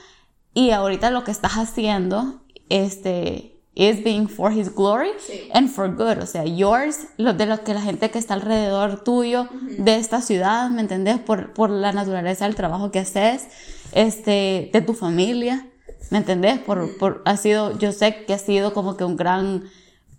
y 0.54 0.72
ahorita 0.72 1.12
lo 1.12 1.24
que 1.24 1.32
estás 1.32 1.54
haciendo, 1.54 2.42
este, 2.70 3.62
is 3.76 4.04
being 4.04 4.28
for 4.28 4.52
his 4.52 4.74
glory 4.74 5.12
and 5.54 5.70
for 5.70 5.88
good, 5.96 6.18
o 6.24 6.26
sea, 6.26 6.44
yours, 6.44 7.08
lo 7.18 7.34
de 7.34 7.46
lo 7.46 7.64
que 7.64 7.76
la 7.76 7.82
gente 7.82 8.10
que 8.10 8.18
está 8.18 8.34
alrededor 8.34 9.04
tuyo 9.04 9.48
de 9.78 9.98
esta 9.98 10.22
ciudad, 10.22 10.72
¿me 10.72 10.82
entendés? 10.82 11.20
Por, 11.20 11.54
por 11.54 11.70
la 11.70 11.92
naturaleza 11.92 12.46
del 12.46 12.56
trabajo 12.56 12.90
que 12.90 13.00
haces, 13.00 13.48
este, 13.92 14.72
de 14.74 14.82
tu 14.82 14.96
familia, 14.96 15.68
¿me 16.12 16.20
entendés? 16.20 16.60
Por, 16.60 16.98
por, 16.98 17.22
ha 17.26 17.38
sido, 17.38 17.78
yo 17.78 17.92
sé 17.92 18.26
que 18.26 18.34
ha 18.34 18.40
sido 18.40 18.74
como 18.74 18.98
que 18.98 19.04
un 19.04 19.16
gran, 19.16 19.64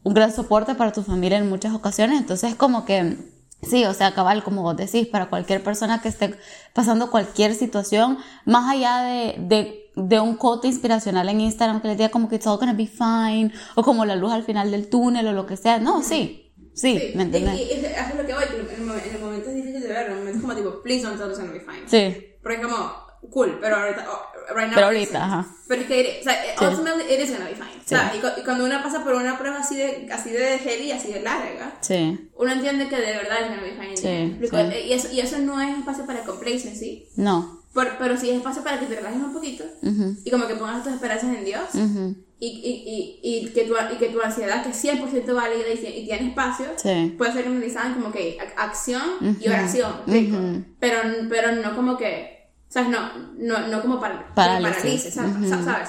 un 0.03 0.15
gran 0.15 0.33
soporte 0.33 0.75
para 0.75 0.93
tu 0.93 1.03
familia 1.03 1.39
en 1.39 1.49
muchas 1.49 1.75
ocasiones, 1.75 2.21
entonces 2.21 2.55
como 2.55 2.85
que, 2.85 3.17
sí, 3.63 3.85
o 3.85 3.95
sea, 3.95 4.15
cabal, 4.15 4.43
como 4.43 4.63
vos 4.63 4.77
decís, 4.77 5.07
para 5.07 5.29
cualquier 5.29 5.63
persona 5.63 6.01
que 6.01 6.09
esté 6.09 6.35
pasando 6.73 7.11
cualquier 7.11 7.55
situación, 7.55 8.19
más 8.45 8.71
allá 8.71 9.03
de, 9.03 9.35
de, 9.39 9.91
de 9.97 10.21
un 10.21 10.37
quote 10.37 10.69
inspiracional 10.69 11.29
en 11.29 11.41
Instagram 11.41 11.81
que 11.81 11.89
le 11.89 11.97
diga 11.97 12.11
como 12.11 12.29
que 12.29 12.37
it's 12.37 12.47
all 12.47 12.59
gonna 12.59 12.75
be 12.75 12.87
fine, 12.87 13.53
o 13.75 13.83
como 13.83 14.05
la 14.05 14.17
luz 14.17 14.33
al 14.33 14.45
final 14.45 14.71
del 14.71 14.89
túnel, 14.89 15.27
o 15.27 15.33
lo 15.33 15.47
que 15.47 15.57
sea, 15.57 15.79
no, 15.79 16.03
sí, 16.03 16.53
sí, 16.75 17.13
¿me 17.15 17.25
entiendes? 17.25 17.55
Y, 17.55 17.63
y, 17.63 17.71
es 17.73 18.15
lo 18.15 18.27
que 18.27 18.35
voy, 18.35 18.45
en 18.45 19.15
el 19.15 19.21
momento 19.21 19.49
es 19.51 19.57
difícil 19.57 19.81
de 19.81 19.89
ver, 19.89 20.07
en 20.07 20.13
el 20.13 20.19
momento 20.19 20.39
es 20.39 20.43
como 20.43 20.55
tipo, 20.55 20.83
please 20.83 21.03
don't 21.03 21.19
tell 21.19 21.31
us 21.31 21.39
gonna 21.39 21.53
be 21.53 21.61
fine. 21.61 21.83
Sí. 21.87 22.25
Porque 22.43 22.63
como, 22.63 23.08
cool, 23.31 23.59
pero 23.61 23.77
ahorita, 23.77 24.07
oh, 24.11 24.55
right 24.55 24.69
now. 24.69 24.75
Pero 24.75 24.87
ahorita, 24.87 25.25
ajá. 25.25 25.47
Pero 25.69 25.83
es 25.83 25.87
que, 25.89 26.19
o 26.21 26.25
sea, 26.25 26.35
sí. 26.59 26.65
ultimately 26.65 27.15
it 27.15 27.21
is 27.21 27.31
gonna 27.31 27.45
be 27.45 27.55
fine. 27.55 27.73
Sí. 27.85 27.95
O 27.95 27.99
sea, 27.99 28.13
y, 28.15 28.41
y, 28.41 28.45
cuando 28.45 28.65
uno 28.65 28.83
pasa 28.83 29.05
por 29.05 29.15
una 29.15 29.39
prueba 29.39 29.59
así 29.59 29.77
de, 29.77 30.09
así 30.13 30.31
de 30.31 30.59
heavy, 30.59 30.93
así 30.93 31.13
de 31.13 31.21
larga, 31.21 31.77
sí. 31.81 32.31
uno 32.37 32.53
entiende 32.53 32.89
que 32.89 32.97
de 32.97 33.17
verdad 33.17 33.39
es 33.43 33.49
gonna 33.49 33.63
be 33.63 33.77
fine. 33.77 33.97
Sí. 33.97 34.87
Y, 34.89 34.93
eso, 34.93 35.09
y 35.13 35.21
eso 35.21 35.39
no 35.39 35.61
es 35.61 35.79
espacio 35.79 36.07
para 36.07 36.25
complacency. 36.25 37.09
No. 37.17 37.59
Pero, 37.75 37.91
pero 37.99 38.17
sí 38.17 38.31
es 38.31 38.37
espacio 38.37 38.65
para 38.65 38.81
que 38.81 38.87
te 38.87 38.97
relajes 38.97 39.21
un 39.21 39.33
poquito 39.33 39.63
uh 39.83 39.87
-huh. 39.87 40.17
y 40.25 40.31
como 40.31 40.47
que 40.49 40.55
pongas 40.55 40.83
tus 40.83 40.95
esperanzas 40.95 41.37
en 41.37 41.45
Dios 41.45 41.63
uh 41.75 41.79
-huh. 41.79 42.17
y, 42.41 42.47
y, 42.47 43.21
y, 43.23 43.47
y, 43.47 43.49
que 43.51 43.65
tu, 43.65 43.75
y 43.93 43.99
que 43.99 44.09
tu 44.09 44.21
ansiedad, 44.21 44.65
que 44.65 44.71
es 44.71 44.85
100% 44.85 45.35
válida 45.35 45.69
y, 45.73 46.07
tiene 46.07 46.29
espacio, 46.29 46.67
sí. 46.77 47.15
puede 47.19 47.33
ser 47.35 47.45
canalizada 47.45 47.95
como 47.95 48.11
que 48.11 48.39
acción 48.57 49.03
uh 49.21 49.25
-huh. 49.25 49.37
y 49.39 49.49
oración, 49.49 49.93
rico. 50.07 50.39
pero, 50.81 50.99
pero 51.29 51.53
no 51.53 51.77
como 51.77 51.97
que 51.99 52.38
o 52.69 52.73
sea, 52.73 52.83
no, 52.83 53.11
no, 53.39 53.67
no 53.67 53.81
como 53.81 53.99
para, 53.99 54.35
parálisis, 54.35 55.15
¿sabes? 55.15 55.37
Uh 55.37 55.41
-huh. 55.41 55.65
¿Sabes? 55.65 55.89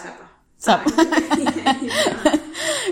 ¿Sabes? 0.57 0.93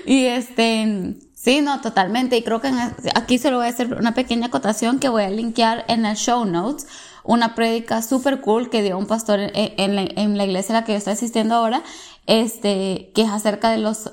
y 0.06 0.26
este, 0.26 1.16
sí, 1.34 1.62
no, 1.62 1.80
totalmente. 1.80 2.36
Y 2.36 2.44
creo 2.44 2.60
que 2.60 2.68
en, 2.68 2.78
aquí 3.16 3.38
se 3.38 3.50
lo 3.50 3.58
voy 3.58 3.68
a 3.68 3.70
hacer 3.70 3.94
una 3.94 4.14
pequeña 4.14 4.48
acotación 4.48 5.00
que 5.00 5.08
voy 5.08 5.24
a 5.24 5.30
linkear 5.30 5.86
en 5.88 6.06
el 6.06 6.18
show 6.18 6.44
notes. 6.44 6.86
Una 7.24 7.56
prédica 7.56 8.02
super 8.02 8.42
cool 8.42 8.70
que 8.70 8.84
dio 8.84 8.98
un 8.98 9.08
pastor 9.08 9.40
en, 9.40 9.52
en, 9.54 9.96
la, 9.96 10.02
en 10.02 10.38
la 10.38 10.46
iglesia 10.46 10.76
a 10.76 10.82
la 10.82 10.86
que 10.86 10.94
yo 10.94 10.98
estoy 10.98 11.14
asistiendo 11.14 11.56
ahora, 11.56 11.82
este, 12.26 13.12
que 13.16 13.22
es 13.22 13.30
acerca 13.30 13.70
de 13.70 13.78
los 13.78 14.12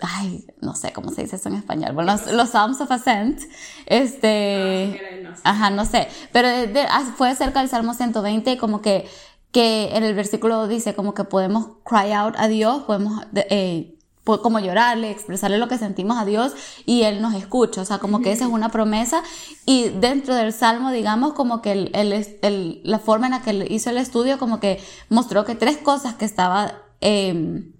ay, 0.00 0.46
no 0.60 0.74
sé 0.74 0.92
cómo 0.92 1.10
se 1.10 1.22
dice 1.22 1.36
eso 1.36 1.48
en 1.48 1.56
español, 1.56 1.92
bueno, 1.92 2.12
los, 2.12 2.32
los 2.32 2.50
Psalms 2.50 2.80
of 2.80 2.90
Ascent, 2.90 3.40
este, 3.86 5.22
no 5.22 5.34
sé. 5.34 5.42
ajá, 5.44 5.70
no 5.70 5.84
sé, 5.84 6.08
pero 6.32 6.48
de, 6.48 6.66
de, 6.68 6.86
fue 7.16 7.34
cerca 7.34 7.60
del 7.60 7.68
Salmo 7.68 7.94
120, 7.94 8.58
como 8.58 8.80
que, 8.80 9.08
que 9.52 9.96
en 9.96 10.04
el 10.04 10.14
versículo 10.14 10.68
dice 10.68 10.94
como 10.94 11.14
que 11.14 11.24
podemos 11.24 11.68
cry 11.84 12.12
out 12.12 12.34
a 12.36 12.48
Dios, 12.48 12.84
podemos, 12.84 13.22
eh, 13.34 13.98
como 14.24 14.58
llorarle, 14.58 15.10
expresarle 15.10 15.56
lo 15.56 15.68
que 15.68 15.78
sentimos 15.78 16.18
a 16.18 16.26
Dios 16.26 16.52
y 16.84 17.02
Él 17.04 17.22
nos 17.22 17.34
escucha, 17.34 17.80
o 17.80 17.84
sea, 17.86 17.98
como 17.98 18.20
que 18.20 18.30
esa 18.30 18.44
es 18.44 18.50
una 18.50 18.68
promesa. 18.68 19.22
Y 19.64 19.88
dentro 19.88 20.34
del 20.34 20.52
Salmo, 20.52 20.90
digamos, 20.90 21.32
como 21.32 21.62
que 21.62 21.72
el, 21.72 21.90
el, 21.94 22.12
el, 22.42 22.80
la 22.84 22.98
forma 22.98 23.26
en 23.26 23.32
la 23.32 23.42
que 23.42 23.66
hizo 23.70 23.88
el 23.88 23.96
estudio, 23.96 24.38
como 24.38 24.60
que 24.60 24.82
mostró 25.08 25.46
que 25.46 25.54
tres 25.54 25.78
cosas 25.78 26.14
que 26.16 26.26
estaba, 26.26 26.74
eh, 27.00 27.72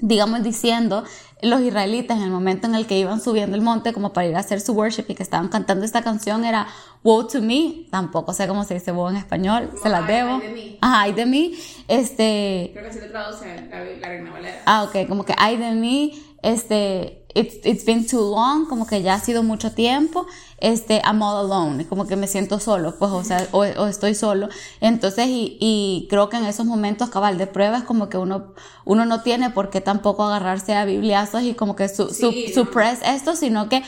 digamos, 0.00 0.42
diciendo 0.42 1.04
los 1.40 1.60
israelitas 1.60 2.18
en 2.18 2.24
el 2.24 2.30
momento 2.30 2.66
en 2.66 2.74
el 2.74 2.86
que 2.86 2.98
iban 2.98 3.20
subiendo 3.20 3.56
el 3.56 3.62
monte 3.62 3.92
como 3.92 4.12
para 4.12 4.26
ir 4.26 4.36
a 4.36 4.40
hacer 4.40 4.60
su 4.60 4.72
worship 4.72 5.04
y 5.08 5.14
que 5.14 5.22
estaban 5.22 5.48
cantando 5.48 5.84
esta 5.84 6.02
canción 6.02 6.44
era 6.44 6.66
Woe 7.04 7.26
to 7.26 7.40
me, 7.40 7.86
tampoco 7.90 8.32
sé 8.32 8.48
cómo 8.48 8.64
se 8.64 8.74
dice 8.74 8.90
woe 8.90 9.10
en 9.10 9.16
español, 9.16 9.68
como 9.68 9.82
se 9.82 9.88
las 9.88 10.06
debo. 10.06 10.34
Ay 10.34 10.40
de 10.40 10.52
mí. 10.52 10.78
Ajá, 10.80 11.00
ay 11.02 11.12
de 11.12 11.26
mí, 11.26 11.58
este... 11.86 12.70
Creo 12.72 12.84
que 12.84 12.90
así 12.90 13.00
lo 13.00 13.10
traduce 13.10 13.46
la, 13.70 13.84
la 13.84 14.08
Reina 14.08 14.32
Valera. 14.32 14.62
Ah, 14.66 14.82
ok, 14.82 15.08
como 15.08 15.24
que 15.24 15.34
ay 15.38 15.56
de 15.56 15.70
mí, 15.72 16.20
este, 16.42 17.24
it's, 17.38 17.56
it's 17.64 17.84
been 17.84 18.06
too 18.06 18.20
long, 18.20 18.66
como 18.66 18.86
que 18.86 19.02
ya 19.02 19.14
ha 19.14 19.20
sido 19.20 19.42
mucho 19.42 19.72
tiempo, 19.72 20.26
este, 20.58 21.00
I'm 21.04 21.22
all 21.22 21.36
alone, 21.36 21.86
como 21.86 22.06
que 22.06 22.16
me 22.16 22.26
siento 22.26 22.58
solo, 22.60 22.96
pues, 22.98 23.10
o 23.12 23.22
sea, 23.24 23.46
o, 23.52 23.58
o 23.60 23.86
estoy 23.86 24.14
solo. 24.14 24.48
Entonces, 24.80 25.26
y, 25.28 25.56
y, 25.60 26.06
creo 26.10 26.28
que 26.28 26.36
en 26.36 26.44
esos 26.46 26.66
momentos 26.66 27.10
cabal 27.10 27.38
de 27.38 27.46
prueba 27.46 27.78
es 27.78 27.84
como 27.84 28.08
que 28.08 28.18
uno, 28.18 28.54
uno 28.84 29.04
no 29.06 29.22
tiene 29.22 29.50
por 29.50 29.70
qué 29.70 29.80
tampoco 29.80 30.24
agarrarse 30.24 30.74
a 30.74 30.84
bibliazos 30.84 31.42
y 31.42 31.54
como 31.54 31.76
que 31.76 31.88
su, 31.88 32.08
Sí, 32.10 32.48
su, 32.52 32.60
no. 32.60 32.64
suppress 32.66 33.00
esto, 33.04 33.36
sino 33.36 33.68
que 33.68 33.82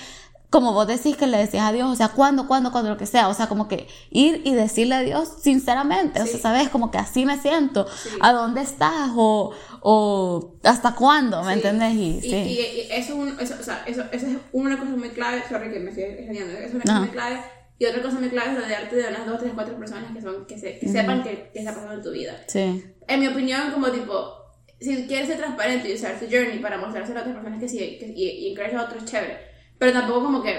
como 0.51 0.73
vos 0.73 0.89
decís 0.89 1.17
que 1.17 1.29
le 1.29 1.39
decías 1.39 1.65
a 1.65 1.71
Dios, 1.71 1.89
o 1.89 1.95
sea, 1.95 2.09
cuándo, 2.09 2.49
cuándo, 2.49 2.73
cuándo, 2.73 2.91
lo 2.91 2.97
que 2.97 3.07
sea, 3.07 3.29
o 3.29 3.35
sea, 3.35 3.47
como 3.49 3.69
que 3.69 3.87
ir 4.11 4.43
y 4.45 4.53
decirle 4.53 4.97
a 4.97 5.01
Dios 5.03 5.29
sinceramente, 5.41 6.21
o 6.21 6.25
Sí. 6.27 6.33
sea, 6.33 6.41
sabes, 6.41 6.69
como 6.71 6.91
que 6.91 6.99
así 6.99 7.25
me 7.25 7.41
siento, 7.41 7.87
Sí. 8.03 8.09
a 8.21 8.33
dónde 8.33 8.61
estás 8.61 9.11
o, 9.15 9.53
o 9.83 10.57
hasta 10.63 10.95
cuándo, 10.95 11.43
¿me 11.43 11.53
Sí. 11.55 11.61
entiendes? 11.61 11.95
Y, 11.95 12.19
Y, 12.19 12.21
sí. 12.23 12.29
y- 12.37 12.51
y 12.61 12.81
eso, 12.93 12.97
es 12.99 13.11
un- 13.11 13.41
eso, 13.41 13.55
o 13.59 13.63
sea, 13.63 13.83
eso, 13.87 14.03
eso 14.13 14.27
es 14.27 14.37
una 14.53 14.79
cosa 14.79 14.91
muy 14.93 15.11
clave, 15.11 15.43
sorry 15.49 15.71
que 15.71 15.81
me 15.81 15.91
estoy 15.91 16.05
extrañando, 16.05 16.53
eso 16.55 16.67
es 16.67 16.75
una 16.75 16.83
cosa 16.85 17.01
muy 17.01 17.09
clave. 17.09 17.41
Y 17.79 17.87
otra 17.87 18.03
cosa 18.03 18.19
muy 18.21 18.29
clave 18.29 18.53
es 18.53 18.63
rodearte 18.63 18.97
de 18.97 19.09
unas 19.09 19.27
dos, 19.27 19.41
tres, 19.41 19.53
cuatro 19.55 19.79
personas 19.79 20.13
que, 20.15 20.21
son, 20.21 20.45
que, 20.47 20.59
se, 20.59 20.79
que 20.79 20.87
sepan 20.87 21.23
que, 21.23 21.51
que 21.53 21.61
está 21.61 21.73
pasando 21.73 21.95
en 21.95 22.03
tu 22.03 22.11
vida. 22.11 22.37
sí, 22.47 22.85
En 23.09 23.21
mi 23.21 23.27
opinión, 23.27 23.71
como 23.73 23.89
tipo, 23.91 24.35
si 24.79 25.07
quieres 25.07 25.29
ser 25.29 25.39
transparente 25.39 25.89
y 25.91 25.95
usar 25.95 26.19
tu 26.19 26.27
journey 26.27 26.59
para 26.59 26.77
mostrárselo 26.77 27.19
a 27.19 27.23
otras 27.23 27.37
personas 27.37 27.59
que 27.61 27.69
sí, 27.71 27.79
que, 27.99 28.13
y, 28.15 28.25
y 28.29 28.51
encourage 28.51 28.77
a 28.77 28.83
otros, 28.85 29.05
chévere. 29.07 29.39
Pero 29.79 29.93
tampoco 29.95 30.23
como 30.25 30.43
que... 30.43 30.59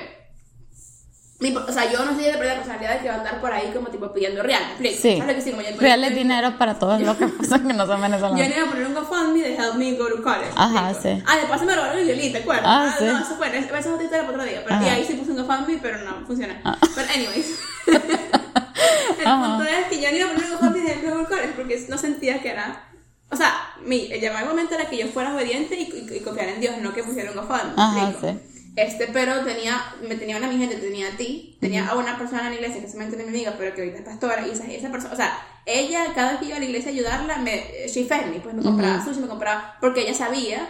o 1.44 1.72
sea, 1.74 1.92
yo 1.92 2.06
no 2.06 2.14
soy 2.14 2.26
de 2.26 2.34
la 2.34 2.38
personalidad 2.38 3.02
que 3.02 3.08
va 3.10 3.16
a 3.16 3.18
andar 3.18 3.42
por 3.42 3.52
ahí 3.52 3.72
como 3.74 3.88
tipo 3.88 4.14
pidiendo 4.14 4.44
real. 4.44 4.62
Sí. 4.80 4.94
¿Sabes 5.18 5.28
lo 5.28 5.34
que 5.34 5.42
sí? 5.42 5.52
Como 5.52 5.64
yo- 5.64 5.70
Reales 5.80 6.14
dinero 6.16 6.56
para 6.58 6.78
todos 6.78 7.02
los 7.02 7.18
que 7.18 7.28
pasan 7.28 7.68
que 7.68 7.74
no 7.74 7.86
son 7.88 7.98
Yo 7.98 8.02
venezolanos. 8.04 8.40
le 8.40 8.56
iba 8.56 8.68
a 8.68 8.70
poner 8.70 8.86
un 8.88 8.94
GoFundMe 8.94 9.40
de 9.42 9.56
Help 9.56 9.74
Me 9.76 9.94
Go 9.94 10.08
to 10.08 10.22
College. 10.22 10.52
Ajá, 10.56 10.94
sí. 10.94 11.24
Ah, 11.26 11.38
de 11.38 11.46
paso 11.48 11.66
me 11.66 11.74
robaron 11.76 11.98
el 11.98 12.06
violín, 12.06 12.32
¿te 12.32 12.40
acuerdas? 12.40 12.66
Ah, 12.68 12.96
sí. 12.98 13.06
No, 13.06 13.20
eso 13.20 13.36
fue, 13.38 13.48
esa 13.48 13.80
es 13.80 13.86
otra 13.88 14.04
historia 14.04 14.22
para 14.26 14.30
otro 14.38 14.44
día. 14.44 14.62
Pero, 14.68 14.76
y 14.82 14.86
Ajá. 14.86 14.94
ahí 14.94 15.04
sí 15.06 15.14
puse 15.14 15.32
un 15.32 15.38
GoFundMe, 15.46 15.80
pero 15.82 15.98
no 16.00 16.26
funcionó. 16.28 16.54
Ah. 16.64 16.78
Pero, 16.96 17.08
anyways. 17.12 17.60
el 17.88 19.28
Ajá. 19.28 19.48
punto 19.58 19.64
es 19.64 19.86
que 19.88 20.02
yo 20.02 20.10
no 20.12 20.18
iba 20.18 20.26
a 20.30 20.34
poner 20.34 20.46
un 20.46 20.52
GoFundMe 20.58 20.80
de 20.82 20.92
Help 20.94 21.04
Me 21.04 21.12
Go 21.12 21.24
to 21.24 21.30
College 21.30 21.54
porque 21.56 21.86
no 21.90 21.98
sentía 21.98 22.42
que 22.42 22.50
era. 22.50 22.84
O 23.32 23.36
sea, 23.36 23.54
mi, 23.86 24.12
el 24.12 24.20
llamado 24.22 24.48
momento 24.48 24.76
era 24.76 24.86
que 24.90 24.98
yo 24.98 25.08
fuera 25.08 25.34
obediente 25.34 25.76
y, 25.76 25.84
y, 25.84 26.18
y 26.18 26.20
confiara 26.20 26.52
en 26.52 26.60
Dios, 26.62 26.76
no 26.82 26.94
que 26.94 27.02
pusiera 27.04 27.32
un 27.32 27.38
GoFundMe. 27.38 27.76
¿me 27.76 27.82
Ajá, 27.82 28.14
sí. 28.20 28.40
Este, 28.76 29.08
pero 29.08 29.44
tenía, 29.44 29.82
me 30.08 30.16
tenía 30.16 30.38
una 30.38 30.48
mi 30.48 30.58
gente, 30.58 30.78
tenía 30.78 31.08
a 31.10 31.18
ti, 31.18 31.58
tenía 31.60 31.88
a 31.88 31.96
una 31.96 32.18
persona 32.18 32.44
en 32.44 32.50
la 32.50 32.56
iglesia 32.56 32.82
que 32.82 32.88
solamente 32.88 33.18
era 33.18 33.26
mi 33.26 33.36
amiga, 33.36 33.56
pero 33.58 33.76
que 33.76 33.82
ahorita 33.82 34.00
es 34.00 34.06
pastora, 34.06 34.48
y 34.48 34.52
esa, 34.52 34.66
esa 34.72 34.90
persona, 34.92 35.14
o 35.14 35.18
sea, 35.18 35.38
ella 35.66 36.06
cada 36.16 36.32
vez 36.32 36.40
que 36.40 36.46
iba 36.48 36.56
a 36.56 36.60
la 36.60 36.66
iglesia 36.66 36.90
a 36.92 36.94
ayudarla, 36.94 37.38
me, 37.40 37.66
she 37.88 38.06
fed 38.06 38.28
me, 38.28 38.40
pues 38.40 38.56
me 38.56 38.64
compraba 38.64 38.96
Ujú. 38.98 39.10
sushi, 39.10 39.20
me 39.20 39.28
compraba, 39.28 39.78
porque 39.82 40.02
ella 40.02 40.14
sabía 40.14 40.70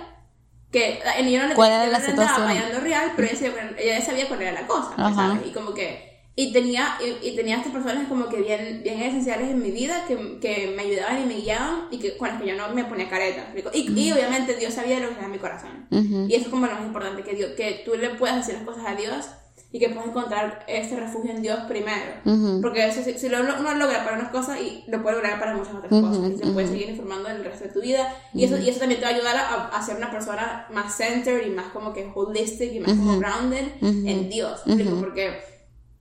que, 0.72 1.00
eh, 1.18 1.32
yo 1.32 1.42
no 1.42 1.48
le 1.50 1.54
¿Cuál 1.54 1.72
era 1.72 1.88
la 1.88 2.00
situación? 2.00 2.48
real, 2.82 3.12
pero 3.16 3.28
ella 3.28 3.38
sabía, 3.38 3.76
ella 3.78 4.02
sabía 4.06 4.28
cuál 4.28 4.42
era 4.42 4.52
la 4.62 4.68
cosa, 4.68 4.94
pues, 4.96 5.08
Ajá. 5.08 5.28
¿sabes? 5.34 5.48
Y 5.48 5.52
como 5.52 5.74
que, 5.74 6.11
y 6.36 6.54
tenía, 6.54 6.98
y, 7.02 7.28
y 7.28 7.36
tenía 7.36 7.58
estas 7.58 7.74
personas 7.74 8.08
como 8.08 8.30
que 8.30 8.38
bien, 8.42 8.82
bien 8.84 9.02
esenciales 9.02 9.50
en 9.50 9.62
mi 9.62 9.72
vida, 9.72 10.06
que, 10.08 10.40
que 10.40 10.74
me 10.76 10.84
ayudaban 10.84 11.22
y 11.24 11.26
me 11.26 11.42
guiaban, 11.42 11.88
y 11.92 12.00
que, 12.00 12.18
con 12.18 12.30
las 12.30 12.42
que 12.42 12.48
yo 12.48 12.56
no 12.56 12.70
me 12.74 12.86
ponía 12.86 13.10
careta, 13.10 13.50
¿me 13.54 13.60
explico? 13.60 13.72
y, 13.74 14.08
y 14.08 14.12
obviamente 14.12 14.56
Dios 14.56 14.74
sabía 14.74 15.00
lo 15.00 15.08
que 15.08 15.12
estaba 15.12 15.26
en 15.26 15.32
mi 15.34 15.40
corazón. 15.40 15.88
Ujú. 15.92 16.28
Y 16.30 16.36
eso 16.36 16.46
es 16.46 16.50
como 16.50 16.68
lo 16.68 16.74
más 16.74 16.86
importante, 16.86 17.24
que, 17.24 17.36
Dios, 17.36 17.52
que 17.58 17.82
tú 17.86 17.96
le 17.96 18.12
puedas 18.12 18.38
decir 18.38 18.56
las 18.56 18.64
cosas 18.64 18.86
a 18.88 18.96
Dios 18.96 19.26
y 19.74 19.80
que 19.80 19.88
puedas 19.90 20.10
encontrar 20.10 20.66
ese 20.68 20.98
refugio 20.98 21.32
en 21.32 21.42
Dios 21.42 21.60
primero. 21.68 22.14
Ujú. 22.26 22.60
Porque 22.62 22.86
eso, 22.88 23.02
si, 23.04 23.18
si 23.18 23.30
lo, 23.30 23.40
uno 23.40 23.74
logra 23.76 24.04
para 24.04 24.18
unas 24.18 24.30
cosas, 24.30 24.60
y 24.60 24.84
lo 24.88 25.02
puede 25.02 25.16
lograr 25.18 25.40
para 25.40 25.56
muchas 25.56 25.76
otras 25.76 25.92
Ujú, 25.92 26.02
cosas. 26.08 26.32
Y 26.32 26.38
se 26.38 26.52
puede 26.52 26.66
ujú. 26.66 26.74
seguir 26.74 26.90
informando 26.90 27.30
en 27.30 27.38
el 27.38 27.46
resto 27.46 27.66
de 27.66 27.70
tu 27.72 27.82
vida. 27.82 28.14
Y, 28.34 28.44
eso, 28.44 28.58
y 28.58 28.68
eso 28.70 28.80
también 28.80 29.00
te 29.00 29.06
va 29.06 29.12
a 29.12 29.16
ayudar 29.16 29.38
a, 29.38 29.68
a 29.68 29.86
ser 29.86 29.96
una 29.96 30.12
persona 30.12 30.68
más 30.72 30.96
centered 30.98 31.46
y 31.48 31.52
más 31.52 31.72
como 31.72 31.94
que 31.94 32.10
holistic 32.14 32.74
y 32.74 32.80
más 32.82 32.92
como 32.94 33.18
grounded 33.20 33.66
en 33.82 34.30
Dios. 34.30 34.62
Porque, 35.00 35.51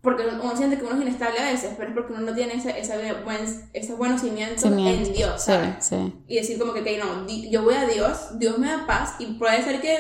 porque 0.03 0.23
uno 0.27 0.57
siente 0.57 0.79
que 0.79 0.85
uno 0.85 0.95
es 0.97 1.03
inestable 1.03 1.39
a 1.41 1.53
veces, 1.53 1.73
pero 1.77 1.91
es 1.91 1.95
porque 1.95 2.13
uno 2.15 2.23
no 2.23 2.35
tiene 2.35 2.55
ese, 2.55 2.79
ese, 2.81 3.13
buen, 3.23 3.41
ese 3.75 3.95
buenos 3.95 4.23
cimientos 4.23 4.63
Cimientos. 4.63 5.09
en 5.09 5.15
Dios, 5.15 5.43
¿sabes? 5.43 5.75
sí. 5.81 6.15
y 6.27 6.37
decir 6.37 6.59
como 6.59 6.73
que, 6.73 6.81
ok, 6.81 6.89
no, 7.05 7.25
di- 7.27 7.51
yo 7.51 7.63
voy 7.63 7.75
a 7.75 7.87
Dios, 7.87 8.39
Dios 8.39 8.59
me 8.59 8.69
da 8.69 8.87
paz 8.87 9.17
y 9.19 9.27
puede 9.35 9.63
ser 9.63 9.81
que 9.83 9.99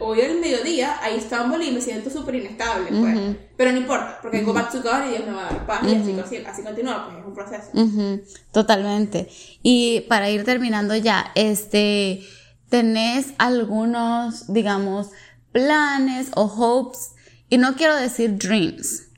hoy 0.00 0.22
al 0.22 0.40
mediodía 0.40 0.96
ahí 1.02 1.20
stumble 1.20 1.64
y 1.66 1.70
me 1.72 1.80
siento 1.82 2.08
súper 2.08 2.36
inestable, 2.36 2.86
pues. 2.98 3.36
Pero 3.58 3.72
no 3.72 3.78
importa, 3.78 4.18
porque 4.22 4.40
go 4.42 4.54
back 4.54 4.72
to 4.72 4.80
God 4.80 5.06
y 5.06 5.10
Dios 5.10 5.26
me 5.26 5.32
va 5.32 5.46
a 5.48 5.50
dar 5.52 5.66
paz 5.66 5.82
y 5.86 6.18
así, 6.18 6.36
así, 6.46 6.62
continúa, 6.62 7.04
pues 7.06 7.18
es 7.18 7.26
un 7.26 7.34
proceso. 7.34 8.32
Totalmente. 8.52 9.28
Y 9.62 10.00
para 10.08 10.30
ir 10.30 10.44
terminando 10.44 10.94
ya, 10.96 11.30
este, 11.34 12.22
tenés 12.70 13.34
algunos, 13.38 14.52
digamos, 14.52 15.10
planes 15.52 16.30
o 16.34 16.44
hopes, 16.44 17.10
y 17.48 17.58
no 17.58 17.74
quiero 17.76 17.94
decir 17.96 18.36
dreams, 18.38 19.08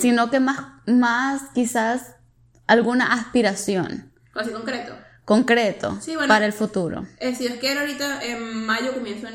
sino 0.00 0.30
que 0.30 0.40
más, 0.40 0.58
más 0.86 1.42
quizás 1.54 2.16
alguna 2.66 3.12
aspiración. 3.12 4.12
Así 4.34 4.50
concreto. 4.50 4.94
Concreto 5.24 5.98
para 6.26 6.46
el 6.46 6.52
futuro. 6.52 7.06
Eh, 7.20 7.34
si 7.34 7.44
Dios 7.44 7.58
quiere, 7.60 7.78
ahorita 7.78 8.24
en 8.24 8.66
mayo 8.66 8.92
comienzo 8.92 9.28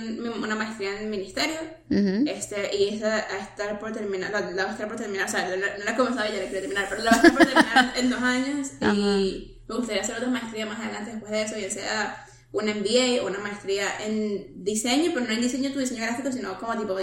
una 0.43 0.55
maestría 0.55 0.99
en 0.99 1.09
ministerio. 1.09 1.59
este, 1.89 2.75
y 2.75 2.95
esa 2.95 3.15
a 3.15 3.39
estar 3.39 3.79
por 3.79 3.93
terminar, 3.93 4.31
la, 4.31 4.65
va 4.65 4.69
a 4.69 4.73
estar 4.73 4.87
por 4.89 4.97
terminar, 4.97 5.27
o 5.27 5.31
sea, 5.31 5.47
no, 5.47 5.55
la 5.55 5.91
he 5.91 5.95
comenzado 5.95 6.27
ya, 6.27 6.43
la 6.43 6.49
quiero 6.49 6.59
terminar, 6.59 6.87
pero 6.89 7.03
la 7.03 7.11
va 7.11 7.15
a 7.15 7.19
estar 7.19 7.33
por 7.33 7.45
terminar 7.53 7.93
en 7.95 8.09
dos 8.09 8.21
años. 8.21 8.67
Y 8.93 9.61
me 9.67 9.75
gustaría 9.75 10.01
hacer 10.01 10.17
otra 10.17 10.29
maestría 10.29 10.65
más 10.65 10.79
adelante 10.79 11.11
después 11.11 11.31
de 11.31 11.41
eso, 11.43 11.57
ya 11.57 11.71
sea 11.71 12.25
una 12.51 12.73
MBA 12.73 13.23
o 13.23 13.27
una 13.27 13.39
maestría 13.39 13.85
en 14.05 14.63
diseño, 14.63 15.11
pero 15.13 15.25
no 15.25 15.31
en 15.31 15.41
diseño 15.41 15.71
tu 15.71 15.79
diseño 15.79 16.03
gráfico, 16.03 16.31
sino 16.31 16.59
como 16.59 16.77
tipo 16.77 16.97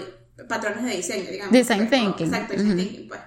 patrones 0.49 0.85
de 0.85 0.97
diseño, 0.97 1.31
digamos. 1.31 1.53
Design 1.53 1.89
pues, 1.89 1.91
thinking. 1.91 2.27
exacto, 2.27 2.53
design 2.55 2.77
thinking, 2.77 3.09
pues. 3.09 3.21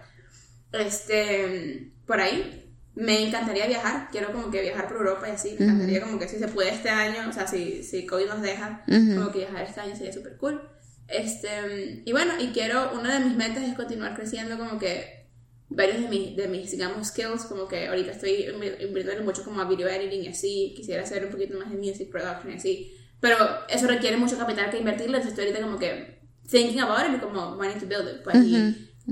Este, 0.74 1.92
por 2.06 2.20
ahí. 2.20 2.64
Me 2.96 3.28
encantaría 3.28 3.68
viajar, 3.68 4.08
quiero 4.12 4.32
como 4.32 4.50
que 4.50 4.60
viajar 4.60 4.88
por 4.88 4.98
Europa 4.98 5.30
y 5.30 5.32
así, 5.34 5.56
me 5.60 5.66
encantaría 5.66 6.02
como 6.02 6.18
que 6.18 6.28
si 6.28 6.40
se 6.40 6.48
puede 6.48 6.72
este 6.72 6.90
año, 6.90 7.30
o 7.30 7.32
sea, 7.32 7.46
si, 7.46 7.84
si 7.84 8.08
COVID 8.08 8.26
nos 8.26 8.42
deja, 8.42 8.84
como 8.88 9.32
que 9.32 9.38
viajar 9.38 9.66
este 9.66 9.82
año 9.82 9.96
sería 9.96 10.12
súper 10.12 10.36
cool. 10.38 10.68
Este, 11.08 12.02
y 12.04 12.12
bueno, 12.12 12.34
y 12.40 12.48
quiero, 12.48 12.94
una 12.98 13.20
de 13.20 13.26
mis 13.26 13.38
metas 13.38 13.64
es 13.64 13.76
continuar 13.76 14.16
creciendo 14.16 14.58
como 14.58 14.80
que 14.80 15.30
varios 15.70 16.02
de 16.02 16.08
mis, 16.08 16.36
de 16.36 16.48
mis, 16.48 16.72
digamos, 16.72 17.08
skills, 17.10 17.46
como 17.46 17.68
que 17.68 17.88
ahorita 17.88 18.14
estoy 18.14 18.48
invirtiendo 18.80 19.24
mucho 19.24 19.44
como 19.44 19.62
a 19.62 19.66
video 19.66 19.88
editing 19.88 20.24
y 20.24 20.28
así, 20.30 20.74
quisiera 20.76 21.04
hacer 21.04 21.26
un 21.26 21.32
poquito 21.32 21.58
más 21.58 21.70
de 21.70 21.78
music 21.78 22.10
production 22.10 22.52
y 22.52 22.56
así, 22.56 22.98
pero 23.20 23.38
eso 23.70 23.86
requiere 23.88 24.18
mucho 24.18 24.38
capital 24.40 24.72
que 24.72 24.80
invertirle, 24.80 25.18
entonces 25.18 25.34
estoy 25.34 25.46
ahorita 25.46 25.64
como 25.64 25.78
que 25.78 26.17
thinking 26.50 26.80
about 26.80 27.08
it 27.08 27.16
y 27.16 27.20
como 27.20 27.56
wanting 27.56 27.80
to 27.80 27.88
build 27.88 28.08
it, 28.08 28.24
pues, 28.24 28.38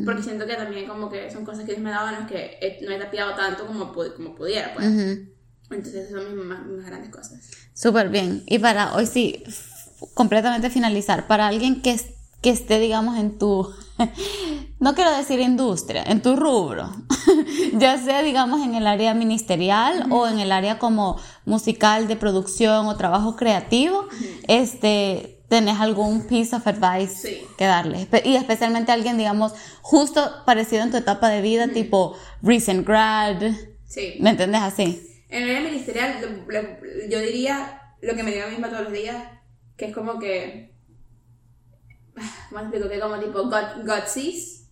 porque 0.03 0.23
siento 0.23 0.45
que 0.45 0.55
también 0.55 0.87
como 0.87 1.09
que 1.09 1.31
son 1.31 1.45
cosas 1.45 1.63
que 1.63 1.71
Dios 1.71 1.79
me 1.79 1.89
daba, 1.89 2.11
no 2.11 2.19
es 2.19 2.27
que 2.27 2.79
no 2.81 2.91
he 2.91 2.99
tapiado 2.99 3.33
tanto 3.35 3.65
como, 3.65 3.93
como 3.93 4.35
pudiera, 4.35 4.73
pues. 4.73 4.85
Entonces, 5.71 6.09
esas 6.09 6.21
son 6.21 6.35
mis 6.35 6.45
más, 6.45 6.85
grandes 6.85 7.09
cosas. 7.09 7.39
Súper 7.73 8.09
bien. 8.09 8.43
Y 8.45 8.59
para 8.59 8.93
hoy 8.95 9.07
sí, 9.07 9.43
completamente 10.13 10.69
finalizar, 10.69 11.27
para 11.27 11.47
alguien 11.47 11.81
que, 11.81 11.99
que 12.41 12.49
esté, 12.49 12.79
digamos, 12.79 13.17
en 13.17 13.37
tu, 13.37 13.73
no 14.79 14.95
quiero 14.95 15.15
decir 15.15 15.39
industria, 15.39 16.03
en 16.03 16.21
tu 16.21 16.35
rubro, 16.35 16.93
ya 17.73 17.97
sea, 17.97 18.21
digamos, 18.21 18.61
en 18.61 18.75
el 18.75 18.85
área 18.85 19.13
ministerial 19.13 20.07
o 20.11 20.27
en 20.27 20.39
el 20.39 20.51
área 20.51 20.77
como 20.77 21.19
musical 21.45 22.07
de 22.07 22.15
producción 22.15 22.85
o 22.87 22.95
trabajo 22.95 23.35
creativo, 23.35 24.07
este 24.47 25.34
tenés 25.47 25.79
algún 25.79 26.27
piece 26.27 26.55
of 26.55 26.65
advice 26.67 27.45
que 27.57 27.65
darle. 27.65 28.07
Y 28.23 28.35
especialmente 28.35 28.91
a 28.91 28.95
alguien, 28.95 29.17
digamos, 29.17 29.53
justo 29.81 30.43
parecido 30.45 30.83
en 30.83 30.91
tu 30.91 30.97
etapa 30.97 31.29
de 31.29 31.41
vida, 31.41 31.67
tipo 31.67 32.17
recent 32.41 32.85
grad. 32.87 33.41
Sí. 33.85 34.15
¿Me 34.19 34.31
entiendes 34.31 34.61
así? 34.61 35.07
En 35.29 35.43
el 35.43 35.49
área 35.49 35.69
ministerial, 35.69 36.45
yo 37.09 37.19
diría 37.19 37.81
lo 38.01 38.15
que 38.15 38.23
me 38.23 38.31
digo 38.31 38.43
a 38.43 38.47
mí 38.47 38.53
misma 38.53 38.69
todos 38.69 38.83
los 38.83 38.93
días, 38.93 39.15
que 39.77 39.85
es 39.85 39.93
como 39.93 40.19
que. 40.19 40.73
¿Cómo 42.49 42.61
explico? 42.61 42.89
Que 42.89 42.99
como 42.99 43.19
tipo 43.19 43.43
God, 43.43 43.85
God 43.85 44.05
sees. 44.07 44.69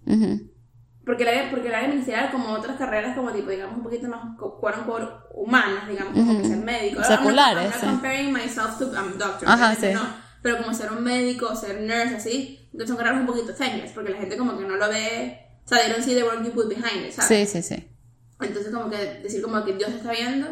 Porque 1.05 1.23
el, 1.23 1.29
área, 1.29 1.51
porque 1.51 1.67
el 1.67 1.75
área 1.75 1.89
ministerial, 1.89 2.31
como 2.31 2.49
otras 2.53 2.77
carreras, 2.77 3.13
como 3.15 3.31
tipo, 3.31 3.49
digamos, 3.49 3.75
un 3.75 3.83
poquito 3.83 4.07
más, 4.07 4.21
por 4.37 5.27
humanas, 5.33 5.89
digamos, 5.89 6.13
como 6.13 6.41
que 6.41 6.47
ser 6.47 6.57
médico. 6.57 7.03
Seculares. 7.03 7.73
I'm 7.83 7.95
comparing 7.95 8.31
myself 8.31 8.77
to 8.79 8.85
a 8.85 9.01
doctor. 9.17 9.49
Ajá, 9.49 9.75
sí. 9.75 9.87
No, 9.93 10.01
pero 10.43 10.57
como 10.57 10.73
ser 10.73 10.91
un 10.91 11.03
médico, 11.03 11.55
ser 11.55 11.81
nurse, 11.81 12.17
así, 12.17 12.59
entonces 12.65 12.89
son 12.89 12.97
carreras 12.97 13.21
un 13.21 13.25
poquito 13.25 13.55
thankless, 13.55 13.93
porque 13.93 14.11
la 14.11 14.17
gente 14.17 14.37
como 14.37 14.57
que 14.57 14.65
no 14.65 14.75
lo 14.75 14.89
ve, 14.89 15.39
o 15.65 15.67
sea, 15.67 15.79
they 15.79 15.89
don't 15.89 16.03
see 16.03 16.13
the 16.13 16.23
work 16.23 16.43
you 16.43 16.51
put 16.51 16.67
behind 16.67 17.07
it, 17.07 17.13
¿sabes? 17.13 17.49
Sí, 17.49 17.61
sí, 17.61 17.75
sí. 17.75 17.87
Entonces 18.41 18.73
como 18.73 18.89
que 18.89 18.97
decir 19.23 19.41
como 19.41 19.63
que 19.63 19.73
Dios 19.73 19.89
está 19.91 20.11
viendo, 20.11 20.47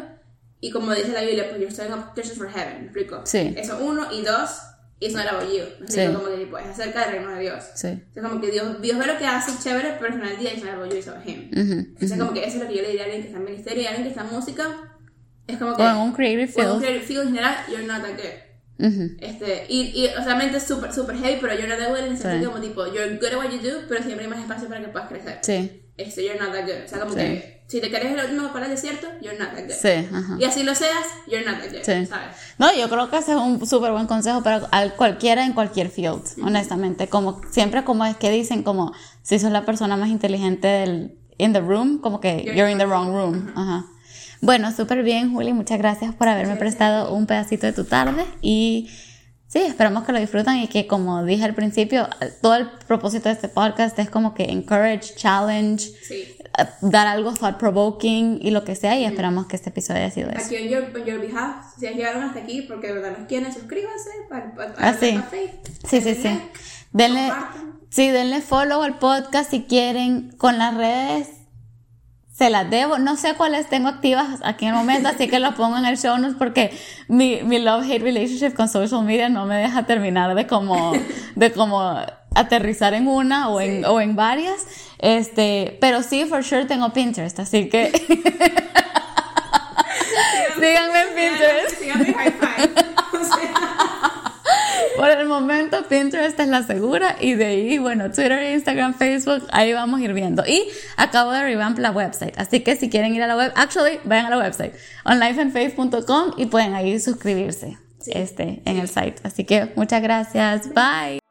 y 0.60 0.70
como 0.70 0.94
dice 0.94 1.12
la 1.12 1.20
Biblia, 1.20 1.48
pues 1.50 1.60
you're 1.60 1.74
setting 1.74 1.92
up 1.92 2.14
pictures 2.14 2.38
for 2.38 2.48
heaven, 2.48 2.78
¿me 2.78 2.84
explico? 2.84 3.20
Sí. 3.24 3.52
Eso 3.54 3.78
uno, 3.82 4.10
y 4.10 4.22
dos, 4.22 4.62
it's 4.98 5.14
not 5.14 5.26
about 5.26 5.52
you, 5.52 5.64
¿me 5.78 5.84
explico? 5.84 6.14
Como 6.14 6.28
que 6.30 6.44
tipo, 6.44 6.56
es 6.56 6.66
acerca 6.68 7.00
del 7.04 7.16
reino 7.16 7.34
de 7.34 7.40
Dios. 7.40 7.64
Sí. 7.74 7.88
Entonces 7.88 8.22
como 8.22 8.40
que 8.40 8.50
Dios, 8.50 8.80
Dios 8.80 8.98
ve 8.98 9.06
lo 9.06 9.18
que 9.18 9.26
hace 9.26 9.62
chévere, 9.62 9.96
pero 9.98 10.06
al 10.06 10.14
final 10.14 10.30
del 10.30 10.38
día 10.38 10.54
it's 10.54 10.64
not 10.64 10.74
about 10.74 10.90
you, 10.90 10.96
it's 10.96 11.08
about 11.08 11.28
him. 11.28 11.50
Entonces 11.52 12.18
como 12.18 12.32
que 12.32 12.46
eso 12.46 12.56
es 12.56 12.62
lo 12.62 12.68
que 12.68 12.76
yo 12.76 12.82
le 12.82 12.88
diría 12.88 13.02
a 13.02 13.04
alguien 13.04 13.22
que 13.22 13.28
está 13.28 13.38
en 13.38 13.44
ministerio 13.44 13.82
y 13.82 13.86
a 13.86 13.88
alguien 13.90 14.04
que 14.04 14.10
está 14.10 14.22
en 14.22 14.30
música, 14.32 14.98
es 15.46 15.58
como 15.58 15.76
que... 15.76 15.82
O 15.82 15.86
en 15.86 15.96
un 15.96 16.12
creative 16.14 16.46
field. 16.46 16.66
O 16.66 16.70
en 16.70 16.76
un 16.76 16.80
creative 16.80 17.04
field 17.04 17.22
en 17.22 17.28
general, 17.34 17.56
you're 17.68 17.86
not 17.86 18.00
that 18.00 18.16
good 18.16 18.51
este, 19.20 19.66
y, 19.68 19.92
y 19.94 20.08
obviamente 20.20 20.56
es 20.56 20.64
súper, 20.64 20.92
súper 20.92 21.16
heavy, 21.16 21.38
pero 21.40 21.54
you're 21.54 21.68
not 21.68 21.78
that 21.78 21.90
good 21.90 21.98
en 21.98 22.12
el 22.12 22.18
sentido 22.18 22.50
como 22.50 22.62
tipo, 22.62 22.86
you're 22.86 23.16
good 23.16 23.26
at 23.26 23.36
what 23.36 23.50
you 23.50 23.58
do, 23.58 23.86
pero 23.88 24.02
siempre 24.02 24.24
hay 24.24 24.30
más 24.30 24.40
espacio 24.40 24.68
para 24.68 24.80
que 24.80 24.88
puedas 24.88 25.08
crecer. 25.08 25.38
Sí. 25.42 25.82
Este, 25.96 26.24
you're 26.24 26.38
not 26.38 26.52
that 26.52 26.64
good. 26.64 26.84
O 26.84 26.88
sea, 26.88 27.00
como 27.00 27.14
que 27.14 27.62
si 27.68 27.80
te 27.80 27.90
querés 27.90 28.12
el 28.12 28.24
último 28.24 28.52
para 28.52 28.66
el 28.66 28.72
desierto, 28.72 29.06
you're 29.20 29.38
not 29.38 29.54
that 29.54 29.64
good. 29.64 29.74
Sí, 29.80 30.08
ajá. 30.14 30.36
Y 30.38 30.44
así 30.44 30.62
lo 30.62 30.74
seas, 30.74 31.06
you're 31.26 31.44
not 31.44 31.60
that 31.60 31.70
good. 31.70 31.82
Sí. 31.84 32.06
¿sabes? 32.06 32.36
No, 32.58 32.74
yo 32.74 32.88
creo 32.88 33.08
que 33.08 33.18
ese 33.18 33.32
es 33.32 33.38
un 33.38 33.66
súper 33.66 33.92
buen 33.92 34.06
consejo 34.06 34.42
para 34.42 34.68
cualquiera 34.96 35.46
en 35.46 35.52
cualquier 35.52 35.88
field, 35.88 36.22
honestamente. 36.42 37.08
Como 37.08 37.40
siempre, 37.50 37.84
como 37.84 38.04
es 38.04 38.16
que 38.16 38.30
dicen, 38.30 38.62
como 38.62 38.92
si 39.22 39.38
sos 39.38 39.52
la 39.52 39.64
persona 39.64 39.96
más 39.96 40.08
inteligente 40.08 40.66
del 40.66 41.18
in 41.38 41.52
the 41.52 41.60
room, 41.60 41.98
como 41.98 42.20
que 42.20 42.44
you're, 42.44 42.70
in 42.70 42.78
the 42.78 42.86
wrong 42.86 43.08
room. 43.08 43.52
Ajá. 43.54 43.86
Bueno, 44.42 44.72
súper 44.72 45.04
bien, 45.04 45.32
Juli. 45.32 45.52
Muchas 45.52 45.78
gracias 45.78 46.16
por 46.16 46.28
haberme 46.28 46.56
prestado 46.56 47.14
un 47.14 47.26
pedacito 47.26 47.64
de 47.64 47.72
tu 47.72 47.84
tarde 47.84 48.24
y 48.40 48.90
sí, 49.46 49.60
esperamos 49.60 50.02
que 50.02 50.10
lo 50.10 50.18
disfruten 50.18 50.56
y 50.56 50.66
que 50.66 50.88
como 50.88 51.24
dije 51.24 51.44
al 51.44 51.54
principio, 51.54 52.08
todo 52.42 52.56
el 52.56 52.68
propósito 52.88 53.28
de 53.28 53.36
este 53.36 53.46
podcast 53.46 53.96
es 54.00 54.10
como 54.10 54.34
que 54.34 54.50
encourage, 54.50 55.14
challenge, 55.14 55.92
dar 56.80 57.06
algo 57.06 57.32
thought 57.34 57.56
provoking 57.56 58.40
y 58.42 58.50
lo 58.50 58.64
que 58.64 58.74
sea 58.74 58.98
y 58.98 59.04
esperamos 59.04 59.46
que 59.46 59.54
este 59.54 59.70
episodio 59.70 60.00
haya 60.00 60.10
sido 60.10 60.30
eso. 60.30 60.44
Aquí 60.44 60.56
en 60.56 60.68
your, 60.68 61.04
your 61.04 61.20
behalf, 61.20 61.64
si 61.78 61.86
llegaron 61.86 62.24
hasta 62.24 62.40
aquí 62.40 62.62
porque 62.62 62.88
de 62.88 62.94
verdad 62.94 63.16
nos 63.16 63.28
quieren, 63.28 63.52
suscríbanse 63.52 64.10
para, 64.28 64.52
para, 64.56 64.74
ah, 64.76 64.96
sí. 64.98 65.20
sí, 65.88 66.00
sí, 66.00 66.16
sí. 66.16 66.40
Denle, 66.90 67.30
sí, 67.90 68.10
denle 68.10 68.40
follow 68.40 68.82
al 68.82 68.98
podcast 68.98 69.52
si 69.52 69.62
quieren 69.62 70.32
con 70.36 70.58
las 70.58 70.76
redes 70.76 71.41
se 72.42 72.50
las 72.50 72.68
debo. 72.68 72.98
No 72.98 73.16
sé 73.16 73.34
cuáles 73.34 73.68
tengo 73.68 73.88
activas 73.88 74.40
aquí 74.42 74.64
en 74.64 74.72
el 74.72 74.76
momento, 74.76 75.08
así 75.08 75.28
que 75.28 75.38
lo 75.38 75.54
pongo 75.54 75.78
en 75.78 75.84
el 75.84 75.96
show 75.96 76.18
notes 76.18 76.34
porque 76.36 76.76
mi, 77.06 77.40
mi 77.44 77.60
love-hate 77.60 78.02
relationship 78.02 78.52
con 78.56 78.68
social 78.68 79.04
media 79.04 79.28
no 79.28 79.46
me 79.46 79.54
deja 79.58 79.86
terminar 79.86 80.34
de 80.34 80.48
como, 80.48 80.92
de 81.36 81.52
como 81.52 82.00
aterrizar 82.34 82.94
en 82.94 83.06
una 83.06 83.48
o 83.48 83.60
en, 83.60 83.84
o 83.84 84.00
en 84.00 84.16
varias. 84.16 84.66
Este, 84.98 85.78
pero 85.80 86.02
sí, 86.02 86.24
for 86.24 86.42
sure 86.42 86.64
tengo 86.64 86.92
Pinterest, 86.92 87.38
así 87.38 87.68
que. 87.68 87.92
síganme 90.58 91.00
en 91.00 91.14
Pinterest. 91.14 91.78
Síganme 91.78 92.16
por 94.96 95.10
el 95.10 95.26
momento 95.26 95.84
Pinterest 95.88 96.38
es 96.38 96.48
la 96.48 96.62
segura 96.62 97.16
y 97.20 97.34
de 97.34 97.46
ahí, 97.46 97.78
bueno, 97.78 98.10
Twitter, 98.10 98.52
Instagram, 98.54 98.94
Facebook, 98.94 99.46
ahí 99.50 99.72
vamos 99.72 100.00
a 100.00 100.04
ir 100.04 100.12
viendo. 100.12 100.44
Y 100.46 100.68
acabo 100.96 101.30
de 101.32 101.42
revamp 101.42 101.78
la 101.78 101.90
website, 101.90 102.38
así 102.38 102.60
que 102.60 102.76
si 102.76 102.90
quieren 102.90 103.14
ir 103.14 103.22
a 103.22 103.26
la 103.26 103.36
web, 103.36 103.52
actually, 103.56 103.98
vayan 104.04 104.26
a 104.26 104.30
la 104.30 104.38
website, 104.38 104.74
onlifeandfaith.com 105.04 106.34
y 106.36 106.46
pueden 106.46 106.74
ahí 106.74 106.98
suscribirse 106.98 107.78
este, 108.06 108.62
en 108.64 108.78
el 108.78 108.88
site. 108.88 109.16
Así 109.22 109.44
que 109.44 109.72
muchas 109.76 110.02
gracias, 110.02 110.72
bye. 110.74 111.21